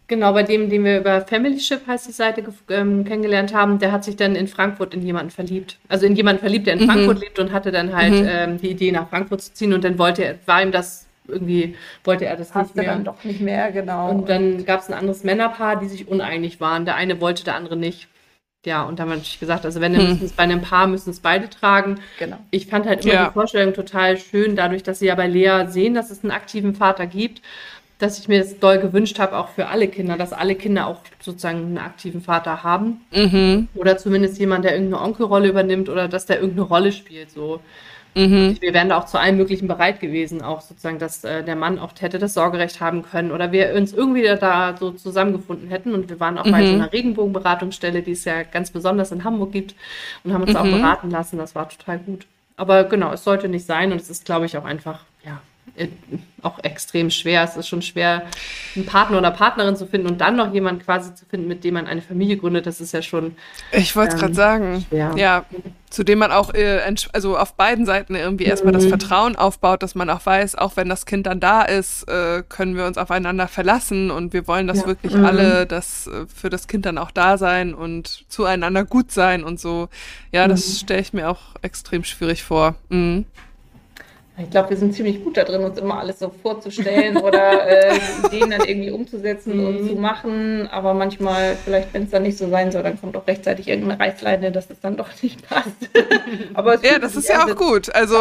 Genau, 0.07 0.33
bei 0.33 0.43
dem, 0.43 0.69
den 0.69 0.83
wir 0.83 0.99
über 0.99 1.21
Family 1.21 1.59
Ship 1.59 1.81
heißt 1.85 2.07
die 2.07 2.11
Seite 2.11 2.43
ähm, 2.69 3.05
kennengelernt 3.05 3.53
haben, 3.53 3.79
der 3.79 3.91
hat 3.91 4.03
sich 4.03 4.15
dann 4.15 4.35
in 4.35 4.47
Frankfurt 4.47 4.93
in 4.93 5.01
jemanden 5.01 5.31
verliebt. 5.31 5.77
Also 5.89 6.05
in 6.05 6.15
jemanden 6.15 6.41
verliebt, 6.41 6.67
der 6.67 6.75
in 6.75 6.83
mhm. 6.83 6.91
Frankfurt 6.91 7.19
lebt 7.21 7.39
und 7.39 7.51
hatte 7.51 7.71
dann 7.71 7.95
halt 7.95 8.13
mhm. 8.13 8.27
ähm, 8.29 8.57
die 8.61 8.69
Idee, 8.69 8.91
nach 8.91 9.09
Frankfurt 9.09 9.41
zu 9.41 9.53
ziehen 9.53 9.73
und 9.73 9.83
dann 9.83 9.97
wollte 9.97 10.23
er, 10.23 10.35
war 10.45 10.61
ihm 10.61 10.71
das 10.71 11.04
irgendwie 11.27 11.75
wollte 12.03 12.25
er 12.25 12.35
das 12.35 12.49
Passte 12.49 12.77
nicht 12.77 12.85
mehr. 12.85 12.95
dann 12.95 13.03
doch 13.03 13.23
nicht 13.23 13.41
mehr, 13.41 13.71
genau. 13.71 14.09
Und 14.09 14.29
dann 14.29 14.65
gab 14.65 14.81
es 14.81 14.87
ein 14.87 14.93
anderes 14.93 15.23
Männerpaar, 15.23 15.79
die 15.79 15.87
sich 15.87 16.07
uneinig 16.07 16.59
waren. 16.59 16.85
Der 16.85 16.95
eine 16.95 17.21
wollte, 17.21 17.43
der 17.43 17.55
andere 17.55 17.77
nicht. 17.77 18.07
Ja, 18.65 18.83
und 18.83 18.97
da 18.97 19.03
haben 19.03 19.09
wir 19.09 19.17
natürlich 19.17 19.39
gesagt, 19.39 19.63
also 19.65 19.79
wenn, 19.79 19.93
dann 19.93 20.19
hm. 20.19 20.25
es 20.25 20.33
bei 20.33 20.43
einem 20.43 20.61
Paar, 20.61 20.87
müssen 20.87 21.11
es 21.11 21.19
beide 21.19 21.49
tragen. 21.49 21.99
Genau. 22.17 22.37
Ich 22.51 22.67
fand 22.67 22.87
halt 22.87 23.05
immer 23.05 23.13
ja. 23.13 23.27
die 23.27 23.33
Vorstellung 23.33 23.73
total 23.73 24.17
schön, 24.17 24.55
dadurch, 24.55 24.83
dass 24.83 24.99
sie 24.99 25.05
ja 25.05 25.15
bei 25.15 25.27
Lea 25.27 25.65
sehen, 25.67 25.93
dass 25.93 26.09
es 26.09 26.23
einen 26.23 26.31
aktiven 26.31 26.73
Vater 26.73 27.05
gibt, 27.05 27.41
dass 27.99 28.19
ich 28.19 28.27
mir 28.27 28.39
das 28.39 28.59
doll 28.59 28.79
gewünscht 28.79 29.19
habe, 29.19 29.37
auch 29.37 29.49
für 29.49 29.67
alle 29.67 29.87
Kinder, 29.87 30.17
dass 30.17 30.33
alle 30.33 30.55
Kinder 30.55 30.87
auch 30.87 30.99
sozusagen 31.21 31.59
einen 31.59 31.77
aktiven 31.77 32.21
Vater 32.21 32.63
haben. 32.63 33.01
Mhm. 33.13 33.69
Oder 33.75 33.97
zumindest 33.97 34.37
jemand, 34.39 34.65
der 34.65 34.73
irgendeine 34.73 35.03
Onkelrolle 35.03 35.47
übernimmt 35.47 35.87
oder 35.87 36.07
dass 36.07 36.25
der 36.25 36.39
irgendeine 36.39 36.67
Rolle 36.67 36.91
spielt. 36.91 37.31
So. 37.31 37.61
Mhm. 38.15 38.57
Wir 38.61 38.73
wären 38.73 38.89
da 38.89 38.97
auch 38.97 39.05
zu 39.05 39.19
allem 39.19 39.35
Möglichen 39.35 39.67
bereit 39.67 39.99
gewesen, 39.99 40.41
auch 40.41 40.61
sozusagen, 40.61 40.99
dass 40.99 41.25
äh, 41.25 41.43
der 41.43 41.57
Mann 41.57 41.79
auch 41.79 41.91
hätte 41.99 42.17
das 42.17 42.33
Sorgerecht 42.33 42.79
haben 42.79 43.03
können 43.03 43.31
oder 43.31 43.51
wir 43.51 43.73
uns 43.75 43.91
irgendwie 43.91 44.23
da 44.23 44.75
so 44.79 44.91
zusammengefunden 44.91 45.69
hätten. 45.69 45.93
Und 45.93 46.09
wir 46.09 46.19
waren 46.19 46.37
auch 46.37 46.45
mhm. 46.45 46.51
bei 46.51 46.65
so 46.65 46.73
einer 46.73 46.93
Regenbogenberatungsstelle, 46.93 48.01
die 48.01 48.13
es 48.13 48.23
ja 48.23 48.43
ganz 48.43 48.71
besonders 48.71 49.11
in 49.11 49.25
Hamburg 49.25 49.51
gibt 49.51 49.75
und 50.23 50.33
haben 50.33 50.43
uns 50.43 50.53
mhm. 50.53 50.57
auch 50.57 50.63
beraten 50.63 51.09
lassen. 51.09 51.37
Das 51.37 51.55
war 51.55 51.67
total 51.67 51.99
gut. 51.99 52.25
Aber 52.57 52.85
genau, 52.85 53.11
es 53.11 53.23
sollte 53.25 53.49
nicht 53.49 53.65
sein 53.65 53.91
und 53.91 53.99
es 53.99 54.09
ist, 54.09 54.25
glaube 54.25 54.45
ich, 54.45 54.57
auch 54.57 54.65
einfach, 54.65 55.01
ja, 55.25 55.41
auch 56.41 56.63
extrem 56.63 57.09
schwer. 57.09 57.43
Es 57.43 57.57
ist 57.57 57.67
schon 57.67 57.81
schwer, 57.81 58.23
einen 58.75 58.85
Partner 58.85 59.17
oder 59.17 59.31
Partnerin 59.31 59.75
zu 59.75 59.87
finden 59.87 60.07
und 60.07 60.21
dann 60.21 60.35
noch 60.35 60.53
jemanden 60.53 60.81
quasi 60.81 61.13
zu 61.15 61.25
finden, 61.25 61.47
mit 61.47 61.63
dem 61.63 61.73
man 61.73 61.87
eine 61.87 62.01
Familie 62.01 62.37
gründet. 62.37 62.67
Das 62.67 62.79
ist 62.79 62.91
ja 62.91 63.01
schon. 63.01 63.35
Ich 63.71 63.95
wollte 63.95 64.09
es 64.09 64.13
ähm, 64.15 64.19
gerade 64.19 64.33
sagen. 64.35 64.85
Schwer. 64.87 65.13
Ja, 65.17 65.45
zu 65.89 66.03
dem 66.03 66.19
man 66.19 66.31
auch, 66.31 66.53
äh, 66.53 66.81
also 67.13 67.37
auf 67.37 67.55
beiden 67.55 67.85
Seiten 67.85 68.15
irgendwie 68.15 68.43
erstmal 68.43 68.73
das 68.73 68.85
mhm. 68.85 68.89
Vertrauen 68.89 69.35
aufbaut, 69.35 69.81
dass 69.81 69.95
man 69.95 70.09
auch 70.09 70.25
weiß, 70.25 70.55
auch 70.55 70.75
wenn 70.75 70.89
das 70.89 71.05
Kind 71.05 71.25
dann 71.25 71.39
da 71.39 71.61
ist, 71.61 72.03
äh, 72.09 72.43
können 72.47 72.75
wir 72.75 72.85
uns 72.85 72.97
aufeinander 72.97 73.47
verlassen 73.47 74.11
und 74.11 74.33
wir 74.33 74.45
wollen 74.47 74.67
das 74.67 74.81
ja. 74.81 74.87
wirklich 74.87 75.13
mhm. 75.13 75.25
alle, 75.25 75.65
das 75.65 76.07
äh, 76.07 76.25
für 76.27 76.49
das 76.49 76.67
Kind 76.67 76.85
dann 76.85 76.97
auch 76.97 77.11
da 77.11 77.37
sein 77.37 77.73
und 77.73 78.25
zueinander 78.29 78.83
gut 78.83 79.11
sein 79.11 79.43
und 79.43 79.59
so. 79.59 79.89
Ja, 80.31 80.47
das 80.47 80.67
mhm. 80.67 80.73
stelle 80.73 81.01
ich 81.01 81.13
mir 81.13 81.29
auch 81.29 81.41
extrem 81.61 82.03
schwierig 82.03 82.43
vor. 82.43 82.75
Mhm. 82.89 83.25
Ich 84.37 84.49
glaube, 84.49 84.71
wir 84.71 84.77
sind 84.77 84.93
ziemlich 84.93 85.23
gut 85.23 85.37
da 85.37 85.45
drin, 85.45 85.63
uns 85.63 85.77
immer 85.77 85.99
alles 85.99 86.19
so 86.19 86.29
vorzustellen 86.29 87.17
oder 87.23 87.67
äh, 87.67 87.97
Ideen 88.25 88.51
dann 88.51 88.65
irgendwie 88.65 88.91
umzusetzen 88.91 89.57
mhm. 89.57 89.67
und 89.67 89.87
zu 89.87 89.95
machen. 89.95 90.67
Aber 90.67 90.93
manchmal, 90.93 91.55
vielleicht, 91.63 91.93
wenn 91.93 92.03
es 92.03 92.09
dann 92.09 92.23
nicht 92.23 92.37
so 92.37 92.49
sein 92.49 92.71
soll, 92.71 92.83
dann 92.83 92.99
kommt 92.99 93.15
auch 93.15 93.27
rechtzeitig 93.27 93.67
irgendeine 93.69 93.99
Reißleine, 93.99 94.51
dass 94.51 94.69
es 94.69 94.79
dann 94.81 94.97
doch 94.97 95.09
nicht 95.21 95.47
passt. 95.47 95.89
Aber 96.53 96.83
ja, 96.83 96.99
das 96.99 97.15
ist 97.15 97.29
ja 97.29 97.45
auch 97.45 97.55
gut. 97.55 97.93
Also 97.95 98.19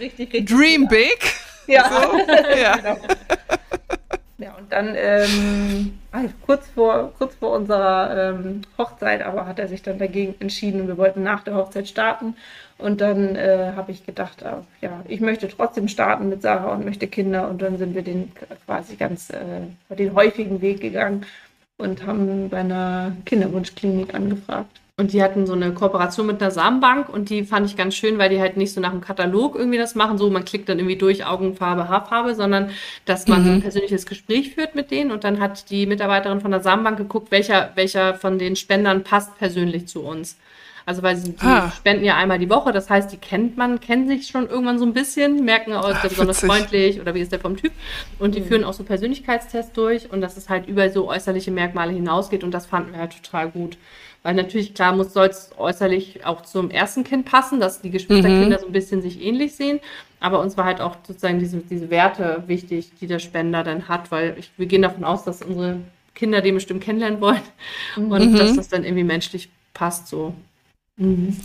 richtig, 0.00 0.32
richtig 0.32 0.46
Dream 0.46 0.88
big. 0.88 1.18
Ja. 1.68 1.90
So, 1.90 2.60
ja. 2.60 2.76
genau. 2.76 2.96
Ja, 4.38 4.54
und 4.56 4.70
dann 4.70 4.94
ähm, 4.94 5.98
also 6.12 6.32
kurz, 6.46 6.68
vor, 6.68 7.12
kurz 7.18 7.34
vor 7.34 7.52
unserer 7.52 8.34
ähm, 8.34 8.62
Hochzeit, 8.78 9.22
aber 9.22 9.46
hat 9.46 9.58
er 9.58 9.68
sich 9.68 9.82
dann 9.82 9.98
dagegen 9.98 10.34
entschieden 10.40 10.80
und 10.80 10.88
wir 10.88 10.96
wollten 10.96 11.22
nach 11.22 11.42
der 11.42 11.54
Hochzeit 11.54 11.88
starten. 11.88 12.36
Und 12.78 13.00
dann 13.00 13.36
äh, 13.36 13.72
habe 13.74 13.92
ich 13.92 14.04
gedacht, 14.04 14.42
äh, 14.42 14.56
ja, 14.82 15.02
ich 15.08 15.20
möchte 15.20 15.48
trotzdem 15.48 15.88
starten 15.88 16.28
mit 16.28 16.42
Sarah 16.42 16.74
und 16.74 16.84
möchte 16.84 17.06
Kinder. 17.06 17.48
Und 17.48 17.62
dann 17.62 17.78
sind 17.78 17.94
wir 17.94 18.02
den 18.02 18.32
quasi 18.66 18.96
ganz 18.96 19.30
äh, 19.30 19.94
den 19.94 20.14
häufigen 20.14 20.60
Weg 20.60 20.80
gegangen 20.80 21.24
und 21.78 22.06
haben 22.06 22.48
bei 22.50 22.58
einer 22.58 23.12
Kinderwunschklinik 23.24 24.14
angefragt. 24.14 24.80
Und 24.98 25.12
die 25.12 25.22
hatten 25.22 25.46
so 25.46 25.52
eine 25.52 25.72
Kooperation 25.74 26.26
mit 26.26 26.40
einer 26.40 26.50
Samenbank 26.50 27.10
und 27.10 27.28
die 27.28 27.44
fand 27.44 27.66
ich 27.66 27.76
ganz 27.76 27.94
schön, 27.94 28.16
weil 28.16 28.30
die 28.30 28.40
halt 28.40 28.56
nicht 28.56 28.72
so 28.72 28.80
nach 28.80 28.92
dem 28.92 29.02
Katalog 29.02 29.54
irgendwie 29.54 29.76
das 29.76 29.94
machen, 29.94 30.16
so 30.16 30.30
man 30.30 30.46
klickt 30.46 30.70
dann 30.70 30.78
irgendwie 30.78 30.96
durch 30.96 31.26
Augenfarbe, 31.26 31.90
Haarfarbe, 31.90 32.34
sondern 32.34 32.70
dass 33.04 33.28
man 33.28 33.40
mhm. 33.40 33.44
so 33.44 33.50
ein 33.50 33.56
mhm. 33.56 33.62
persönliches 33.62 34.06
Gespräch 34.06 34.54
führt 34.54 34.74
mit 34.74 34.90
denen 34.90 35.10
und 35.10 35.22
dann 35.22 35.38
hat 35.38 35.68
die 35.68 35.84
Mitarbeiterin 35.84 36.40
von 36.40 36.50
der 36.50 36.60
Samenbank 36.60 36.96
geguckt, 36.96 37.30
welcher, 37.30 37.72
welcher 37.74 38.14
von 38.14 38.38
den 38.38 38.56
Spendern 38.56 39.04
passt 39.04 39.36
persönlich 39.36 39.86
zu 39.86 40.02
uns. 40.02 40.38
Also 40.86 41.02
weil 41.02 41.16
sie 41.16 41.34
ah. 41.40 41.72
spenden 41.72 42.04
ja 42.04 42.16
einmal 42.16 42.38
die 42.38 42.48
Woche, 42.48 42.72
das 42.72 42.88
heißt, 42.88 43.10
die 43.10 43.16
kennt 43.16 43.56
man, 43.56 43.80
kennen 43.80 44.06
sich 44.06 44.28
schon 44.28 44.48
irgendwann 44.48 44.78
so 44.78 44.86
ein 44.86 44.92
bisschen, 44.92 45.44
merken, 45.44 45.72
oh, 45.72 45.88
ist 45.88 46.02
der 46.04 46.10
besonders 46.10 46.38
freundlich 46.40 47.00
oder 47.00 47.12
wie 47.12 47.20
ist 47.20 47.32
der 47.32 47.40
vom 47.40 47.56
Typ. 47.56 47.72
Und 48.20 48.36
die 48.36 48.40
mhm. 48.40 48.46
führen 48.46 48.64
auch 48.64 48.72
so 48.72 48.84
Persönlichkeitstests 48.84 49.72
durch 49.72 50.12
und 50.12 50.20
dass 50.20 50.36
es 50.36 50.48
halt 50.48 50.68
über 50.68 50.88
so 50.88 51.08
äußerliche 51.08 51.50
Merkmale 51.50 51.92
hinausgeht 51.92 52.44
und 52.44 52.52
das 52.52 52.66
fanden 52.66 52.92
wir 52.92 53.00
halt 53.00 53.20
total 53.20 53.50
gut. 53.50 53.76
Weil 54.22 54.34
natürlich, 54.34 54.74
klar, 54.74 54.94
muss 54.94 55.12
soll 55.12 55.26
es 55.26 55.50
äußerlich 55.58 56.24
auch 56.24 56.42
zum 56.42 56.70
ersten 56.70 57.02
Kind 57.02 57.26
passen, 57.26 57.58
dass 57.58 57.82
die 57.82 57.90
Geschwisterkinder 57.90 58.56
mhm. 58.56 58.60
so 58.60 58.66
ein 58.66 58.72
bisschen 58.72 59.02
sich 59.02 59.20
ähnlich 59.20 59.56
sehen. 59.56 59.80
Aber 60.20 60.40
uns 60.40 60.56
war 60.56 60.64
halt 60.64 60.80
auch 60.80 60.96
sozusagen 61.04 61.40
diese, 61.40 61.58
diese 61.58 61.90
Werte 61.90 62.44
wichtig, 62.46 62.92
die 63.00 63.08
der 63.08 63.18
Spender 63.18 63.64
dann 63.64 63.88
hat, 63.88 64.12
weil 64.12 64.36
ich, 64.38 64.50
wir 64.56 64.66
gehen 64.66 64.82
davon 64.82 65.04
aus, 65.04 65.24
dass 65.24 65.42
unsere 65.42 65.80
Kinder 66.14 66.42
den 66.42 66.54
bestimmt 66.54 66.82
kennenlernen 66.82 67.20
wollen 67.20 67.40
mhm. 67.96 68.10
und 68.12 68.38
dass 68.38 68.52
mhm. 68.52 68.56
das 68.56 68.68
dann 68.68 68.84
irgendwie 68.84 69.04
menschlich 69.04 69.48
passt 69.74 70.06
so. 70.06 70.32
Mhm. 70.96 71.36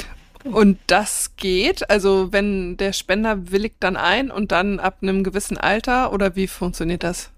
Und 0.44 0.80
das 0.88 1.36
geht, 1.36 1.90
also 1.90 2.32
wenn 2.32 2.78
der 2.78 2.94
Spender 2.94 3.52
willigt 3.52 3.78
dann 3.80 3.96
ein 3.96 4.32
und 4.32 4.52
dann 4.52 4.80
ab 4.80 4.98
einem 5.02 5.24
gewissen 5.24 5.58
Alter 5.58 6.14
oder 6.14 6.36
wie 6.36 6.48
funktioniert 6.48 7.04
das? 7.04 7.32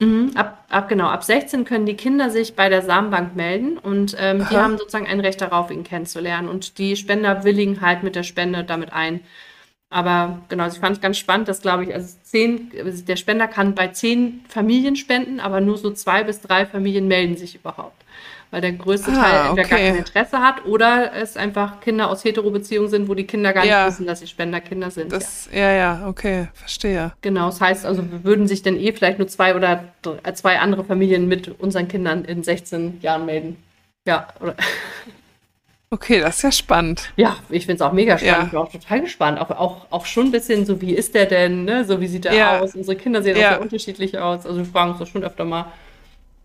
Mhm, 0.00 0.30
ab, 0.36 0.64
ab, 0.68 0.88
genau, 0.88 1.08
ab 1.08 1.24
16 1.24 1.64
können 1.64 1.84
die 1.84 1.96
Kinder 1.96 2.30
sich 2.30 2.54
bei 2.54 2.68
der 2.68 2.82
Samenbank 2.82 3.34
melden 3.34 3.78
und 3.78 4.16
ähm, 4.18 4.46
die 4.48 4.56
haben 4.56 4.78
sozusagen 4.78 5.08
ein 5.08 5.18
Recht 5.18 5.40
darauf, 5.40 5.72
ihn 5.72 5.82
kennenzulernen. 5.82 6.48
Und 6.48 6.78
die 6.78 6.94
Spender 6.94 7.42
willigen 7.42 7.80
halt 7.80 8.04
mit 8.04 8.14
der 8.14 8.22
Spende 8.22 8.62
damit 8.62 8.92
ein. 8.92 9.20
Aber 9.90 10.42
genau, 10.48 10.64
also 10.64 10.76
ich 10.76 10.80
fand 10.80 10.96
es 10.96 11.02
ganz 11.02 11.18
spannend, 11.18 11.48
dass, 11.48 11.62
glaube 11.62 11.84
ich, 11.84 11.94
also 11.94 12.14
zehn, 12.22 12.70
also 12.78 13.04
der 13.04 13.16
Spender 13.16 13.48
kann 13.48 13.74
bei 13.74 13.88
zehn 13.88 14.44
Familien 14.48 14.94
spenden, 14.94 15.40
aber 15.40 15.60
nur 15.60 15.78
so 15.78 15.90
zwei 15.90 16.22
bis 16.22 16.40
drei 16.42 16.66
Familien 16.66 17.08
melden 17.08 17.36
sich 17.36 17.56
überhaupt 17.56 18.04
weil 18.50 18.60
der 18.60 18.72
größte 18.72 19.10
ah, 19.12 19.14
Teil 19.14 19.46
entweder 19.46 19.52
okay. 19.52 19.70
gar 19.70 19.78
kein 19.78 19.96
Interesse 19.96 20.38
hat 20.38 20.64
oder 20.64 21.12
es 21.14 21.36
einfach 21.36 21.80
Kinder 21.80 22.10
aus 22.10 22.24
Hetero-Beziehungen 22.24 22.88
sind, 22.88 23.08
wo 23.08 23.14
die 23.14 23.26
Kinder 23.26 23.52
gar 23.52 23.64
ja. 23.64 23.84
nicht 23.84 23.94
wissen, 23.94 24.06
dass 24.06 24.20
sie 24.20 24.26
Spenderkinder 24.26 24.90
sind. 24.90 25.12
Das, 25.12 25.48
ja. 25.52 25.60
ja, 25.60 25.72
ja, 25.72 26.08
okay, 26.08 26.48
verstehe. 26.54 27.12
Genau, 27.20 27.46
das 27.46 27.60
heißt 27.60 27.84
also, 27.86 28.10
wir 28.10 28.24
würden 28.24 28.48
sich 28.48 28.62
dann 28.62 28.76
eh 28.76 28.92
vielleicht 28.92 29.18
nur 29.18 29.28
zwei 29.28 29.54
oder 29.54 29.84
zwei 30.34 30.58
andere 30.58 30.84
Familien 30.84 31.28
mit 31.28 31.60
unseren 31.60 31.88
Kindern 31.88 32.24
in 32.24 32.42
16 32.42 33.00
Jahren 33.02 33.26
melden. 33.26 33.56
Ja, 34.06 34.28
oder. 34.40 34.54
Okay, 35.90 36.20
das 36.20 36.36
ist 36.36 36.42
ja 36.42 36.52
spannend. 36.52 37.10
Ja, 37.16 37.38
ich 37.48 37.64
finde 37.64 37.82
es 37.82 37.88
auch 37.88 37.94
mega 37.94 38.18
spannend. 38.18 38.36
Ja. 38.36 38.44
Ich 38.44 38.50
bin 38.50 38.58
auch 38.58 38.70
total 38.70 39.00
gespannt. 39.00 39.40
Auch, 39.40 39.50
auch, 39.50 39.86
auch 39.88 40.04
schon 40.04 40.26
ein 40.26 40.32
bisschen 40.32 40.66
so, 40.66 40.82
wie 40.82 40.92
ist 40.92 41.14
der 41.14 41.24
denn? 41.24 41.64
Ne? 41.64 41.86
So, 41.86 41.98
wie 41.98 42.08
sieht 42.08 42.26
der 42.26 42.34
ja. 42.34 42.60
aus? 42.60 42.74
Unsere 42.74 42.94
Kinder 42.94 43.22
sehen 43.22 43.38
ja. 43.38 43.46
auch 43.46 43.52
sehr 43.52 43.62
unterschiedlich 43.62 44.18
aus. 44.18 44.44
Also, 44.44 44.58
wir 44.58 44.66
fragen 44.66 44.90
uns 44.90 44.98
das 44.98 45.08
schon 45.08 45.24
öfter 45.24 45.46
mal. 45.46 45.72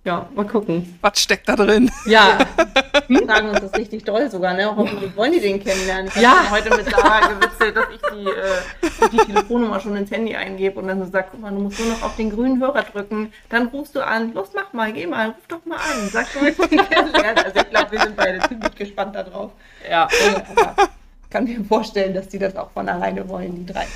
Ja, 0.06 0.28
mal 0.36 0.46
gucken. 0.46 0.98
Was 1.00 1.22
steckt 1.22 1.48
da 1.48 1.56
drin? 1.56 1.90
Ja, 2.06 2.40
wir 3.08 3.26
fragen 3.26 3.50
uns 3.50 3.62
das 3.62 3.74
richtig 3.74 4.04
toll 4.04 4.30
sogar, 4.30 4.54
ne? 4.54 4.76
Hoffentlich 4.76 5.16
wollen 5.16 5.32
die 5.32 5.40
den 5.40 5.64
kennenlernen. 5.64 6.12
Ich 6.14 6.22
ja. 6.22 6.40
habe 6.40 6.52
heute 6.52 6.76
mit 6.76 6.90
Sarah 6.90 7.26
gewitzelt, 7.28 7.78
dass 7.78 7.86
ich 7.90 8.02
die, 8.14 8.28
äh, 8.28 9.10
die 9.12 9.18
Telefonnummer 9.18 9.80
schon 9.80 9.96
ins 9.96 10.12
Handy 10.12 10.36
eingebe 10.36 10.78
und 10.78 10.90
dann 10.90 11.00
so 11.00 11.10
sagt, 11.10 11.30
guck 11.32 11.40
mal, 11.40 11.52
du 11.52 11.60
musst 11.62 11.80
nur 11.80 11.88
noch 11.88 12.02
auf 12.02 12.18
den 12.18 12.32
grünen 12.32 12.60
Hörer 12.62 12.82
drücken, 12.82 13.32
dann 13.48 13.68
rufst 13.68 13.96
du 13.96 14.06
an, 14.06 14.34
los, 14.34 14.50
mach 14.54 14.74
mal, 14.74 14.92
geh 14.92 15.08
mal, 15.08 15.28
ruf 15.28 15.48
doch 15.48 15.66
mal 15.66 15.78
an, 15.78 16.10
sag 16.12 16.34
du 16.34 16.42
willst 16.42 16.60
ihn 16.60 16.86
kennenlernen. 16.86 17.46
Also 17.46 17.60
ich 17.62 17.70
glaube, 17.70 17.92
wir 17.92 18.02
sind 18.02 18.18
beide 18.18 18.40
ziemlich 18.50 18.76
gespannt 18.76 19.16
darauf. 19.16 19.52
Ja. 19.90 20.10
ja 20.18 20.90
kann 21.34 21.46
mir 21.46 21.64
vorstellen, 21.66 22.14
dass 22.14 22.30
die 22.30 22.38
das 22.38 22.56
auch 22.56 22.70
von 22.72 22.88
alleine 22.88 23.28
wollen, 23.28 23.56
die 23.56 23.66
drei. 23.66 23.88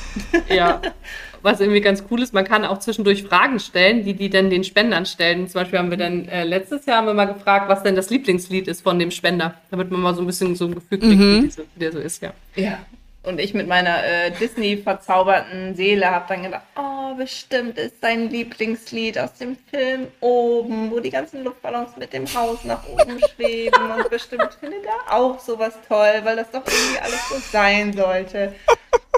Ja, 0.49 0.81
was 1.47 1.61
irgendwie 1.61 1.81
ganz 1.81 2.03
cool 2.11 2.21
ist, 2.21 2.33
man 2.33 2.43
kann 2.43 2.65
auch 2.65 2.77
zwischendurch 2.79 3.23
Fragen 3.23 3.59
stellen, 3.59 4.03
die 4.03 4.13
die 4.13 4.29
dann 4.29 4.49
den 4.49 4.63
Spendern 4.63 5.05
stellen. 5.05 5.47
Zum 5.47 5.61
Beispiel 5.61 5.79
haben 5.79 5.89
wir 5.89 5.97
dann 5.97 6.27
äh, 6.27 6.43
letztes 6.43 6.85
Jahr 6.85 6.97
haben 6.97 7.07
wir 7.07 7.13
mal 7.13 7.25
gefragt, 7.25 7.69
was 7.69 7.83
denn 7.83 7.95
das 7.95 8.09
Lieblingslied 8.09 8.67
ist 8.67 8.81
von 8.81 8.99
dem 8.99 9.11
Spender, 9.11 9.55
damit 9.71 9.89
man 9.89 10.01
mal 10.01 10.13
so 10.13 10.21
ein 10.21 10.27
bisschen 10.27 10.55
so 10.55 10.65
ein 10.65 10.75
Gefühl 10.75 10.99
kriegt, 10.99 11.13
mhm. 11.13 11.43
wie, 11.43 11.57
wie 11.57 11.79
der 11.79 11.91
so 11.93 11.99
ist, 11.99 12.21
ja. 12.21 12.33
Ja, 12.55 12.79
und 13.27 13.39
ich 13.39 13.53
mit 13.53 13.67
meiner 13.67 14.05
äh, 14.05 14.31
Disney-verzauberten 14.31 15.75
Seele 15.75 16.09
habe 16.09 16.25
dann 16.29 16.43
gedacht, 16.43 16.63
oh, 16.77 17.13
bestimmt 17.15 17.77
ist 17.77 17.99
sein 17.99 18.29
Lieblingslied 18.29 19.19
aus 19.19 19.33
dem 19.33 19.57
Film 19.69 20.07
oben, 20.21 20.91
wo 20.91 21.01
die 21.01 21.09
ganzen 21.09 21.43
Luftballons 21.43 21.97
mit 21.97 22.13
dem 22.13 22.25
Haus 22.33 22.63
nach 22.63 22.87
oben 22.87 23.19
schweben. 23.35 23.91
Und 23.91 24.09
bestimmt 24.09 24.53
findet 24.59 24.85
er 24.85 25.13
auch 25.13 25.39
sowas 25.39 25.73
toll, 25.89 26.21
weil 26.23 26.37
das 26.37 26.51
doch 26.51 26.63
irgendwie 26.65 26.99
alles 26.99 27.29
so 27.29 27.35
sein 27.51 27.91
sollte. 27.91 28.53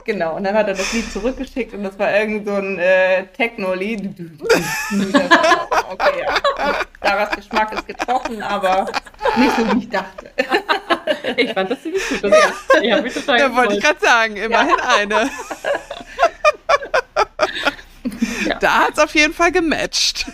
Genau, 0.10 0.38
und 0.38 0.44
dann 0.44 0.56
hat 0.56 0.68
er 0.68 0.74
das 0.74 0.92
Lied 0.92 1.14
zurückgeschickt 1.14 1.72
und 1.76 1.84
das 1.84 2.00
war 2.00 2.12
irgend 2.12 2.48
so 2.48 2.56
ein 2.56 2.80
äh, 2.80 3.28
Techno-Lied. 3.28 4.10
okay, 5.92 6.24
ja. 6.24 6.76
Sarahs 7.00 7.36
Geschmack 7.36 7.72
ist 7.74 7.86
getroffen, 7.86 8.42
aber 8.42 8.88
nicht 9.38 9.56
so, 9.56 9.72
wie 9.72 9.84
ich 9.84 9.90
dachte. 9.90 10.32
Ich 11.38 11.54
fand 11.54 11.70
das 11.70 11.82
ziemlich 11.84 12.08
gut. 12.10 12.24
Das 12.24 12.32
ja. 12.32 12.82
Ich 12.82 12.92
habe 12.92 13.02
mich 13.04 13.14
total 13.14 13.40
Ja, 13.40 13.56
wollte 13.56 13.76
ich 13.76 13.84
gerade 13.84 14.00
sagen, 14.00 14.36
immerhin 14.38 14.76
ja. 14.78 14.96
eine. 14.96 15.30
Ja. 18.48 18.56
Da 18.60 18.80
hat 18.80 18.94
es 18.94 19.00
auf 19.00 19.14
jeden 19.14 19.34
Fall 19.34 19.52
gematcht. 19.52 20.26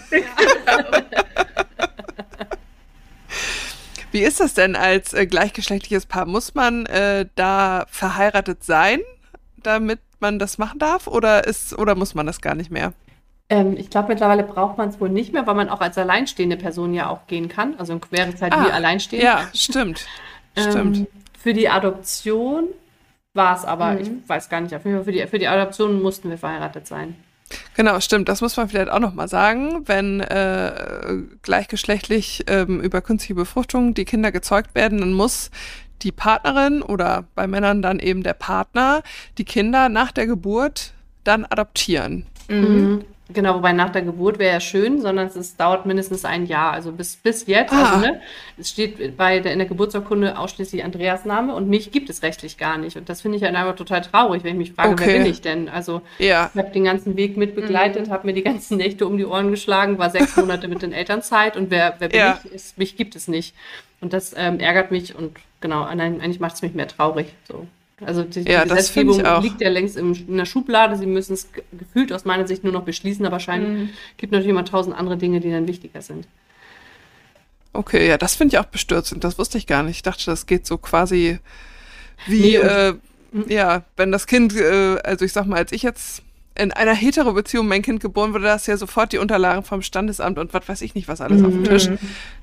Wie 4.11 4.21
ist 4.21 4.39
das 4.39 4.53
denn 4.53 4.77
als 4.77 5.13
äh, 5.13 5.25
gleichgeschlechtliches 5.25 6.05
Paar? 6.05 6.25
Muss 6.25 6.55
man 6.55 6.85
äh, 6.85 7.25
da 7.35 7.85
verheiratet 7.89 8.63
sein, 8.63 9.01
damit 9.65 9.99
man 10.19 10.39
das 10.39 10.57
machen 10.57 10.79
darf? 10.79 11.07
Oder, 11.07 11.45
ist, 11.45 11.77
oder 11.77 11.95
muss 11.95 12.15
man 12.15 12.25
das 12.25 12.41
gar 12.41 12.55
nicht 12.55 12.71
mehr? 12.71 12.93
Ähm, 13.49 13.75
ich 13.77 13.89
glaube, 13.89 14.09
mittlerweile 14.09 14.43
braucht 14.43 14.77
man 14.77 14.89
es 14.89 14.99
wohl 14.99 15.09
nicht 15.09 15.33
mehr, 15.33 15.45
weil 15.45 15.55
man 15.55 15.69
auch 15.69 15.81
als 15.81 15.97
alleinstehende 15.97 16.57
Person 16.57 16.93
ja 16.93 17.09
auch 17.09 17.27
gehen 17.27 17.47
kann. 17.47 17.75
Also 17.77 17.93
in 17.93 18.01
quere 18.01 18.33
Zeit 18.35 18.53
ah, 18.53 18.65
wie 18.65 18.71
alleinstehend. 18.71 19.23
Ja, 19.23 19.47
stimmt. 19.53 20.05
stimmt. 20.57 20.97
Ähm, 20.97 21.07
für 21.37 21.53
die 21.53 21.69
Adoption 21.69 22.69
war 23.33 23.55
es 23.55 23.65
aber, 23.65 23.91
mhm. 23.91 23.99
ich 23.99 24.09
weiß 24.27 24.49
gar 24.49 24.61
nicht, 24.61 24.73
auf 24.73 24.83
jeden 24.85 24.97
Fall 24.97 25.05
für 25.05 25.11
die, 25.11 25.27
für 25.27 25.39
die 25.39 25.47
Adoption 25.47 26.01
mussten 26.01 26.29
wir 26.29 26.37
verheiratet 26.37 26.87
sein. 26.87 27.15
Genau, 27.75 27.99
stimmt. 27.99 28.29
Das 28.29 28.41
muss 28.41 28.57
man 28.57 28.69
vielleicht 28.69 28.89
auch 28.89 28.99
nochmal 28.99 29.27
sagen. 29.27 29.87
Wenn 29.87 30.21
äh, 30.21 31.21
gleichgeschlechtlich 31.43 32.45
ähm, 32.47 32.81
über 32.81 33.01
künstliche 33.01 33.35
Befruchtung 33.35 33.93
die 33.93 34.05
Kinder 34.05 34.31
gezeugt 34.31 34.73
werden, 34.73 34.99
dann 34.99 35.13
muss 35.13 35.51
die 36.05 36.11
Partnerin 36.11 36.81
oder 36.81 37.25
bei 37.35 37.47
Männern 37.47 37.81
dann 37.81 37.99
eben 37.99 38.23
der 38.23 38.33
Partner 38.33 39.03
die 39.37 39.45
Kinder 39.45 39.89
nach 39.89 40.11
der 40.11 40.27
Geburt 40.27 40.93
dann 41.23 41.43
adoptieren. 41.43 42.25
Mhm. 42.47 43.03
Genau, 43.33 43.55
wobei 43.55 43.73
nach 43.73 43.89
der 43.89 44.03
Geburt 44.03 44.37
wäre 44.37 44.53
ja 44.53 44.59
schön, 44.59 45.01
sondern 45.01 45.25
es 45.25 45.35
ist, 45.35 45.59
dauert 45.59 45.87
mindestens 45.87 46.25
ein 46.25 46.45
Jahr. 46.45 46.73
Also 46.73 46.91
bis, 46.91 47.15
bis 47.15 47.47
jetzt, 47.47 47.73
ah. 47.73 47.93
also, 47.93 47.99
ne, 47.99 48.21
es 48.55 48.69
steht 48.69 49.17
bei 49.17 49.39
der, 49.39 49.51
in 49.51 49.57
der 49.57 49.67
Geburtsurkunde 49.67 50.37
ausschließlich 50.37 50.83
Andreas 50.83 51.25
Name 51.25 51.55
und 51.55 51.67
mich 51.67 51.91
gibt 51.91 52.11
es 52.11 52.21
rechtlich 52.21 52.59
gar 52.59 52.77
nicht. 52.77 52.97
Und 52.97 53.09
das 53.09 53.21
finde 53.21 53.37
ich 53.37 53.43
halt 53.43 53.55
einfach 53.55 53.75
total 53.75 54.01
traurig, 54.01 54.43
wenn 54.43 54.51
ich 54.51 54.69
mich 54.69 54.73
frage, 54.73 54.91
okay. 54.91 55.05
wer 55.07 55.17
bin 55.17 55.25
ich 55.25 55.41
denn? 55.41 55.69
Also 55.69 56.03
ja. 56.19 56.51
ich 56.53 56.59
habe 56.61 56.69
den 56.69 56.83
ganzen 56.83 57.17
Weg 57.17 57.35
mitbegleitet, 57.35 58.07
mhm. 58.07 58.11
habe 58.11 58.27
mir 58.27 58.33
die 58.33 58.43
ganzen 58.43 58.77
Nächte 58.77 59.07
um 59.07 59.17
die 59.17 59.25
Ohren 59.25 59.49
geschlagen, 59.49 59.97
war 59.97 60.11
sechs 60.11 60.37
Monate 60.37 60.67
mit 60.67 60.83
den 60.83 60.93
Elternzeit 60.93 61.57
und 61.57 61.71
wer, 61.71 61.95
wer 61.97 62.09
bin 62.09 62.19
ja. 62.19 62.39
ich? 62.43 62.51
Ist, 62.51 62.77
mich 62.77 62.95
gibt 62.95 63.15
es 63.15 63.27
nicht. 63.27 63.55
Und 64.05 64.13
das 64.13 64.35
ähm, 64.37 64.59
ärgert 64.59 64.91
mich 64.91 65.15
und 65.15 65.35
genau, 65.61 65.83
eigentlich 65.83 66.39
macht 66.39 66.53
es 66.53 66.61
mich 66.61 66.75
mehr 66.75 66.87
traurig. 66.87 67.33
So. 67.47 67.65
Also 68.05 68.21
die, 68.21 68.41
ja, 68.41 68.61
die 68.63 68.69
Gesetzgebung 68.69 69.19
liegt 69.41 69.61
ja 69.61 69.69
längst 69.69 69.97
im, 69.97 70.13
in 70.13 70.37
der 70.37 70.45
Schublade. 70.45 70.95
Sie 70.95 71.07
müssen 71.07 71.33
es 71.33 71.49
gefühlt 71.75 72.13
aus 72.13 72.23
meiner 72.23 72.45
Sicht 72.45 72.63
nur 72.63 72.71
noch 72.71 72.83
beschließen, 72.83 73.25
aber 73.25 73.31
wahrscheinlich 73.31 73.69
mhm. 73.69 73.89
gibt 74.17 74.31
natürlich 74.31 74.51
immer 74.51 74.63
tausend 74.63 74.95
andere 74.95 75.17
Dinge, 75.17 75.39
die 75.39 75.49
dann 75.49 75.67
wichtiger 75.67 76.03
sind. 76.03 76.27
Okay, 77.73 78.07
ja, 78.07 78.19
das 78.19 78.35
finde 78.35 78.55
ich 78.55 78.59
auch 78.59 78.67
bestürzend. 78.67 79.23
Das 79.23 79.39
wusste 79.39 79.57
ich 79.57 79.65
gar 79.65 79.81
nicht. 79.81 79.95
Ich 79.95 80.03
dachte, 80.03 80.23
das 80.27 80.45
geht 80.45 80.67
so 80.67 80.77
quasi 80.77 81.39
wie, 82.27 82.41
nee, 82.41 82.55
äh, 82.57 82.93
mhm. 83.31 83.45
ja, 83.47 83.85
wenn 83.97 84.11
das 84.11 84.27
Kind, 84.27 84.55
äh, 84.55 84.99
also 85.03 85.25
ich 85.25 85.33
sag 85.33 85.47
mal, 85.47 85.57
als 85.57 85.71
ich 85.71 85.81
jetzt 85.81 86.21
in 86.57 86.71
einer 86.71 86.93
hetero 86.93 87.33
Beziehung 87.33 87.67
mein 87.67 87.81
Kind 87.81 87.99
geboren 87.99 88.33
wurde, 88.33 88.45
da 88.45 88.55
ist 88.55 88.67
ja 88.67 88.77
sofort 88.77 89.11
die 89.11 89.17
Unterlagen 89.17 89.63
vom 89.63 89.81
Standesamt 89.81 90.39
und 90.39 90.53
was 90.53 90.67
weiß 90.67 90.81
ich 90.81 90.95
nicht, 90.95 91.07
was 91.07 91.21
alles 91.21 91.41
mhm. 91.41 91.45
auf 91.45 91.51
dem 91.51 91.61
mhm. 91.61 91.65
Tisch. 91.65 91.89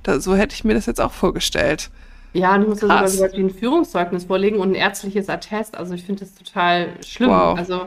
Da, 0.02 0.20
so 0.20 0.34
hätte 0.34 0.54
ich 0.54 0.64
mir 0.64 0.74
das 0.74 0.86
jetzt 0.86 1.00
auch 1.00 1.12
vorgestellt. 1.12 1.90
Ja, 2.34 2.54
und 2.54 2.62
ich 2.62 2.68
muss 2.68 2.80
sogar 2.80 3.06
sowas 3.08 3.32
wie 3.34 3.42
ein 3.42 3.50
Führungszeugnis 3.50 4.24
vorlegen 4.24 4.58
und 4.58 4.72
ein 4.72 4.74
ärztliches 4.74 5.28
Attest. 5.28 5.76
Also 5.76 5.94
ich 5.94 6.04
finde 6.04 6.20
das 6.20 6.34
total 6.34 6.88
schlimm. 7.04 7.30
Wow. 7.30 7.58
Also 7.58 7.86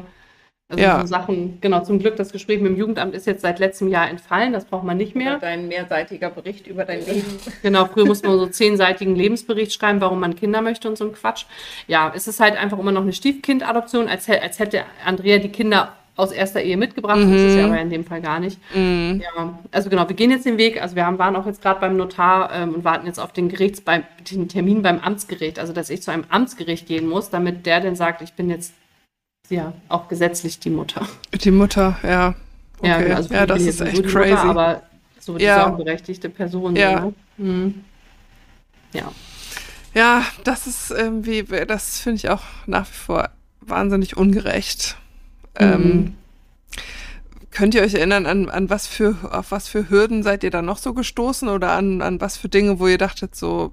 Also 0.68 0.84
ja. 0.84 1.02
so 1.02 1.06
Sachen, 1.06 1.60
genau, 1.62 1.84
zum 1.84 2.00
Glück, 2.00 2.16
das 2.16 2.32
Gespräch 2.32 2.60
mit 2.60 2.72
dem 2.72 2.78
Jugendamt 2.78 3.14
ist 3.14 3.28
jetzt 3.28 3.42
seit 3.42 3.60
letztem 3.60 3.88
Jahr 3.88 4.10
entfallen, 4.10 4.52
das 4.52 4.66
braucht 4.66 4.84
man 4.84 4.98
nicht 4.98 5.16
mehr. 5.16 5.34
Oder 5.34 5.42
dein 5.42 5.68
mehrseitiger 5.68 6.32
Bericht 6.32 6.66
über 6.66 6.86
dein 6.86 7.06
Leben. 7.06 7.24
Genau, 7.62 7.86
früher 7.86 8.06
musste 8.06 8.28
man 8.28 8.40
so 8.40 8.48
zehnseitigen 8.48 9.16
Lebensbericht 9.16 9.74
schreiben, 9.74 10.02
warum 10.02 10.20
man 10.20 10.36
Kinder 10.36 10.62
möchte 10.62 10.88
und 10.88 10.98
so 10.98 11.06
ein 11.06 11.14
Quatsch. 11.14 11.46
Ja, 11.88 12.12
es 12.16 12.28
ist 12.28 12.40
halt 12.40 12.58
einfach 12.58 12.80
immer 12.80 12.92
noch 12.92 13.04
eine 13.04 13.14
Stiefkindadoption, 13.14 14.08
als, 14.08 14.28
als 14.28 14.58
hätte 14.58 14.86
Andrea 15.06 15.38
die 15.38 15.50
Kinder 15.50 15.94
aus 16.16 16.32
erster 16.32 16.62
Ehe 16.62 16.78
mitgebracht. 16.78 17.18
Mhm. 17.18 17.32
Das 17.32 17.42
ist 17.42 17.56
ja 17.58 17.66
aber 17.66 17.80
in 17.80 17.90
dem 17.90 18.06
Fall 18.06 18.22
gar 18.22 18.40
nicht. 18.40 18.60
Mhm. 18.74 19.22
Ja, 19.24 19.60
also 19.72 19.90
genau, 19.90 20.08
wir 20.08 20.16
gehen 20.16 20.32
jetzt 20.32 20.46
den 20.46 20.58
Weg. 20.58 20.82
Also 20.82 20.96
wir 20.96 21.06
haben, 21.06 21.20
waren 21.20 21.36
auch 21.36 21.46
jetzt 21.46 21.62
gerade 21.62 21.80
beim 21.80 21.98
Notar 21.98 22.52
ähm, 22.54 22.76
und 22.76 22.84
warten 22.84 23.06
jetzt 23.06 23.20
auf 23.20 23.34
den 23.34 23.50
Gerichts 23.50 23.82
beim, 23.82 24.04
den 24.32 24.48
Termin 24.48 24.82
beim 24.82 25.00
Amtsgericht. 25.00 25.60
Also 25.60 25.74
dass 25.74 25.90
ich 25.90 26.02
zu 26.02 26.12
einem 26.12 26.26
Amtsgericht 26.30 26.88
gehen 26.88 27.08
muss, 27.08 27.30
damit 27.30 27.66
der 27.66 27.82
dann 27.82 27.96
sagt, 27.96 28.22
ich 28.22 28.34
bin 28.34 28.50
jetzt 28.50 28.74
ja 29.50 29.74
auch 29.90 30.08
gesetzlich 30.08 30.60
die 30.60 30.70
Mutter. 30.70 31.06
Die 31.34 31.52
Mutter, 31.52 31.98
ja. 32.04 32.34
Okay. 32.80 32.88
Ja, 32.88 33.02
genau, 33.02 33.16
also 33.16 33.34
ja 33.34 33.46
das 33.46 33.62
ist 33.62 33.82
echt 33.82 34.04
crazy. 34.08 34.30
Mutter, 34.32 34.44
aber 34.44 34.82
so 35.20 35.38
die 35.38 35.46
ja. 35.46 35.62
sorgenberechtigte 35.62 36.30
Person. 36.30 36.76
Ja. 36.76 37.00
Ne? 37.02 37.14
Mhm. 37.38 37.84
Ja. 38.94 39.12
Ja, 39.94 40.24
das 40.44 40.68
ist 40.68 40.92
irgendwie, 40.92 41.44
das 41.44 42.00
finde 42.00 42.18
ich 42.18 42.30
auch 42.30 42.44
nach 42.66 42.88
wie 42.88 42.94
vor 42.94 43.30
wahnsinnig 43.62 44.18
ungerecht. 44.18 44.98
Mhm. 45.60 45.66
Ähm, 45.66 46.16
könnt 47.52 47.74
ihr 47.74 47.82
euch 47.82 47.94
erinnern, 47.94 48.26
an, 48.26 48.50
an 48.50 48.70
was 48.70 48.86
für, 48.86 49.16
auf 49.32 49.52
was 49.52 49.68
für 49.68 49.90
Hürden 49.90 50.24
seid 50.24 50.44
ihr 50.44 50.52
da 50.52 50.62
noch 50.62 50.78
so 50.78 50.94
gestoßen 50.94 51.48
oder 51.48 51.72
an, 51.72 52.02
an 52.02 52.20
was 52.20 52.38
für 52.38 52.50
Dinge, 52.50 52.80
wo 52.80 52.88
ihr 52.88 52.98
dachtet, 52.98 53.36
so, 53.36 53.72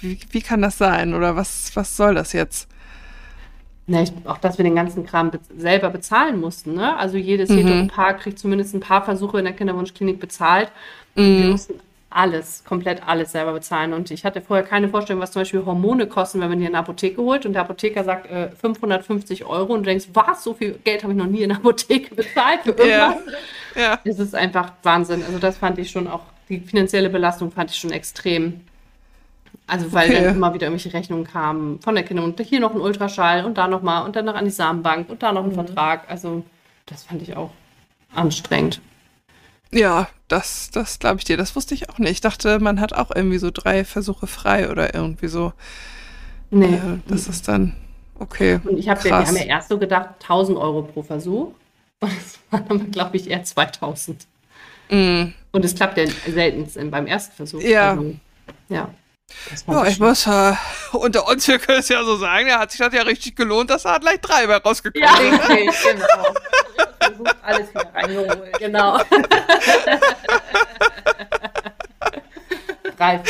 wie, 0.00 0.18
wie 0.30 0.42
kann 0.42 0.62
das 0.62 0.78
sein 0.78 1.14
oder 1.14 1.36
was, 1.36 1.74
was 1.74 1.96
soll 1.96 2.14
das 2.14 2.32
jetzt? 2.32 2.68
Na, 3.86 4.02
ich, 4.02 4.12
auch, 4.24 4.38
dass 4.38 4.58
wir 4.58 4.64
den 4.64 4.74
ganzen 4.74 5.04
Kram 5.04 5.30
be 5.30 5.38
selber 5.56 5.90
bezahlen 5.90 6.40
mussten. 6.40 6.74
Ne? 6.74 6.96
Also 6.96 7.18
jedes 7.18 7.50
mhm. 7.50 7.88
Paar 7.88 8.14
kriegt 8.14 8.38
zumindest 8.38 8.74
ein 8.74 8.80
paar 8.80 9.04
Versuche 9.04 9.38
in 9.38 9.44
der 9.44 9.52
Kinderwunschklinik 9.52 10.18
bezahlt. 10.18 10.72
Mhm. 11.14 11.42
Wir 11.42 11.50
mussten 11.50 11.74
alles, 12.14 12.62
komplett 12.64 13.06
alles 13.06 13.32
selber 13.32 13.52
bezahlen. 13.52 13.92
Und 13.92 14.10
ich 14.10 14.24
hatte 14.24 14.40
vorher 14.40 14.64
keine 14.64 14.88
Vorstellung, 14.88 15.20
was 15.20 15.32
zum 15.32 15.42
Beispiel 15.42 15.64
Hormone 15.64 16.06
kosten, 16.06 16.40
wenn 16.40 16.48
man 16.48 16.58
die 16.58 16.64
in 16.64 16.72
der 16.72 16.80
Apotheke 16.80 17.20
holt. 17.20 17.44
Und 17.44 17.54
der 17.54 17.62
Apotheker 17.62 18.04
sagt 18.04 18.30
äh, 18.30 18.50
550 18.50 19.44
Euro. 19.44 19.74
Und 19.74 19.80
du 19.80 19.90
denkst, 19.90 20.06
was, 20.14 20.44
so 20.44 20.54
viel 20.54 20.78
Geld 20.84 21.02
habe 21.02 21.12
ich 21.12 21.18
noch 21.18 21.26
nie 21.26 21.42
in 21.42 21.48
der 21.48 21.58
Apotheke 21.58 22.14
bezahlt 22.14 22.60
für 22.62 22.70
irgendwas. 22.70 23.16
Ja. 23.74 23.82
ja. 23.82 24.00
Das 24.04 24.18
ist 24.20 24.34
einfach 24.34 24.72
Wahnsinn. 24.84 25.24
Also 25.24 25.38
das 25.38 25.58
fand 25.58 25.78
ich 25.78 25.90
schon 25.90 26.06
auch, 26.06 26.22
die 26.48 26.60
finanzielle 26.60 27.10
Belastung 27.10 27.50
fand 27.50 27.72
ich 27.72 27.78
schon 27.78 27.90
extrem. 27.90 28.60
Also 29.66 29.92
weil 29.92 30.10
okay. 30.10 30.24
dann 30.24 30.36
immer 30.36 30.54
wieder 30.54 30.66
irgendwelche 30.66 30.96
Rechnungen 30.96 31.24
kamen 31.24 31.80
von 31.80 31.94
der 31.94 32.04
Kinder 32.04 32.22
und 32.22 32.38
hier 32.40 32.60
noch 32.60 32.74
ein 32.74 32.80
Ultraschall 32.80 33.44
und 33.44 33.56
da 33.56 33.66
nochmal 33.66 34.04
und 34.04 34.14
dann 34.14 34.26
noch 34.26 34.34
an 34.34 34.44
die 34.44 34.50
Samenbank 34.50 35.08
und 35.08 35.22
da 35.22 35.32
noch 35.32 35.42
ein 35.42 35.50
mhm. 35.50 35.54
Vertrag. 35.54 36.04
Also 36.08 36.44
das 36.86 37.04
fand 37.04 37.22
ich 37.22 37.34
auch 37.36 37.50
anstrengend. 38.14 38.80
Ja, 39.72 40.08
das, 40.34 40.70
das 40.72 40.98
glaube 40.98 41.18
ich 41.18 41.24
dir. 41.24 41.36
Das 41.36 41.54
wusste 41.54 41.74
ich 41.74 41.88
auch 41.88 41.98
nicht. 41.98 42.10
Ich 42.10 42.20
dachte, 42.20 42.58
man 42.58 42.80
hat 42.80 42.92
auch 42.92 43.10
irgendwie 43.14 43.38
so 43.38 43.50
drei 43.52 43.84
Versuche 43.84 44.26
frei 44.26 44.68
oder 44.68 44.94
irgendwie 44.94 45.28
so. 45.28 45.52
Nee. 46.50 46.74
Äh, 46.74 46.98
das 47.06 47.28
ist 47.28 47.46
dann 47.46 47.74
okay. 48.18 48.58
Und 48.64 48.78
ich 48.78 48.88
habe 48.88 49.08
ja 49.08 49.32
erst 49.32 49.68
so 49.68 49.78
gedacht, 49.78 50.10
1000 50.22 50.58
Euro 50.58 50.82
pro 50.82 51.02
Versuch. 51.02 51.52
Und 52.00 52.10
es 52.10 52.38
waren 52.50 52.64
aber, 52.68 52.84
glaube 52.84 53.16
ich, 53.16 53.30
eher 53.30 53.44
2000. 53.44 54.26
Mm. 54.90 55.26
Und 55.52 55.64
es 55.64 55.74
klappt 55.74 55.96
ja 55.98 56.04
selten 56.28 56.90
beim 56.90 57.06
ersten 57.06 57.34
Versuch. 57.34 57.62
Ja. 57.62 57.92
Also, 57.92 58.16
ja. 58.68 58.90
Ja, 59.66 59.86
ich 59.86 59.98
muss 60.00 60.26
äh, 60.26 60.52
unter 60.92 61.26
uns, 61.28 61.48
wir 61.48 61.58
können 61.58 61.78
es 61.78 61.88
ja 61.88 62.04
so 62.04 62.16
sagen, 62.16 62.48
da 62.48 62.58
hat 62.58 62.72
sich 62.72 62.80
das 62.80 62.92
ja 62.92 63.02
richtig 63.02 63.36
gelohnt, 63.36 63.70
dass 63.70 63.84
da 63.84 63.98
gleich 63.98 64.20
drei 64.20 64.46
bei 64.46 64.56
rausgekommen 64.56 65.08
Ja, 65.08 65.14
richtig, 65.48 65.82
genau. 65.82 66.34
Versucht 67.04 67.36
alles 67.42 67.70
wieder 67.70 67.90
reingeholt. 67.94 68.58
Genau. 68.58 68.98
drei 72.96 73.20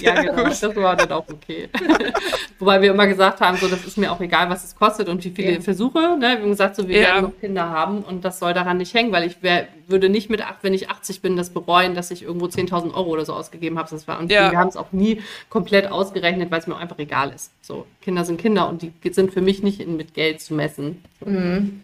Ja, 0.00 0.22
genau. 0.22 0.44
Gut. 0.44 0.62
Das 0.62 0.76
war 0.76 0.96
dann 0.96 1.12
auch 1.12 1.26
okay. 1.28 1.68
Wobei 2.58 2.80
wir 2.80 2.90
immer 2.90 3.06
gesagt 3.06 3.40
haben, 3.40 3.56
so, 3.56 3.68
das 3.68 3.84
ist 3.84 3.98
mir 3.98 4.10
auch 4.10 4.20
egal, 4.20 4.48
was 4.48 4.64
es 4.64 4.76
kostet 4.76 5.08
und 5.08 5.24
wie 5.24 5.30
viele 5.30 5.54
ja. 5.54 5.60
Versuche. 5.60 6.16
Ne? 6.18 6.20
Wir 6.20 6.42
haben 6.42 6.50
gesagt, 6.50 6.76
so, 6.76 6.88
wir 6.88 7.00
ja. 7.00 7.08
werden 7.08 7.22
noch 7.24 7.40
Kinder 7.40 7.68
haben 7.68 8.02
und 8.02 8.24
das 8.24 8.38
soll 8.38 8.54
daran 8.54 8.78
nicht 8.78 8.94
hängen, 8.94 9.12
weil 9.12 9.26
ich 9.26 9.42
wär, 9.42 9.68
würde 9.88 10.08
nicht 10.08 10.30
mit, 10.30 10.42
wenn 10.62 10.74
ich 10.74 10.90
80 10.90 11.22
bin, 11.22 11.36
das 11.36 11.50
bereuen, 11.50 11.94
dass 11.94 12.10
ich 12.10 12.22
irgendwo 12.22 12.46
10.000 12.46 12.94
Euro 12.94 13.10
oder 13.10 13.24
so 13.24 13.34
ausgegeben 13.34 13.78
habe. 13.78 13.88
Das 13.90 14.08
war, 14.08 14.18
und 14.18 14.30
ja. 14.30 14.50
wir 14.50 14.58
haben 14.58 14.68
es 14.68 14.76
auch 14.76 14.92
nie 14.92 15.22
komplett 15.48 15.90
ausgerechnet, 15.90 16.50
weil 16.50 16.60
es 16.60 16.66
mir 16.66 16.74
auch 16.74 16.80
einfach 16.80 16.98
egal 16.98 17.32
ist. 17.32 17.52
So, 17.62 17.86
Kinder 18.00 18.24
sind 18.24 18.40
Kinder 18.40 18.68
und 18.68 18.82
die 18.82 18.92
sind 19.12 19.32
für 19.32 19.42
mich 19.42 19.62
nicht 19.62 19.86
mit 19.86 20.14
Geld 20.14 20.40
zu 20.40 20.54
messen. 20.54 21.02
Mhm. 21.24 21.82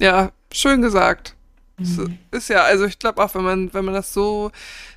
Ja, 0.00 0.32
schön 0.50 0.82
gesagt. 0.82 1.36
Mhm. 1.78 2.18
Ist 2.30 2.48
ja, 2.48 2.62
also 2.62 2.84
ich 2.84 2.98
glaube 2.98 3.22
auch, 3.22 3.34
wenn 3.34 3.44
man, 3.44 3.72
wenn 3.72 3.84
man 3.84 3.94
das 3.94 4.12
so 4.12 4.50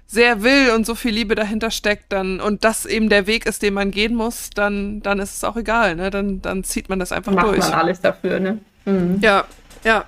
sehr 0.08 0.43
will 0.43 0.72
und 0.76 0.86
so 0.86 0.95
viel 0.95 1.14
Liebe 1.14 1.36
dahinter 1.36 1.72
steckt, 1.72 2.12
dann 2.12 2.39
und 2.39 2.64
das 2.64 2.86
eben 2.86 3.10
der 3.10 3.28
Weg 3.28 3.45
ist, 3.45 3.62
den 3.62 3.74
man 3.74 3.91
gehen 3.91 4.16
muss, 4.16 4.49
dann, 4.49 5.01
dann 5.01 5.20
ist 5.20 5.36
es 5.38 5.43
auch 5.43 5.56
egal, 5.56 5.95
ne? 5.95 6.10
Dann, 6.10 6.41
dann 6.41 6.64
zieht 6.64 6.89
man 6.89 6.99
das 6.99 7.12
einfach 7.12 7.32
Macht 7.34 7.47
durch. 7.47 7.60
Macht 7.60 7.72
man 7.72 7.80
alles 7.80 8.01
dafür, 8.01 8.39
ne? 8.39 8.60
Mhm. 8.86 9.20
Ja, 9.22 9.45
ja. 9.84 10.06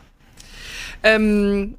Ähm, 1.03 1.75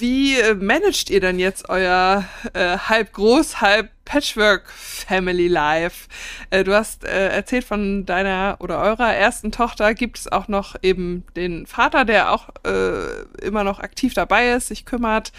wie 0.00 0.38
äh, 0.38 0.54
managt 0.54 1.10
ihr 1.10 1.20
denn 1.20 1.38
jetzt 1.38 1.68
euer 1.68 2.24
äh, 2.52 2.78
halb 2.78 3.12
groß, 3.12 3.60
halb 3.60 3.90
Patchwork 4.04 4.68
Family 4.70 5.48
Life? 5.48 6.08
Äh, 6.50 6.64
du 6.64 6.74
hast 6.74 7.04
äh, 7.04 7.28
erzählt 7.28 7.64
von 7.64 8.06
deiner 8.06 8.56
oder 8.60 8.80
eurer 8.80 9.14
ersten 9.14 9.52
Tochter. 9.52 9.94
Gibt 9.94 10.18
es 10.18 10.30
auch 10.30 10.48
noch 10.48 10.76
eben 10.82 11.24
den 11.36 11.66
Vater, 11.66 12.04
der 12.04 12.32
auch 12.32 12.48
äh, 12.64 13.44
immer 13.44 13.64
noch 13.64 13.80
aktiv 13.80 14.14
dabei 14.14 14.52
ist, 14.52 14.68
sich 14.68 14.84
kümmert? 14.84 15.32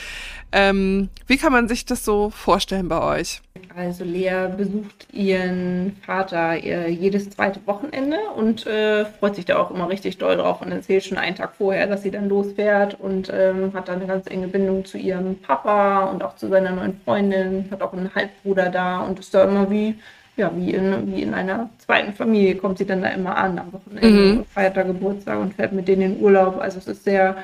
Ähm, 0.52 1.10
wie 1.28 1.38
kann 1.38 1.52
man 1.52 1.68
sich 1.68 1.86
das 1.86 2.06
so 2.06 2.30
vorstellen 2.30 2.88
bei 2.88 3.02
euch? 3.02 3.42
Also 3.80 4.04
Lea 4.04 4.50
besucht 4.58 5.08
ihren 5.14 5.96
Vater 6.06 6.62
äh, 6.62 6.90
jedes 6.90 7.30
zweite 7.30 7.66
Wochenende 7.66 8.18
und 8.36 8.68
äh, 8.68 9.06
freut 9.06 9.38
sich 9.38 9.46
da 9.46 9.58
auch 9.58 9.72
immer 9.72 9.88
richtig 9.88 10.18
doll 10.18 10.36
drauf 10.36 10.62
und 10.62 10.74
erzählt 10.74 11.06
schon 11.06 11.18
einen 11.18 11.38
Tag 11.38 11.54
vorher, 11.58 11.88
dass 11.88 12.04
sie 12.04 12.12
dann 12.12 12.28
losfährt 12.28 13.00
und 13.00 13.32
ähm, 13.34 13.72
hat 13.74 13.88
dann 13.88 14.00
eine 14.00 14.08
ganz 14.08 14.28
enge 14.28 14.50
Bindung 14.50 14.84
zu 14.84 14.98
ihrem 14.98 15.38
Papa 15.38 16.08
und 16.08 16.22
auch 16.24 16.36
zu 16.36 16.50
seiner 16.50 16.72
neuen 16.72 17.00
Freundin, 17.06 17.70
hat 17.72 17.82
auch 17.82 17.94
einen 17.94 18.14
Halbbruder 18.14 18.70
da 18.70 19.00
und 19.00 19.18
ist 19.18 19.34
da 19.34 19.46
immer 19.46 19.72
wie, 19.72 19.96
ja, 20.36 20.52
wie 20.54 20.74
in, 20.74 21.16
wie 21.16 21.22
in 21.22 21.34
einer 21.34 21.70
zweiten 21.78 22.12
Familie, 22.12 22.56
kommt 22.56 22.80
sie 22.80 22.86
dann 22.86 23.02
da 23.02 23.08
immer 23.08 23.38
an 23.38 23.60
am 23.60 23.72
Wochenende 23.72 24.10
mhm. 24.10 24.38
und 24.40 24.48
feiert 24.50 24.76
da 24.76 24.84
Geburtstag 24.84 25.40
und 25.40 25.54
fährt 25.54 25.72
mit 25.72 25.88
denen 25.88 26.02
in 26.02 26.22
Urlaub. 26.22 26.60
Also 26.60 26.80
es 26.80 26.88
ist 26.88 27.06
sehr 27.06 27.38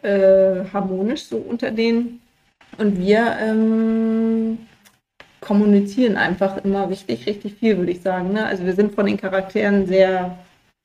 äh, 0.00 0.64
harmonisch 0.72 1.24
so 1.24 1.36
unter 1.36 1.70
denen. 1.70 2.22
Und 2.78 2.98
wir 2.98 3.36
ähm, 3.40 4.58
kommunizieren 5.46 6.16
einfach 6.16 6.62
immer 6.64 6.90
richtig, 6.90 7.26
richtig 7.26 7.54
viel, 7.54 7.78
würde 7.78 7.92
ich 7.92 8.02
sagen. 8.02 8.32
Ne? 8.32 8.44
Also 8.44 8.66
wir 8.66 8.74
sind 8.74 8.94
von 8.94 9.06
den 9.06 9.16
Charakteren 9.16 9.86
sehr, 9.86 10.38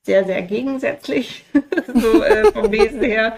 sehr, 0.04 0.24
sehr 0.24 0.42
gegensätzlich, 0.42 1.44
so 1.94 2.22
äh, 2.22 2.50
vom 2.52 2.70
Wesen 2.70 3.02
her. 3.02 3.36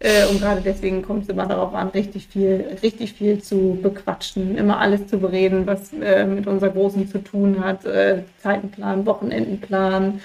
Äh, 0.00 0.26
und 0.26 0.40
gerade 0.40 0.60
deswegen 0.60 1.02
kommt 1.02 1.24
es 1.24 1.30
immer 1.30 1.46
darauf 1.46 1.74
an, 1.74 1.88
richtig 1.88 2.28
viel, 2.28 2.76
richtig 2.82 3.14
viel 3.14 3.42
zu 3.42 3.78
bequatschen, 3.82 4.56
immer 4.56 4.78
alles 4.78 5.06
zu 5.08 5.18
bereden, 5.18 5.66
was 5.66 5.92
äh, 5.94 6.24
mit 6.24 6.46
unserer 6.46 6.70
Großen 6.70 7.08
zu 7.08 7.18
tun 7.24 7.64
hat, 7.64 7.84
äh, 7.86 8.22
Zeitenplan, 8.42 9.06
Wochenendenplan. 9.06 10.20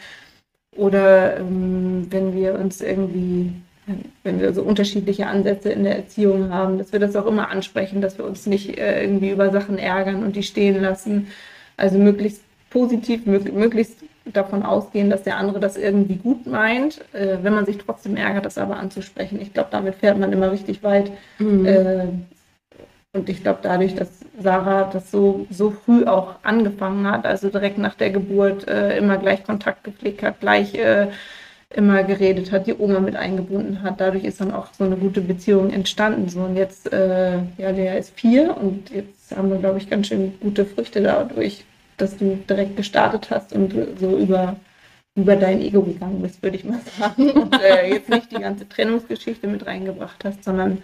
Oder 0.76 1.38
ähm, 1.38 2.08
wenn 2.10 2.36
wir 2.36 2.56
uns 2.56 2.82
irgendwie 2.82 3.54
wenn 4.24 4.40
wir 4.40 4.54
so 4.54 4.62
unterschiedliche 4.62 5.28
Ansätze 5.28 5.70
in 5.70 5.84
der 5.84 5.98
Erziehung 5.98 6.52
haben, 6.52 6.78
dass 6.78 6.94
wir 6.94 7.00
das 7.00 7.16
auch 7.16 7.26
immer 7.26 7.50
ansprechen, 7.50 8.02
dass 8.02 8.18
wir 8.18 8.26
uns 8.26 8.46
nicht 8.46 8.78
äh, 8.78 9.04
irgendwie 9.04 9.32
über 9.32 9.52
Sachen 9.52 9.78
ärgern 9.78 10.24
und 10.24 10.36
die 10.36 10.44
stehen 10.44 10.82
lassen. 10.82 11.28
Also 11.76 11.98
möglichst 11.98 12.42
positiv, 12.70 13.26
möglichst 13.26 13.98
davon 14.26 14.64
ausgehen, 14.64 15.10
dass 15.10 15.24
der 15.24 15.38
andere 15.38 15.60
das 15.60 15.76
irgendwie 15.76 16.16
gut 16.16 16.48
meint, 16.48 17.02
äh, 17.14 17.40
wenn 17.42 17.54
man 17.54 17.66
sich 17.66 17.78
trotzdem 17.78 18.16
ärgert, 18.16 18.46
das 18.46 18.58
aber 18.58 18.78
anzusprechen. 18.78 19.42
Ich 19.42 19.54
glaube, 19.54 19.70
damit 19.72 19.96
fährt 19.96 20.18
man 20.18 20.32
immer 20.32 20.52
richtig 20.52 20.82
weit. 20.82 21.12
Mhm. 21.40 21.66
Äh, 21.66 22.08
und 23.16 23.28
ich 23.28 23.44
glaube, 23.44 23.60
dadurch, 23.62 23.96
dass 23.96 24.22
Sarah 24.40 24.90
das 24.92 25.12
so, 25.12 25.46
so 25.52 25.72
früh 25.72 26.06
auch 26.06 26.36
angefangen 26.42 27.06
hat, 27.06 27.26
also 27.26 27.50
direkt 27.50 27.78
nach 27.78 27.94
der 27.94 28.10
Geburt 28.10 28.64
immer 28.64 29.20
gleich 29.20 29.44
Kontakt 29.44 29.84
gepflegt 29.84 30.24
hat, 30.24 30.40
gleich 30.40 30.74
immer 31.74 32.04
geredet 32.04 32.52
hat, 32.52 32.68
die 32.68 32.76
Oma 32.76 33.00
mit 33.00 33.16
eingebunden 33.16 33.82
hat. 33.82 34.00
Dadurch 34.00 34.24
ist 34.24 34.40
dann 34.42 34.54
auch 34.54 34.68
so 34.74 34.84
eine 34.84 34.96
gute 34.96 35.22
Beziehung 35.22 35.72
entstanden. 35.72 36.30
So, 36.30 36.42
und 36.42 36.56
jetzt, 36.56 36.92
äh, 36.92 37.38
ja, 37.58 37.72
der 37.72 37.98
ist 37.98 38.18
vier 38.20 38.56
und 38.58 38.90
jetzt 38.92 39.36
haben 39.36 39.50
wir, 39.50 39.58
glaube 39.58 39.80
ich, 39.80 39.90
ganz 39.90 40.08
schön 40.08 40.34
gute 40.40 40.66
Früchte 40.66 41.02
dadurch, 41.02 41.66
dass 41.98 42.18
du 42.18 42.38
direkt 42.48 42.78
gestartet 42.78 43.30
hast 43.32 43.54
und 43.54 43.74
so 44.00 44.18
über, 44.18 44.56
über 45.16 45.36
dein 45.36 45.62
Ego 45.62 45.82
gegangen 45.82 46.22
bist, 46.22 46.42
würde 46.44 46.58
ich 46.58 46.64
mal 46.64 46.80
sagen. 47.00 47.32
Und 47.32 47.62
äh, 47.62 47.90
jetzt 47.90 48.10
nicht 48.10 48.32
die 48.32 48.42
ganze 48.42 48.68
Trennungsgeschichte 48.70 49.48
mit 49.48 49.66
reingebracht 49.66 50.24
hast, 50.24 50.44
sondern 50.44 50.84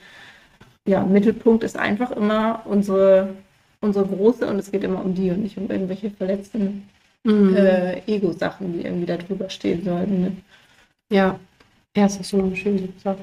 ja, 0.87 1.03
Mittelpunkt 1.03 1.63
ist 1.63 1.77
einfach 1.77 2.11
immer 2.11 2.63
unsere, 2.65 3.35
unsere 3.81 4.05
große 4.05 4.47
und 4.47 4.57
es 4.57 4.71
geht 4.71 4.83
immer 4.83 5.03
um 5.03 5.13
die 5.13 5.29
und 5.29 5.43
nicht 5.43 5.57
um 5.57 5.69
irgendwelche 5.69 6.09
verletzten 6.09 6.89
mhm. 7.23 7.55
äh, 7.55 8.01
Ego-Sachen, 8.07 8.73
die 8.73 8.85
irgendwie 8.85 9.05
da 9.05 9.17
drüber 9.17 9.49
stehen 9.49 9.83
sollten. 9.83 10.21
Ne? 10.21 10.31
Ja. 11.09 11.39
Ja, 11.95 12.03
das 12.03 12.17
ist 12.17 12.29
schon 12.29 12.55
schön 12.55 12.93
gesagt. 12.93 13.21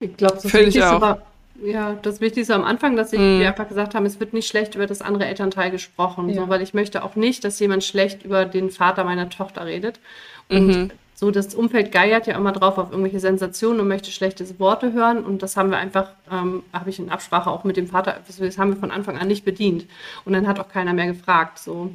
Ich 0.00 0.16
glaube, 0.16 0.34
das 0.34 0.52
Wichtigste 0.52 1.00
war, 1.00 1.22
ja, 1.62 1.94
das 2.02 2.20
Wichtigste 2.20 2.54
am 2.54 2.64
Anfang, 2.64 2.96
dass 2.96 3.12
ich, 3.12 3.20
mm. 3.20 3.42
einfach 3.42 3.68
gesagt 3.68 3.94
haben, 3.94 4.06
es 4.06 4.18
wird 4.18 4.32
nicht 4.32 4.48
schlecht 4.48 4.74
über 4.74 4.86
das 4.86 5.02
andere 5.02 5.26
Elternteil 5.26 5.70
gesprochen, 5.70 6.28
ja. 6.30 6.36
so, 6.36 6.48
weil 6.48 6.62
ich 6.62 6.74
möchte 6.74 7.04
auch 7.04 7.16
nicht, 7.16 7.44
dass 7.44 7.60
jemand 7.60 7.84
schlecht 7.84 8.24
über 8.24 8.46
den 8.46 8.70
Vater 8.70 9.04
meiner 9.04 9.28
Tochter 9.28 9.66
redet. 9.66 10.00
Und 10.48 10.66
mhm. 10.66 10.90
so, 11.14 11.30
das 11.30 11.54
Umfeld 11.54 11.92
geiert 11.92 12.26
ja 12.26 12.34
immer 12.34 12.52
drauf 12.52 12.78
auf 12.78 12.90
irgendwelche 12.90 13.20
Sensationen 13.20 13.80
und 13.80 13.88
möchte 13.88 14.10
schlechte 14.10 14.58
Worte 14.58 14.92
hören. 14.92 15.24
Und 15.24 15.42
das 15.42 15.56
haben 15.56 15.70
wir 15.70 15.78
einfach, 15.78 16.10
ähm, 16.32 16.64
habe 16.72 16.90
ich 16.90 16.98
in 16.98 17.10
Absprache 17.10 17.50
auch 17.50 17.62
mit 17.62 17.76
dem 17.76 17.86
Vater, 17.86 18.16
das 18.26 18.58
haben 18.58 18.70
wir 18.70 18.80
von 18.80 18.90
Anfang 18.90 19.18
an 19.18 19.28
nicht 19.28 19.44
bedient. 19.44 19.86
Und 20.24 20.32
dann 20.32 20.48
hat 20.48 20.58
auch 20.58 20.68
keiner 20.68 20.94
mehr 20.94 21.06
gefragt. 21.06 21.58
So. 21.58 21.90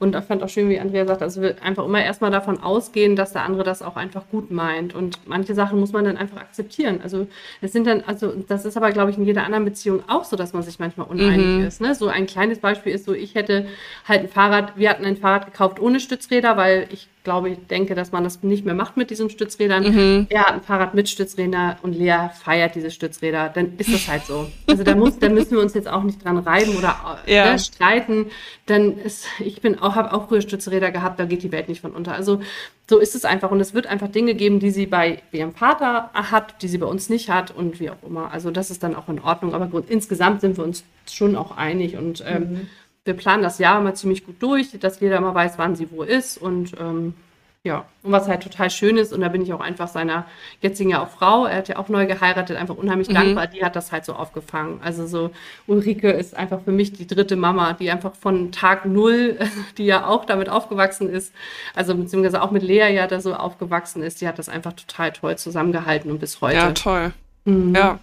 Und 0.00 0.16
ich 0.16 0.24
fand 0.24 0.42
auch 0.42 0.48
schön, 0.48 0.70
wie 0.70 0.80
Andrea 0.80 1.06
sagt, 1.06 1.20
also 1.20 1.42
einfach 1.62 1.84
immer 1.84 2.02
erstmal 2.02 2.30
davon 2.30 2.58
ausgehen, 2.58 3.16
dass 3.16 3.34
der 3.34 3.42
andere 3.42 3.64
das 3.64 3.82
auch 3.82 3.96
einfach 3.96 4.22
gut 4.30 4.50
meint. 4.50 4.94
Und 4.94 5.18
manche 5.26 5.54
Sachen 5.54 5.78
muss 5.78 5.92
man 5.92 6.06
dann 6.06 6.16
einfach 6.16 6.38
akzeptieren. 6.38 7.00
Also 7.02 7.26
es 7.60 7.72
sind 7.72 7.86
dann, 7.86 8.02
also 8.06 8.32
das 8.48 8.64
ist 8.64 8.78
aber, 8.78 8.92
glaube 8.92 9.10
ich, 9.10 9.18
in 9.18 9.26
jeder 9.26 9.44
anderen 9.44 9.66
Beziehung 9.66 10.02
auch 10.08 10.24
so, 10.24 10.36
dass 10.36 10.54
man 10.54 10.62
sich 10.62 10.78
manchmal 10.78 11.06
uneinig 11.06 11.46
mhm. 11.46 11.66
ist. 11.66 11.82
Ne? 11.82 11.94
So 11.94 12.08
ein 12.08 12.26
kleines 12.26 12.60
Beispiel 12.60 12.94
ist 12.94 13.04
so, 13.04 13.12
ich 13.12 13.34
hätte 13.34 13.66
halt 14.08 14.22
ein 14.22 14.28
Fahrrad, 14.28 14.72
wir 14.76 14.88
hatten 14.88 15.04
ein 15.04 15.18
Fahrrad 15.18 15.44
gekauft 15.44 15.78
ohne 15.78 16.00
Stützräder, 16.00 16.56
weil 16.56 16.88
ich 16.90 17.06
glaube, 17.22 17.50
ich 17.50 17.58
denke, 17.66 17.94
dass 17.94 18.12
man 18.12 18.24
das 18.24 18.42
nicht 18.42 18.64
mehr 18.64 18.74
macht 18.74 18.96
mit 18.96 19.10
diesen 19.10 19.30
Stützrädern. 19.30 19.82
Mhm. 19.84 20.26
Er 20.30 20.46
hat 20.46 20.54
ein 20.54 20.62
Fahrrad 20.62 20.94
mit 20.94 21.08
Stützrädern 21.08 21.76
und 21.82 21.94
Lea 21.94 22.30
feiert 22.42 22.74
diese 22.74 22.90
Stützräder. 22.90 23.48
Dann 23.48 23.76
ist 23.76 23.92
das 23.92 24.08
halt 24.08 24.24
so. 24.24 24.50
Also 24.66 24.84
da, 24.84 24.94
muss, 24.94 25.18
da 25.18 25.28
müssen 25.28 25.52
wir 25.52 25.60
uns 25.60 25.74
jetzt 25.74 25.88
auch 25.88 26.02
nicht 26.02 26.24
dran 26.24 26.38
reiben 26.38 26.76
oder 26.76 27.20
ja. 27.26 27.52
ne, 27.52 27.58
streiten. 27.58 28.26
Dann 28.66 28.96
ist, 28.98 29.26
ich 29.40 29.60
bin 29.60 29.78
auch, 29.78 29.96
habe 29.96 30.12
auch 30.12 30.28
früher 30.28 30.40
Stützräder 30.40 30.90
gehabt, 30.90 31.20
da 31.20 31.24
geht 31.24 31.42
die 31.42 31.52
Welt 31.52 31.68
nicht 31.68 31.80
von 31.80 31.92
unter. 31.92 32.14
Also 32.14 32.40
so 32.88 32.98
ist 32.98 33.14
es 33.14 33.24
einfach. 33.24 33.50
Und 33.50 33.60
es 33.60 33.74
wird 33.74 33.86
einfach 33.86 34.08
Dinge 34.08 34.34
geben, 34.34 34.58
die 34.58 34.70
sie 34.70 34.86
bei 34.86 35.22
ihrem 35.32 35.52
Vater 35.52 36.10
hat, 36.14 36.62
die 36.62 36.68
sie 36.68 36.78
bei 36.78 36.86
uns 36.86 37.10
nicht 37.10 37.30
hat 37.30 37.50
und 37.50 37.80
wie 37.80 37.90
auch 37.90 38.02
immer. 38.06 38.32
Also 38.32 38.50
das 38.50 38.70
ist 38.70 38.82
dann 38.82 38.94
auch 38.94 39.08
in 39.08 39.20
Ordnung. 39.20 39.54
Aber 39.54 39.70
insgesamt 39.88 40.40
sind 40.40 40.56
wir 40.56 40.64
uns 40.64 40.84
schon 41.10 41.36
auch 41.36 41.56
einig 41.56 41.96
und 41.96 42.24
ähm, 42.26 42.50
mhm 42.52 42.68
wir 43.04 43.14
planen 43.14 43.42
das 43.42 43.58
Jahr 43.58 43.80
immer 43.80 43.94
ziemlich 43.94 44.26
gut 44.26 44.36
durch, 44.40 44.78
dass 44.78 45.00
jeder 45.00 45.16
immer 45.18 45.34
weiß, 45.34 45.58
wann 45.58 45.76
sie 45.76 45.90
wo 45.90 46.02
ist 46.02 46.38
und 46.38 46.74
ähm, 46.78 47.14
ja, 47.62 47.84
und 48.02 48.12
was 48.12 48.26
halt 48.26 48.42
total 48.42 48.70
schön 48.70 48.96
ist, 48.96 49.12
und 49.12 49.20
da 49.20 49.28
bin 49.28 49.42
ich 49.42 49.52
auch 49.52 49.60
einfach 49.60 49.88
seiner 49.88 50.24
jetzigen 50.62 50.90
ja 50.90 51.02
auch 51.02 51.10
Frau, 51.10 51.44
er 51.44 51.58
hat 51.58 51.68
ja 51.68 51.76
auch 51.76 51.90
neu 51.90 52.06
geheiratet, 52.06 52.56
einfach 52.56 52.76
unheimlich 52.76 53.10
mhm. 53.10 53.14
dankbar, 53.14 53.48
die 53.48 53.62
hat 53.62 53.76
das 53.76 53.92
halt 53.92 54.06
so 54.06 54.14
aufgefangen. 54.14 54.80
Also 54.82 55.06
so, 55.06 55.30
Ulrike 55.66 56.10
ist 56.10 56.34
einfach 56.34 56.62
für 56.62 56.72
mich 56.72 56.94
die 56.94 57.06
dritte 57.06 57.36
Mama, 57.36 57.74
die 57.74 57.90
einfach 57.90 58.14
von 58.14 58.50
Tag 58.50 58.86
null, 58.86 59.38
die 59.76 59.84
ja 59.84 60.06
auch 60.06 60.24
damit 60.24 60.48
aufgewachsen 60.48 61.10
ist, 61.10 61.34
also 61.74 61.94
beziehungsweise 61.94 62.40
auch 62.40 62.50
mit 62.50 62.62
Lea 62.62 62.94
ja 62.94 63.06
da 63.06 63.20
so 63.20 63.34
aufgewachsen 63.34 64.02
ist, 64.02 64.22
die 64.22 64.28
hat 64.28 64.38
das 64.38 64.48
einfach 64.48 64.72
total 64.72 65.12
toll 65.12 65.36
zusammengehalten 65.36 66.10
und 66.10 66.18
bis 66.18 66.40
heute. 66.40 66.56
Ja, 66.56 66.72
toll. 66.72 67.12
Mhm. 67.44 67.74
Ja. 67.74 67.98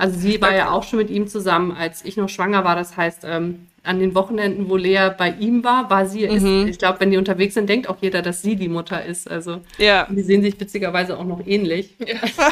Also 0.00 0.18
sie 0.18 0.40
war 0.40 0.54
ja 0.54 0.70
auch 0.70 0.82
schon 0.82 0.98
mit 0.98 1.10
ihm 1.10 1.28
zusammen, 1.28 1.72
als 1.72 2.02
ich 2.06 2.16
noch 2.16 2.30
schwanger 2.30 2.64
war. 2.64 2.74
Das 2.74 2.96
heißt, 2.96 3.24
ähm, 3.24 3.66
an 3.82 3.98
den 3.98 4.14
Wochenenden, 4.14 4.70
wo 4.70 4.76
Lea 4.76 5.10
bei 5.16 5.30
ihm 5.30 5.62
war, 5.62 5.90
war 5.90 6.06
sie, 6.06 6.26
mhm. 6.26 6.36
ist, 6.36 6.70
ich 6.70 6.78
glaube, 6.78 7.00
wenn 7.00 7.10
die 7.10 7.18
unterwegs 7.18 7.52
sind, 7.52 7.68
denkt 7.68 7.86
auch 7.86 7.98
jeder, 8.00 8.22
dass 8.22 8.40
sie 8.40 8.56
die 8.56 8.70
Mutter 8.70 9.04
ist. 9.04 9.30
Also 9.30 9.60
ja. 9.76 10.06
die 10.10 10.22
sehen 10.22 10.40
sich 10.40 10.58
witzigerweise 10.58 11.18
auch 11.18 11.24
noch 11.24 11.46
ähnlich. 11.46 11.96
Ja. 11.98 12.14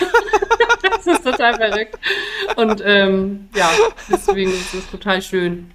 das 0.83 1.07
ist 1.07 1.25
total 1.25 1.55
verrückt. 1.55 1.99
Und 2.57 2.83
ähm, 2.85 3.49
ja, 3.55 3.71
deswegen 4.11 4.51
ist 4.51 4.75
es 4.75 4.91
total 4.91 5.23
schön. 5.23 5.71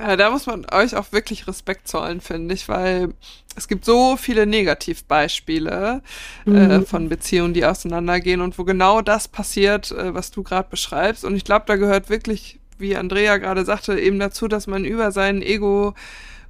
Ja, 0.00 0.16
da 0.16 0.30
muss 0.30 0.46
man 0.46 0.64
euch 0.72 0.96
auch 0.96 1.12
wirklich 1.12 1.46
Respekt 1.46 1.86
zollen, 1.86 2.22
finde 2.22 2.54
ich, 2.54 2.68
weil 2.68 3.12
es 3.54 3.68
gibt 3.68 3.84
so 3.84 4.16
viele 4.16 4.46
Negativbeispiele 4.46 6.02
äh, 6.46 6.50
mhm. 6.50 6.56
äh, 6.56 6.80
von 6.82 7.10
Beziehungen, 7.10 7.52
die 7.52 7.66
auseinandergehen 7.66 8.40
und 8.40 8.58
wo 8.58 8.64
genau 8.64 9.02
das 9.02 9.28
passiert, 9.28 9.90
äh, 9.90 10.14
was 10.14 10.30
du 10.30 10.42
gerade 10.42 10.68
beschreibst. 10.70 11.24
Und 11.24 11.36
ich 11.36 11.44
glaube, 11.44 11.64
da 11.66 11.76
gehört 11.76 12.08
wirklich 12.08 12.60
wie 12.80 12.96
Andrea 12.96 13.36
gerade 13.36 13.64
sagte, 13.64 13.98
eben 13.98 14.18
dazu, 14.18 14.48
dass 14.48 14.66
man 14.66 14.84
über 14.84 15.12
sein 15.12 15.42
Ego 15.42 15.94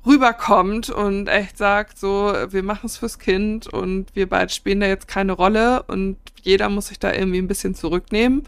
rüberkommt 0.06 0.88
und 0.88 1.28
echt 1.28 1.58
sagt, 1.58 1.98
so, 1.98 2.32
wir 2.48 2.62
machen 2.62 2.86
es 2.86 2.96
fürs 2.96 3.18
Kind 3.18 3.66
und 3.66 4.06
wir 4.14 4.28
beide 4.28 4.50
spielen 4.50 4.80
da 4.80 4.86
jetzt 4.86 5.08
keine 5.08 5.32
Rolle 5.32 5.82
und 5.82 6.16
jeder 6.42 6.70
muss 6.70 6.86
sich 6.86 6.98
da 6.98 7.12
irgendwie 7.12 7.38
ein 7.38 7.48
bisschen 7.48 7.74
zurücknehmen. 7.74 8.44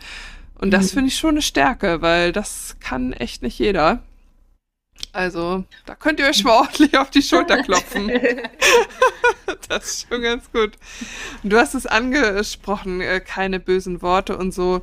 Und 0.55 0.71
das 0.71 0.93
mhm. 0.93 0.95
finde 0.95 1.09
ich 1.09 1.19
schon 1.19 1.31
eine 1.31 1.43
Stärke, 1.43 2.01
weil 2.01 2.33
das 2.33 2.77
kann 2.81 3.13
echt 3.13 3.43
nicht 3.43 3.59
jeder. 3.59 4.01
Also, 5.13 5.65
da 5.85 5.95
könnt 5.95 6.21
ihr 6.21 6.27
euch 6.27 6.43
mal 6.43 6.57
ordentlich 6.57 6.97
auf 6.97 7.11
die 7.11 7.23
Schulter 7.23 7.63
klopfen. 7.63 8.11
das 9.69 9.85
ist 9.85 10.09
schon 10.09 10.23
ganz 10.23 10.51
gut. 10.51 10.73
Du 11.43 11.57
hast 11.59 11.75
es 11.75 11.87
angesprochen, 11.87 13.01
äh, 13.01 13.21
keine 13.21 13.61
bösen 13.61 14.01
Worte 14.03 14.37
und 14.37 14.53
so. 14.53 14.81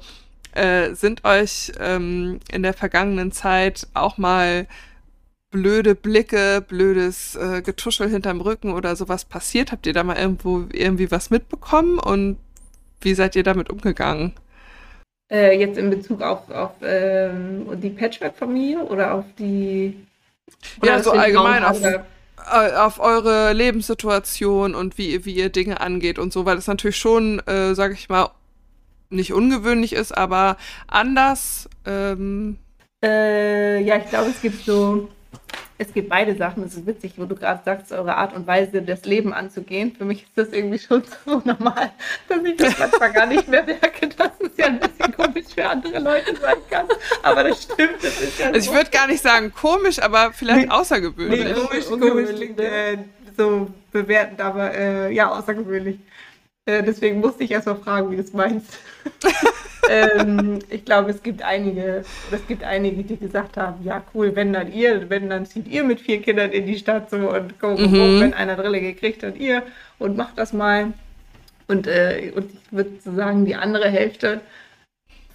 Äh, 0.52 0.94
sind 0.94 1.26
euch 1.26 1.72
ähm, 1.80 2.40
in 2.52 2.64
der 2.64 2.74
vergangenen 2.74 3.32
Zeit 3.32 3.88
auch 3.94 4.18
mal 4.18 4.68
blöde 5.52 5.96
Blicke, 5.96 6.64
blödes 6.68 7.36
äh, 7.36 7.62
Getuschel 7.62 8.10
hinterm 8.10 8.42
Rücken 8.42 8.74
oder 8.74 8.96
sowas 8.96 9.26
passiert? 9.26 9.72
Habt 9.72 9.88
ihr 9.88 9.94
da 9.94 10.04
mal 10.04 10.18
irgendwo 10.18 10.66
irgendwie 10.72 11.12
was 11.12 11.30
mitbekommen 11.30 12.00
und 12.00 12.38
wie 13.02 13.14
seid 13.14 13.36
ihr 13.36 13.44
damit 13.44 13.70
umgegangen? 13.70 14.34
Äh, 15.32 15.60
jetzt 15.60 15.78
in 15.78 15.90
Bezug 15.90 16.22
auf, 16.22 16.50
auf 16.50 16.72
ähm, 16.82 17.68
die 17.80 17.92
Patchwork-Familie 17.92 18.84
oder 18.84 19.14
auf 19.14 19.26
die. 19.38 20.06
Oder 20.82 20.92
ja, 20.92 21.04
so 21.04 21.12
allgemein 21.12 21.64
auf, 21.64 21.82
äh, 21.84 22.00
auf 22.76 23.00
eure 23.00 23.54
Lebenssituation 23.54 24.76
und 24.76 24.98
wie, 24.98 25.26
wie 25.26 25.34
ihr 25.34 25.50
Dinge 25.50 25.82
angeht 25.82 26.20
und 26.20 26.34
so, 26.34 26.46
weil 26.46 26.56
das 26.56 26.68
natürlich 26.68 26.98
schon, 26.98 27.40
äh, 27.48 27.76
sag 27.76 27.94
ich 27.94 28.10
mal, 28.10 28.32
nicht 29.10 29.34
ungewöhnlich 29.34 29.94
ist, 29.94 30.16
aber 30.16 30.58
anders. 30.88 31.70
Ähm 31.86 32.58
äh, 33.04 33.82
ja, 33.82 33.98
ich 33.98 34.10
glaube, 34.10 34.30
es 34.30 34.42
gibt 34.42 34.66
so, 34.66 35.10
es 35.82 35.94
gibt 35.94 36.10
beide 36.10 36.36
Sachen. 36.36 36.64
Es 36.64 36.76
ist 36.76 36.86
witzig, 36.86 37.14
wo 37.16 37.26
du 37.26 37.36
gerade 37.36 37.62
sagst, 37.64 37.92
eure 37.94 38.16
Art 38.16 38.36
und 38.36 38.46
Weise, 38.46 38.82
das 38.82 39.06
Leben 39.06 39.34
anzugehen. 39.34 39.96
Für 39.98 40.04
mich 40.04 40.24
ist 40.24 40.32
das 40.36 40.50
irgendwie 40.50 40.78
schon 40.78 41.04
so 41.26 41.42
normal, 41.46 41.92
dass 42.28 42.44
ich 42.44 42.58
das 42.58 42.78
manchmal 42.78 43.14
gar 43.14 43.26
nicht 43.26 43.48
mehr 43.48 43.64
merke, 43.64 44.10
dass 44.10 44.32
es 44.42 44.52
ja 44.58 44.68
ein 44.68 44.80
bisschen 44.80 45.14
komisch 45.16 45.46
für 45.56 45.66
andere 45.66 46.00
Leute 46.00 46.36
sein 46.36 46.58
kann. 46.70 46.88
Aber 47.24 47.46
das 47.46 47.64
stimmt, 47.64 47.96
das 48.02 48.20
ist 48.20 48.40
ja 48.40 48.48
Also 48.48 48.70
ich 48.70 48.76
würde 48.76 48.90
gar 48.92 49.08
nicht 49.08 49.24
sagen 49.24 49.54
komisch, 49.54 50.00
aber 50.00 50.34
vielleicht 50.34 50.70
außergewöhnlich. 50.70 51.46
Nee, 51.46 51.54
komisch, 51.54 51.86
komisch 51.86 52.30
klingt 52.36 52.60
äh, 52.60 52.98
so 53.38 53.68
bewertend, 53.92 54.42
aber 54.42 54.74
äh, 54.74 55.14
ja, 55.14 55.30
außergewöhnlich. 55.30 56.00
Äh, 56.70 56.84
deswegen 56.84 57.20
musste 57.20 57.44
ich 57.44 57.52
erst 57.52 57.66
mal 57.66 57.76
fragen, 57.76 58.12
wie 58.12 58.16
du 58.16 58.22
es 58.22 58.32
meinst. 58.32 58.78
ähm, 59.90 60.60
ich 60.70 60.86
glaube, 60.86 61.10
es 61.10 61.24
gibt 61.24 61.42
einige, 61.42 62.04
es 62.32 62.48
gibt 62.48 62.64
einige, 62.64 63.02
die 63.04 63.18
gesagt 63.18 63.58
haben, 63.58 63.84
ja 63.84 64.04
cool, 64.14 64.36
wenn 64.36 64.54
dann 64.54 64.72
ihr, 64.72 65.10
wenn 65.10 65.32
dann 65.32 65.48
zieht 65.48 65.68
ihr 65.68 65.84
mit 65.84 66.00
vier 66.00 66.22
Kindern 66.22 66.52
in 66.52 66.68
die 66.68 66.78
Stadt 66.78 67.10
so 67.10 67.18
und 67.18 67.60
guck, 67.60 67.80
mhm. 67.80 67.86
guck 67.86 68.20
wenn 68.22 68.34
einer 68.36 68.56
Drille 68.56 68.82
gekriegt 68.82 69.24
hat, 69.24 69.36
ihr 69.38 69.64
und 69.98 70.16
macht 70.16 70.38
das 70.38 70.54
mal. 70.54 70.94
Und, 71.68 71.88
äh, 71.88 72.32
und 72.36 72.52
ich 72.54 72.72
würde 72.72 72.92
sagen, 73.04 73.46
die 73.46 73.56
andere 73.56 73.90
Hälfte 73.90 74.42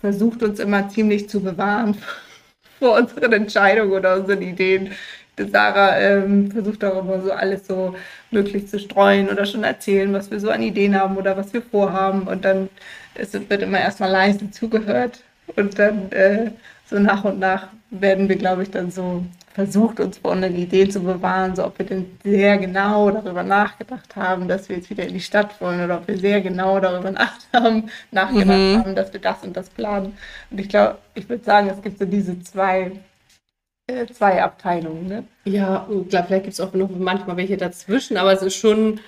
versucht 0.00 0.40
uns 0.44 0.60
immer 0.60 0.88
ziemlich 0.88 1.28
zu 1.28 1.40
bewahren 1.40 1.96
vor 2.78 2.96
unseren 2.96 3.32
Entscheidungen 3.32 3.92
oder 3.92 4.16
unseren 4.16 4.42
Ideen. 4.42 4.92
Sarah 5.36 5.98
ähm, 5.98 6.50
versucht 6.50 6.82
immer 6.82 7.20
so 7.20 7.32
alles 7.32 7.66
so 7.66 7.94
möglich 8.30 8.68
zu 8.68 8.78
streuen 8.78 9.28
oder 9.28 9.46
schon 9.46 9.64
erzählen, 9.64 10.12
was 10.12 10.30
wir 10.30 10.40
so 10.40 10.50
an 10.50 10.62
Ideen 10.62 10.98
haben 10.98 11.16
oder 11.16 11.36
was 11.36 11.52
wir 11.52 11.62
vorhaben. 11.62 12.22
Und 12.28 12.44
dann 12.44 12.68
es 13.14 13.32
wird 13.32 13.62
immer 13.62 13.80
erstmal 13.80 14.10
leise 14.10 14.50
zugehört 14.50 15.20
und 15.56 15.78
dann 15.78 16.10
äh, 16.12 16.50
so 16.86 16.98
nach 16.98 17.24
und 17.24 17.38
nach 17.38 17.68
werden 17.90 18.28
wir, 18.28 18.36
glaube 18.36 18.62
ich, 18.62 18.70
dann 18.70 18.90
so 18.90 19.24
versucht, 19.54 20.00
uns 20.00 20.18
vor 20.18 20.32
einer 20.32 20.48
Idee 20.48 20.88
zu 20.88 21.00
bewahren, 21.00 21.54
so 21.54 21.64
ob 21.64 21.78
wir 21.78 21.86
denn 21.86 22.18
sehr 22.24 22.58
genau 22.58 23.10
darüber 23.10 23.44
nachgedacht 23.44 24.16
haben, 24.16 24.48
dass 24.48 24.68
wir 24.68 24.76
jetzt 24.76 24.90
wieder 24.90 25.06
in 25.06 25.14
die 25.14 25.20
Stadt 25.20 25.60
wollen 25.60 25.82
oder 25.84 25.98
ob 25.98 26.08
wir 26.08 26.18
sehr 26.18 26.40
genau 26.40 26.80
darüber 26.80 27.10
nach 27.12 27.34
haben, 27.52 27.88
nachgedacht 28.10 28.58
mhm. 28.58 28.78
haben, 28.78 28.94
dass 28.96 29.12
wir 29.12 29.20
das 29.20 29.44
und 29.44 29.56
das 29.56 29.70
planen. 29.70 30.16
Und 30.50 30.60
ich 30.60 30.68
glaube, 30.68 30.98
ich 31.14 31.28
würde 31.28 31.44
sagen, 31.44 31.70
es 31.70 31.80
gibt 31.82 32.00
so 32.00 32.04
diese 32.04 32.40
zwei 32.42 32.92
äh, 33.86 34.06
zwei 34.06 34.42
Abteilungen. 34.42 35.06
Ne? 35.06 35.24
Ja, 35.44 35.86
glaub, 36.08 36.26
vielleicht 36.26 36.44
gibt 36.44 36.54
es 36.54 36.60
auch 36.60 36.72
noch 36.72 36.90
manchmal 36.90 37.36
welche 37.36 37.56
dazwischen, 37.56 38.16
aber 38.16 38.32
es 38.32 38.40
ist 38.40 38.56
schon, 38.56 39.00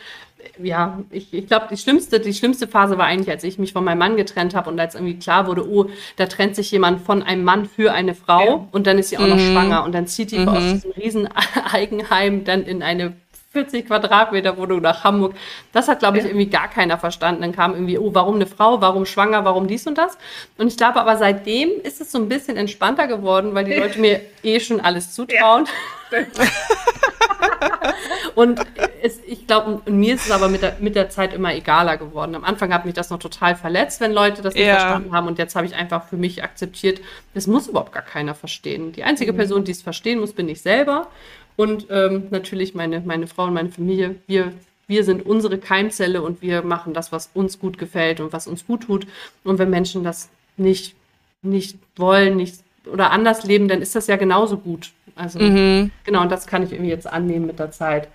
ja, 0.63 1.03
ich, 1.11 1.33
ich 1.33 1.47
glaube, 1.47 1.67
die 1.71 1.77
schlimmste, 1.77 2.21
die 2.21 2.35
schlimmste 2.35 2.69
Phase 2.69 2.99
war 2.99 3.07
eigentlich, 3.07 3.31
als 3.31 3.43
ich 3.45 3.59
mich 3.59 3.73
von 3.73 3.85
meinem 3.85 3.99
Mann 3.99 4.17
getrennt 4.17 4.55
habe 4.55 4.69
und 4.71 4.79
als 4.79 4.95
irgendwie 4.95 5.19
klar 5.19 5.47
wurde, 5.47 5.67
oh, 5.67 5.87
da 6.17 6.27
trennt 6.27 6.57
sich 6.57 6.71
jemand 6.71 7.01
von 7.01 7.23
einem 7.23 7.45
Mann 7.45 7.65
für 7.65 7.93
eine 7.93 8.15
Frau 8.15 8.45
ja. 8.45 8.69
und 8.71 8.87
dann 8.87 8.99
ist 8.99 9.09
sie 9.09 9.19
auch 9.19 9.23
mhm. 9.23 9.31
noch 9.31 9.39
schwanger 9.39 9.85
und 9.85 9.95
dann 9.95 10.07
zieht 10.07 10.31
die 10.31 10.41
mhm. 10.41 10.49
aus 10.49 10.63
diesem 10.63 10.91
riesen 10.93 11.29
Eigenheim 11.73 12.45
dann 12.45 12.63
in 12.65 12.83
eine 12.83 13.15
40 13.57 13.87
Quadratmeter 13.87 14.59
Wohnung 14.59 14.83
nach 14.83 15.03
Hamburg. 15.03 15.35
Das 15.73 15.89
hat, 15.89 16.01
glaube 16.01 16.19
ich, 16.19 16.25
irgendwie 16.27 16.51
gar 16.51 16.69
keiner 16.69 16.99
verstanden. 16.99 17.41
Dann 17.41 17.53
kam 17.53 17.73
irgendwie, 17.73 17.97
oh, 17.97 18.11
warum 18.13 18.35
eine 18.35 18.47
Frau, 18.47 18.83
warum 18.83 19.07
schwanger, 19.07 19.47
warum 19.47 19.67
dies 19.67 19.87
und 19.87 19.97
das. 19.97 20.19
Und 20.59 20.67
ich 20.67 20.77
glaube 20.77 21.01
aber 21.01 21.17
seitdem 21.17 21.71
ist 21.83 22.03
es 22.03 22.13
so 22.13 22.19
ein 22.19 22.29
bisschen 22.29 22.59
entspannter 22.59 23.07
geworden, 23.07 23.55
weil 23.55 23.65
die 23.65 23.73
Leute 23.73 23.99
mir 23.99 24.21
eh 24.43 24.61
schon 24.61 24.81
alles 24.81 25.15
zutrauen. 25.15 25.65
Ja. 25.65 25.73
und 28.35 28.61
es, 29.03 29.21
ich 29.27 29.47
glaube, 29.47 29.91
mir 29.91 30.15
ist 30.15 30.27
es 30.27 30.31
aber 30.31 30.49
mit 30.49 30.63
der, 30.63 30.77
mit 30.81 30.95
der 30.95 31.11
Zeit 31.11 31.33
immer 31.33 31.55
egaler 31.55 31.97
geworden. 31.97 32.35
Am 32.35 32.45
Anfang 32.45 32.73
hat 32.73 32.85
mich 32.85 32.95
das 32.95 33.11
noch 33.11 33.19
total 33.19 33.57
verletzt, 33.57 34.01
wenn 34.01 34.13
Leute 34.13 34.43
das 34.43 34.55
nicht 34.55 34.67
ja. 34.67 34.79
verstanden 34.79 35.13
haben. 35.13 35.27
Und 35.27 35.39
jetzt 35.39 35.57
habe 35.57 35.67
ich 35.67 35.75
einfach 35.75 36.09
für 36.09 36.17
mich 36.17 36.43
akzeptiert, 36.43 37.01
das 37.35 37.47
muss 37.47 37.69
überhaupt 37.69 37.93
gar 37.93 38.03
keiner 38.03 38.35
verstehen. 38.35 38.93
Die 38.93 39.05
einzige 39.05 39.33
mhm. 39.33 39.37
Person, 39.37 39.65
die 39.65 39.73
es 39.73 39.83
verstehen 39.83 40.21
muss, 40.21 40.33
bin 40.33 40.49
ich 40.49 40.61
selber. 40.61 41.09
Und 41.57 41.87
ähm, 41.91 42.27
natürlich 42.31 42.75
meine, 42.75 43.01
meine 43.01 43.27
Frau 43.27 43.45
und 43.45 43.55
meine 43.55 43.71
Familie. 43.71 44.17
Wir 44.27 44.53
wir 44.89 45.05
sind 45.05 45.27
unsere 45.27 45.59
Keimzelle 45.59 46.23
und 46.23 46.43
wir 46.43 46.63
machen 46.63 46.95
das, 46.95 47.11
was 47.11 47.31
uns 47.35 47.59
gut 47.59 47.79
gefällt 47.79 48.21
und 48.21 48.33
was 48.33 48.47
uns 48.47 48.67
gut 48.67 48.85
tut. 48.85 49.07
Und 49.43 49.59
wenn 49.59 49.71
Menschen 49.71 50.05
das 50.05 50.29
nicht, 50.57 50.95
nicht 51.43 51.79
wollen, 51.97 52.37
nicht 52.37 52.57
oder 52.93 53.11
anders 53.11 53.45
leben, 53.45 53.69
dann 53.69 53.83
ist 53.83 53.95
das 53.95 54.07
ja 54.07 54.17
genauso 54.17 54.59
gut. 54.59 54.93
Also 55.15 55.39
mhm. 55.39 55.91
genau, 56.05 56.23
und 56.23 56.31
das 56.31 56.47
kann 56.47 56.63
ich 56.63 56.73
irgendwie 56.73 56.91
jetzt 56.91 57.07
annehmen 57.07 57.47
mit 57.47 57.59
der 57.59 57.71
Zeit. 57.71 58.09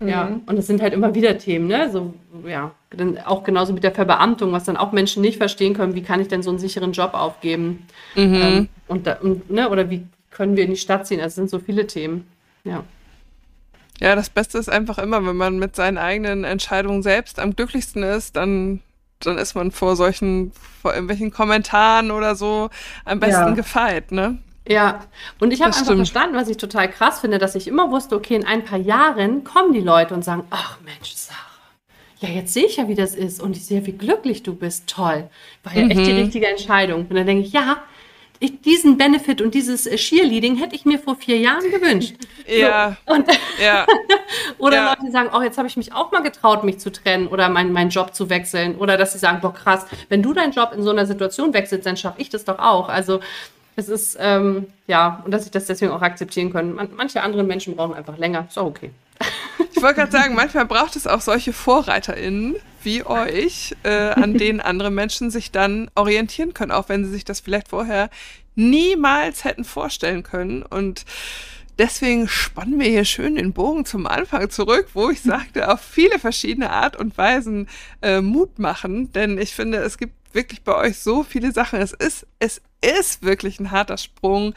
Mhm. 0.00 0.08
Ja, 0.08 0.40
und 0.46 0.58
es 0.58 0.66
sind 0.66 0.82
halt 0.82 0.92
immer 0.92 1.14
wieder 1.14 1.38
Themen, 1.38 1.68
ne? 1.68 1.90
So, 1.90 2.14
ja, 2.46 2.72
dann 2.90 3.18
auch 3.18 3.44
genauso 3.44 3.72
mit 3.72 3.84
der 3.84 3.92
Verbeamtung, 3.92 4.52
was 4.52 4.64
dann 4.64 4.76
auch 4.76 4.92
Menschen 4.92 5.22
nicht 5.22 5.38
verstehen 5.38 5.74
können, 5.74 5.94
wie 5.94 6.02
kann 6.02 6.20
ich 6.20 6.28
denn 6.28 6.42
so 6.42 6.50
einen 6.50 6.58
sicheren 6.58 6.92
Job 6.92 7.14
aufgeben? 7.14 7.86
Mhm. 8.14 8.34
Ähm, 8.34 8.68
und, 8.88 9.06
da, 9.06 9.14
und, 9.14 9.50
ne, 9.50 9.70
oder 9.70 9.88
wie 9.88 10.06
können 10.30 10.56
wir 10.56 10.64
in 10.64 10.70
die 10.70 10.76
Stadt 10.76 11.06
ziehen? 11.06 11.20
Also 11.20 11.28
es 11.28 11.34
sind 11.36 11.50
so 11.50 11.58
viele 11.58 11.86
Themen. 11.86 12.26
Ja. 12.64 12.84
Ja, 14.00 14.14
das 14.14 14.28
Beste 14.28 14.58
ist 14.58 14.68
einfach 14.68 14.98
immer, 14.98 15.24
wenn 15.24 15.36
man 15.36 15.58
mit 15.58 15.74
seinen 15.74 15.96
eigenen 15.96 16.44
Entscheidungen 16.44 17.02
selbst 17.02 17.38
am 17.38 17.56
glücklichsten 17.56 18.02
ist, 18.02 18.36
dann, 18.36 18.80
dann 19.20 19.38
ist 19.38 19.54
man 19.54 19.70
vor 19.70 19.96
solchen, 19.96 20.52
vor 20.82 20.92
irgendwelchen 20.92 21.30
Kommentaren 21.30 22.10
oder 22.10 22.34
so 22.34 22.70
am 23.04 23.20
besten 23.20 23.48
ja. 23.48 23.50
gefeit, 23.50 24.12
ne? 24.12 24.38
Ja, 24.68 25.00
und 25.38 25.52
ich 25.52 25.60
habe 25.60 25.68
einfach 25.68 25.84
stimmt. 25.84 25.98
verstanden, 25.98 26.36
was 26.36 26.48
ich 26.48 26.56
total 26.56 26.90
krass 26.90 27.20
finde, 27.20 27.38
dass 27.38 27.54
ich 27.54 27.68
immer 27.68 27.90
wusste, 27.90 28.16
okay, 28.16 28.34
in 28.34 28.44
ein 28.44 28.64
paar 28.64 28.78
Jahren 28.78 29.44
kommen 29.44 29.72
die 29.72 29.80
Leute 29.80 30.12
und 30.12 30.24
sagen, 30.24 30.42
ach 30.50 30.78
Mensch, 30.84 31.14
Sarah, 31.14 31.38
ja, 32.18 32.28
jetzt 32.30 32.52
sehe 32.52 32.66
ich 32.66 32.76
ja, 32.76 32.88
wie 32.88 32.94
das 32.94 33.14
ist 33.14 33.40
und 33.40 33.56
ich 33.56 33.64
sehe, 33.64 33.86
wie 33.86 33.92
glücklich 33.92 34.42
du 34.42 34.54
bist, 34.54 34.88
toll. 34.88 35.28
War 35.62 35.74
ja 35.74 35.84
mhm. 35.84 35.90
echt 35.90 36.06
die 36.06 36.12
mhm. 36.12 36.18
richtige 36.18 36.48
Entscheidung. 36.48 37.06
Und 37.08 37.14
dann 37.14 37.26
denke 37.26 37.46
ich, 37.46 37.52
ja, 37.52 37.82
ich, 38.40 38.60
diesen 38.60 38.96
Benefit 38.96 39.40
und 39.40 39.54
dieses 39.54 39.86
äh, 39.86 39.96
Cheerleading 39.96 40.56
hätte 40.56 40.74
ich 40.74 40.84
mir 40.84 40.98
vor 40.98 41.16
vier 41.16 41.38
Jahren 41.38 41.70
gewünscht. 41.70 42.14
Ja. 42.48 42.96
So, 43.08 43.14
und, 43.14 43.26
ja. 43.60 43.84
oder 44.58 44.76
ja. 44.76 44.90
Leute 44.90 45.10
sagen, 45.10 45.30
oh, 45.34 45.42
jetzt 45.42 45.58
habe 45.58 45.66
ich 45.66 45.76
mich 45.76 45.92
auch 45.92 46.12
mal 46.12 46.22
getraut, 46.22 46.62
mich 46.62 46.78
zu 46.78 46.92
trennen 46.92 47.26
oder 47.26 47.48
meinen 47.48 47.72
mein 47.72 47.88
Job 47.88 48.14
zu 48.14 48.30
wechseln. 48.30 48.76
Oder 48.76 48.96
dass 48.96 49.14
sie 49.14 49.18
sagen, 49.18 49.40
boah, 49.40 49.52
krass, 49.52 49.84
wenn 50.10 50.22
du 50.22 50.32
deinen 50.32 50.52
Job 50.52 50.70
in 50.72 50.84
so 50.84 50.90
einer 50.90 51.06
Situation 51.06 51.52
wechselst, 51.52 51.84
dann 51.86 51.96
schaffe 51.96 52.20
ich 52.20 52.28
das 52.28 52.44
doch 52.44 52.60
auch. 52.60 52.88
Also 52.88 53.18
es 53.74 53.88
ist, 53.88 54.16
ähm, 54.20 54.68
ja, 54.86 55.22
und 55.24 55.32
dass 55.32 55.44
ich 55.44 55.50
das 55.50 55.66
deswegen 55.66 55.90
auch 55.90 56.02
akzeptieren 56.02 56.52
können. 56.52 56.74
Man, 56.74 56.90
manche 56.96 57.20
anderen 57.20 57.48
Menschen 57.48 57.74
brauchen 57.74 57.94
einfach 57.94 58.16
länger. 58.16 58.46
Ist 58.48 58.58
auch 58.58 58.66
okay. 58.66 58.92
Ich 59.74 59.82
wollte 59.82 60.00
gerade 60.00 60.12
sagen, 60.12 60.34
manchmal 60.34 60.66
braucht 60.66 60.96
es 60.96 61.06
auch 61.06 61.20
solche 61.20 61.52
VorreiterInnen 61.52 62.56
wie 62.82 63.04
euch, 63.04 63.74
äh, 63.82 64.10
an 64.10 64.38
denen 64.38 64.60
andere 64.60 64.90
Menschen 64.90 65.30
sich 65.30 65.50
dann 65.50 65.90
orientieren 65.94 66.54
können, 66.54 66.70
auch 66.70 66.88
wenn 66.88 67.04
sie 67.04 67.10
sich 67.10 67.24
das 67.24 67.40
vielleicht 67.40 67.68
vorher 67.68 68.10
niemals 68.54 69.44
hätten 69.44 69.64
vorstellen 69.64 70.22
können. 70.22 70.62
Und 70.62 71.04
deswegen 71.78 72.28
spannen 72.28 72.80
wir 72.80 72.88
hier 72.88 73.04
schön 73.04 73.36
den 73.36 73.52
Bogen 73.52 73.84
zum 73.84 74.06
Anfang 74.06 74.48
zurück, 74.50 74.88
wo 74.94 75.10
ich 75.10 75.20
sagte, 75.20 75.70
auf 75.70 75.80
viele 75.80 76.18
verschiedene 76.18 76.70
Art 76.70 76.96
und 76.96 77.18
Weisen 77.18 77.68
äh, 78.02 78.20
Mut 78.20 78.58
machen. 78.58 79.12
Denn 79.12 79.36
ich 79.36 79.54
finde, 79.54 79.78
es 79.78 79.98
gibt 79.98 80.14
wirklich 80.32 80.62
bei 80.62 80.74
euch 80.74 80.98
so 80.98 81.22
viele 81.22 81.52
Sachen. 81.52 81.80
Es 81.80 81.92
ist, 81.92 82.26
es 82.38 82.60
ist 82.80 83.22
wirklich 83.22 83.60
ein 83.60 83.70
harter 83.70 83.98
Sprung, 83.98 84.54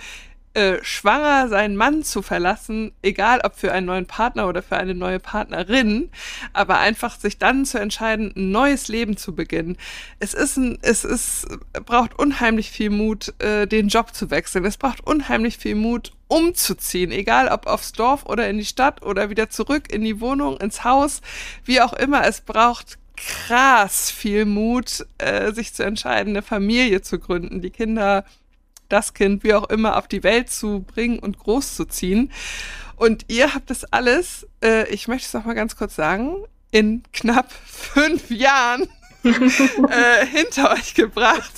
äh, 0.54 0.84
schwanger 0.84 1.48
seinen 1.48 1.76
Mann 1.76 2.04
zu 2.04 2.22
verlassen, 2.22 2.92
egal 3.02 3.42
ob 3.44 3.56
für 3.56 3.72
einen 3.72 3.86
neuen 3.86 4.08
Partner 4.08 4.48
oder 4.48 4.64
für 4.64 4.78
eine 4.78 4.96
neue 4.96 5.20
Partnerin, 5.20 6.10
aber 6.54 6.80
einfach 6.80 7.20
sich 7.20 7.38
dann 7.38 7.66
zu 7.66 7.80
entscheiden, 7.80 8.34
ein 8.36 8.52
neues 8.52 8.88
Leben 8.88 9.16
zu 9.16 9.36
beginnen. 9.36 9.78
Es 10.20 10.34
ist 10.34 10.58
ein, 10.58 10.80
es 10.82 11.06
ist, 11.06 11.48
braucht 11.86 12.18
unheimlich 12.18 12.72
viel 12.72 12.90
Mut, 12.90 13.34
äh, 13.40 13.68
den 13.68 13.90
Job 13.90 14.16
zu 14.16 14.32
wechseln. 14.32 14.66
Es 14.66 14.78
braucht 14.78 15.06
unheimlich 15.06 15.58
viel 15.58 15.76
Mut, 15.76 16.14
umzuziehen, 16.28 17.12
egal 17.12 17.48
ob 17.50 17.68
aufs 17.68 17.92
Dorf 17.92 18.26
oder 18.26 18.50
in 18.50 18.58
die 18.58 18.66
Stadt 18.66 19.04
oder 19.04 19.30
wieder 19.30 19.50
zurück 19.50 19.92
in 19.92 20.04
die 20.04 20.20
Wohnung, 20.20 20.58
ins 20.58 20.84
Haus, 20.84 21.22
wie 21.66 21.82
auch 21.82 21.94
immer. 21.94 22.26
Es 22.26 22.42
braucht 22.42 22.98
krass 23.16 24.12
viel 24.12 24.46
Mut, 24.46 25.06
äh, 25.18 25.52
sich 25.52 25.74
zu 25.74 25.84
entscheiden, 25.84 26.32
eine 26.32 26.42
Familie 26.42 27.02
zu 27.02 27.20
gründen, 27.20 27.62
die 27.62 27.72
Kinder 27.72 28.26
das 28.90 29.14
Kind, 29.14 29.44
wie 29.44 29.54
auch 29.54 29.70
immer, 29.70 29.98
auf 29.98 30.08
die 30.08 30.24
Welt 30.24 30.50
zu 30.50 30.82
bringen 30.82 31.20
und 31.20 31.40
großzuziehen. 31.40 32.32
Und 32.96 33.26
ihr 33.30 33.54
habt 33.54 33.70
das 33.70 33.86
alles, 33.86 34.48
äh, 34.64 34.88
ich 34.90 35.08
möchte 35.08 35.28
es 35.28 35.34
noch 35.34 35.46
mal 35.46 35.54
ganz 35.54 35.76
kurz 35.76 35.96
sagen, 35.96 36.36
in 36.72 37.04
knapp 37.14 37.52
fünf 37.52 38.30
Jahren 38.30 38.88
äh, 39.24 40.26
hinter 40.26 40.72
euch 40.72 40.94
gebracht 40.94 41.52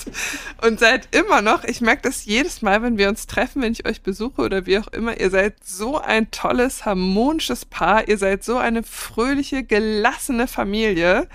und 0.62 0.80
seid 0.80 1.14
immer 1.14 1.42
noch, 1.42 1.64
ich 1.64 1.80
merke 1.80 2.02
das 2.02 2.24
jedes 2.24 2.60
Mal, 2.62 2.82
wenn 2.82 2.98
wir 2.98 3.08
uns 3.08 3.26
treffen, 3.26 3.62
wenn 3.62 3.72
ich 3.72 3.86
euch 3.86 4.02
besuche 4.02 4.42
oder 4.42 4.66
wie 4.66 4.78
auch 4.78 4.88
immer, 4.88 5.20
ihr 5.20 5.30
seid 5.30 5.64
so 5.64 5.98
ein 5.98 6.30
tolles, 6.30 6.84
harmonisches 6.84 7.64
Paar, 7.64 8.08
ihr 8.08 8.18
seid 8.18 8.42
so 8.42 8.56
eine 8.56 8.82
fröhliche, 8.82 9.62
gelassene 9.62 10.48
Familie. 10.48 11.28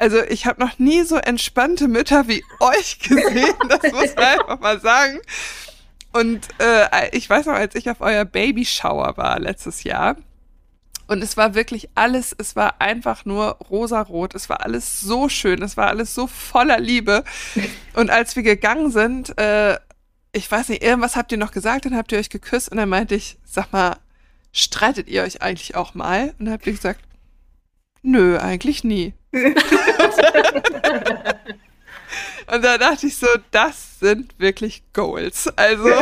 Also 0.00 0.22
ich 0.22 0.46
habe 0.46 0.60
noch 0.60 0.78
nie 0.78 1.02
so 1.02 1.16
entspannte 1.16 1.86
Mütter 1.86 2.26
wie 2.26 2.42
euch 2.58 2.98
gesehen, 3.00 3.54
das 3.68 3.92
muss 3.92 4.14
man 4.16 4.24
einfach 4.24 4.58
mal 4.58 4.80
sagen. 4.80 5.20
Und 6.12 6.48
äh, 6.58 7.14
ich 7.16 7.28
weiß 7.28 7.46
noch, 7.46 7.54
als 7.54 7.74
ich 7.74 7.90
auf 7.90 8.00
euer 8.00 8.24
Babyshower 8.24 9.16
war 9.16 9.38
letztes 9.38 9.84
Jahr, 9.84 10.16
und 11.06 11.24
es 11.24 11.36
war 11.36 11.56
wirklich 11.56 11.88
alles, 11.96 12.32
es 12.38 12.54
war 12.54 12.80
einfach 12.80 13.24
nur 13.24 13.56
rosarot. 13.68 14.32
Es 14.36 14.48
war 14.48 14.64
alles 14.64 15.00
so 15.00 15.28
schön, 15.28 15.60
es 15.60 15.76
war 15.76 15.88
alles 15.88 16.14
so 16.14 16.28
voller 16.28 16.78
Liebe. 16.78 17.24
Und 17.94 18.10
als 18.10 18.36
wir 18.36 18.44
gegangen 18.44 18.92
sind, 18.92 19.36
äh, 19.36 19.76
ich 20.30 20.48
weiß 20.48 20.68
nicht, 20.68 20.84
irgendwas 20.84 21.16
habt 21.16 21.32
ihr 21.32 21.38
noch 21.38 21.50
gesagt, 21.50 21.84
dann 21.84 21.96
habt 21.96 22.12
ihr 22.12 22.18
euch 22.20 22.30
geküsst 22.30 22.70
und 22.70 22.76
dann 22.76 22.88
meinte 22.88 23.16
ich, 23.16 23.38
sag 23.44 23.72
mal, 23.72 23.96
streitet 24.52 25.08
ihr 25.08 25.24
euch 25.24 25.42
eigentlich 25.42 25.74
auch 25.74 25.94
mal? 25.94 26.32
Und 26.38 26.44
dann 26.44 26.52
habt 26.52 26.68
ihr 26.68 26.74
gesagt, 26.74 27.00
nö, 28.02 28.38
eigentlich 28.38 28.84
nie. 28.84 29.12
und 29.32 29.54
da 32.64 32.78
dachte 32.78 33.06
ich 33.06 33.16
so, 33.16 33.28
das 33.50 34.00
sind 34.00 34.38
wirklich 34.38 34.82
Goals. 34.92 35.48
Also 35.56 35.88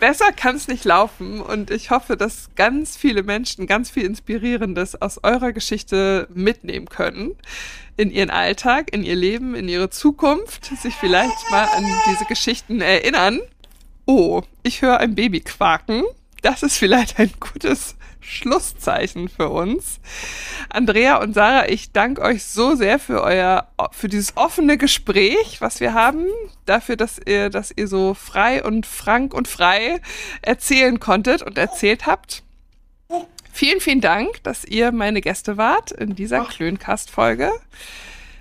besser 0.00 0.32
kann 0.32 0.56
es 0.56 0.68
nicht 0.68 0.84
laufen 0.84 1.40
und 1.40 1.70
ich 1.70 1.90
hoffe, 1.90 2.16
dass 2.16 2.50
ganz 2.56 2.96
viele 2.96 3.22
Menschen 3.22 3.66
ganz 3.66 3.90
viel 3.90 4.04
Inspirierendes 4.04 5.00
aus 5.00 5.22
eurer 5.22 5.52
Geschichte 5.52 6.28
mitnehmen 6.32 6.86
können 6.86 7.36
in 7.96 8.10
ihren 8.10 8.30
Alltag, 8.30 8.92
in 8.92 9.02
ihr 9.02 9.16
Leben, 9.16 9.54
in 9.54 9.68
ihre 9.68 9.90
Zukunft, 9.90 10.66
sich 10.80 10.94
vielleicht 10.94 11.50
mal 11.50 11.64
an 11.64 11.84
diese 12.06 12.24
Geschichten 12.24 12.80
erinnern. 12.80 13.40
Oh, 14.06 14.42
ich 14.62 14.82
höre 14.82 14.98
ein 14.98 15.14
Baby 15.14 15.40
quaken. 15.40 16.04
Das 16.42 16.62
ist 16.62 16.78
vielleicht 16.78 17.18
ein 17.18 17.32
gutes 17.40 17.96
Schlusszeichen 18.28 19.28
für 19.28 19.48
uns. 19.48 20.00
Andrea 20.68 21.16
und 21.16 21.34
Sarah, 21.34 21.68
ich 21.68 21.92
danke 21.92 22.22
euch 22.22 22.44
so 22.44 22.74
sehr 22.74 22.98
für 22.98 23.22
euer, 23.22 23.68
für 23.92 24.08
dieses 24.08 24.36
offene 24.36 24.76
Gespräch, 24.76 25.60
was 25.60 25.80
wir 25.80 25.94
haben, 25.94 26.26
dafür, 26.66 26.96
dass 26.96 27.18
ihr, 27.24 27.50
dass 27.50 27.72
ihr 27.74 27.88
so 27.88 28.14
frei 28.14 28.62
und 28.62 28.86
frank 28.86 29.34
und 29.34 29.48
frei 29.48 30.00
erzählen 30.42 31.00
konntet 31.00 31.42
und 31.42 31.58
erzählt 31.58 32.06
habt. 32.06 32.42
Vielen, 33.52 33.80
vielen 33.80 34.00
Dank, 34.00 34.42
dass 34.44 34.64
ihr 34.64 34.92
meine 34.92 35.20
Gäste 35.20 35.56
wart 35.56 35.90
in 35.90 36.14
dieser 36.14 36.44
Klöncast-Folge. 36.44 37.50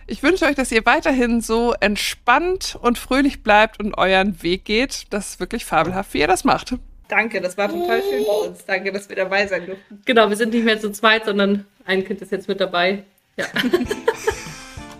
Ich 0.05 0.21
wünsche 0.21 0.45
euch, 0.45 0.55
dass 0.55 0.71
ihr 0.71 0.85
weiterhin 0.85 1.41
so 1.41 1.73
entspannt 1.79 2.77
und 2.81 2.97
fröhlich 2.97 3.43
bleibt 3.43 3.79
und 3.79 3.97
euren 3.97 4.41
Weg 4.43 4.63
geht. 4.63 5.07
Das 5.09 5.29
ist 5.31 5.39
wirklich 5.39 5.65
fabelhaft, 5.65 6.13
wie 6.13 6.19
ihr 6.19 6.27
das 6.27 6.43
macht. 6.43 6.75
Danke, 7.07 7.41
das 7.41 7.57
war 7.57 7.69
total 7.69 8.01
schön 8.01 8.25
bei 8.25 8.47
uns. 8.47 8.65
Danke, 8.65 8.91
dass 8.91 9.07
wir 9.09 9.15
dabei 9.15 9.47
sein 9.47 9.65
durften. 9.65 10.01
Genau, 10.05 10.29
wir 10.29 10.35
sind 10.35 10.53
nicht 10.53 10.65
mehr 10.65 10.79
zu 10.79 10.91
zweit, 10.91 11.25
sondern 11.25 11.65
ein 11.85 12.03
Kind 12.05 12.21
ist 12.21 12.31
jetzt 12.31 12.47
mit 12.47 12.59
dabei. 12.59 13.03
Ja. 13.37 13.45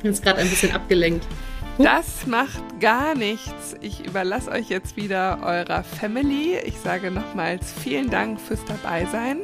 Wir 0.03 0.13
sind 0.13 0.23
gerade 0.23 0.41
ein 0.41 0.49
bisschen 0.49 0.71
abgelenkt. 0.73 1.25
Das 1.79 2.27
macht 2.27 2.79
gar 2.79 3.15
nichts. 3.15 3.75
Ich 3.81 4.05
überlasse 4.05 4.51
euch 4.51 4.69
jetzt 4.69 4.95
wieder 4.95 5.39
eurer 5.43 5.83
Family. 5.83 6.57
Ich 6.65 6.77
sage 6.77 7.09
nochmals 7.09 7.73
vielen 7.83 8.09
Dank 8.09 8.39
fürs 8.39 8.63
Dabeisein. 8.65 9.39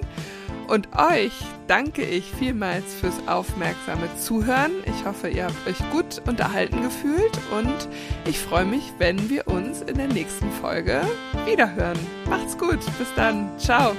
Und 0.68 0.90
euch 0.98 1.34
danke 1.68 2.04
ich 2.04 2.32
vielmals 2.32 2.86
fürs 2.96 3.28
aufmerksame 3.28 4.10
Zuhören. 4.20 4.72
Ich 4.86 5.06
hoffe, 5.06 5.30
ihr 5.30 5.46
habt 5.46 5.68
euch 5.68 5.78
gut 5.92 6.22
unterhalten 6.28 6.82
gefühlt 6.82 7.38
und 7.52 7.90
ich 8.26 8.40
freue 8.40 8.66
mich, 8.66 8.94
wenn 8.98 9.30
wir 9.30 9.48
uns 9.48 9.82
in 9.82 9.98
der 9.98 10.08
nächsten 10.08 10.50
Folge 10.52 11.02
wiederhören. 11.46 12.00
Macht's 12.30 12.58
gut. 12.58 12.80
Bis 12.98 13.14
dann. 13.16 13.50
Ciao. 13.58 13.94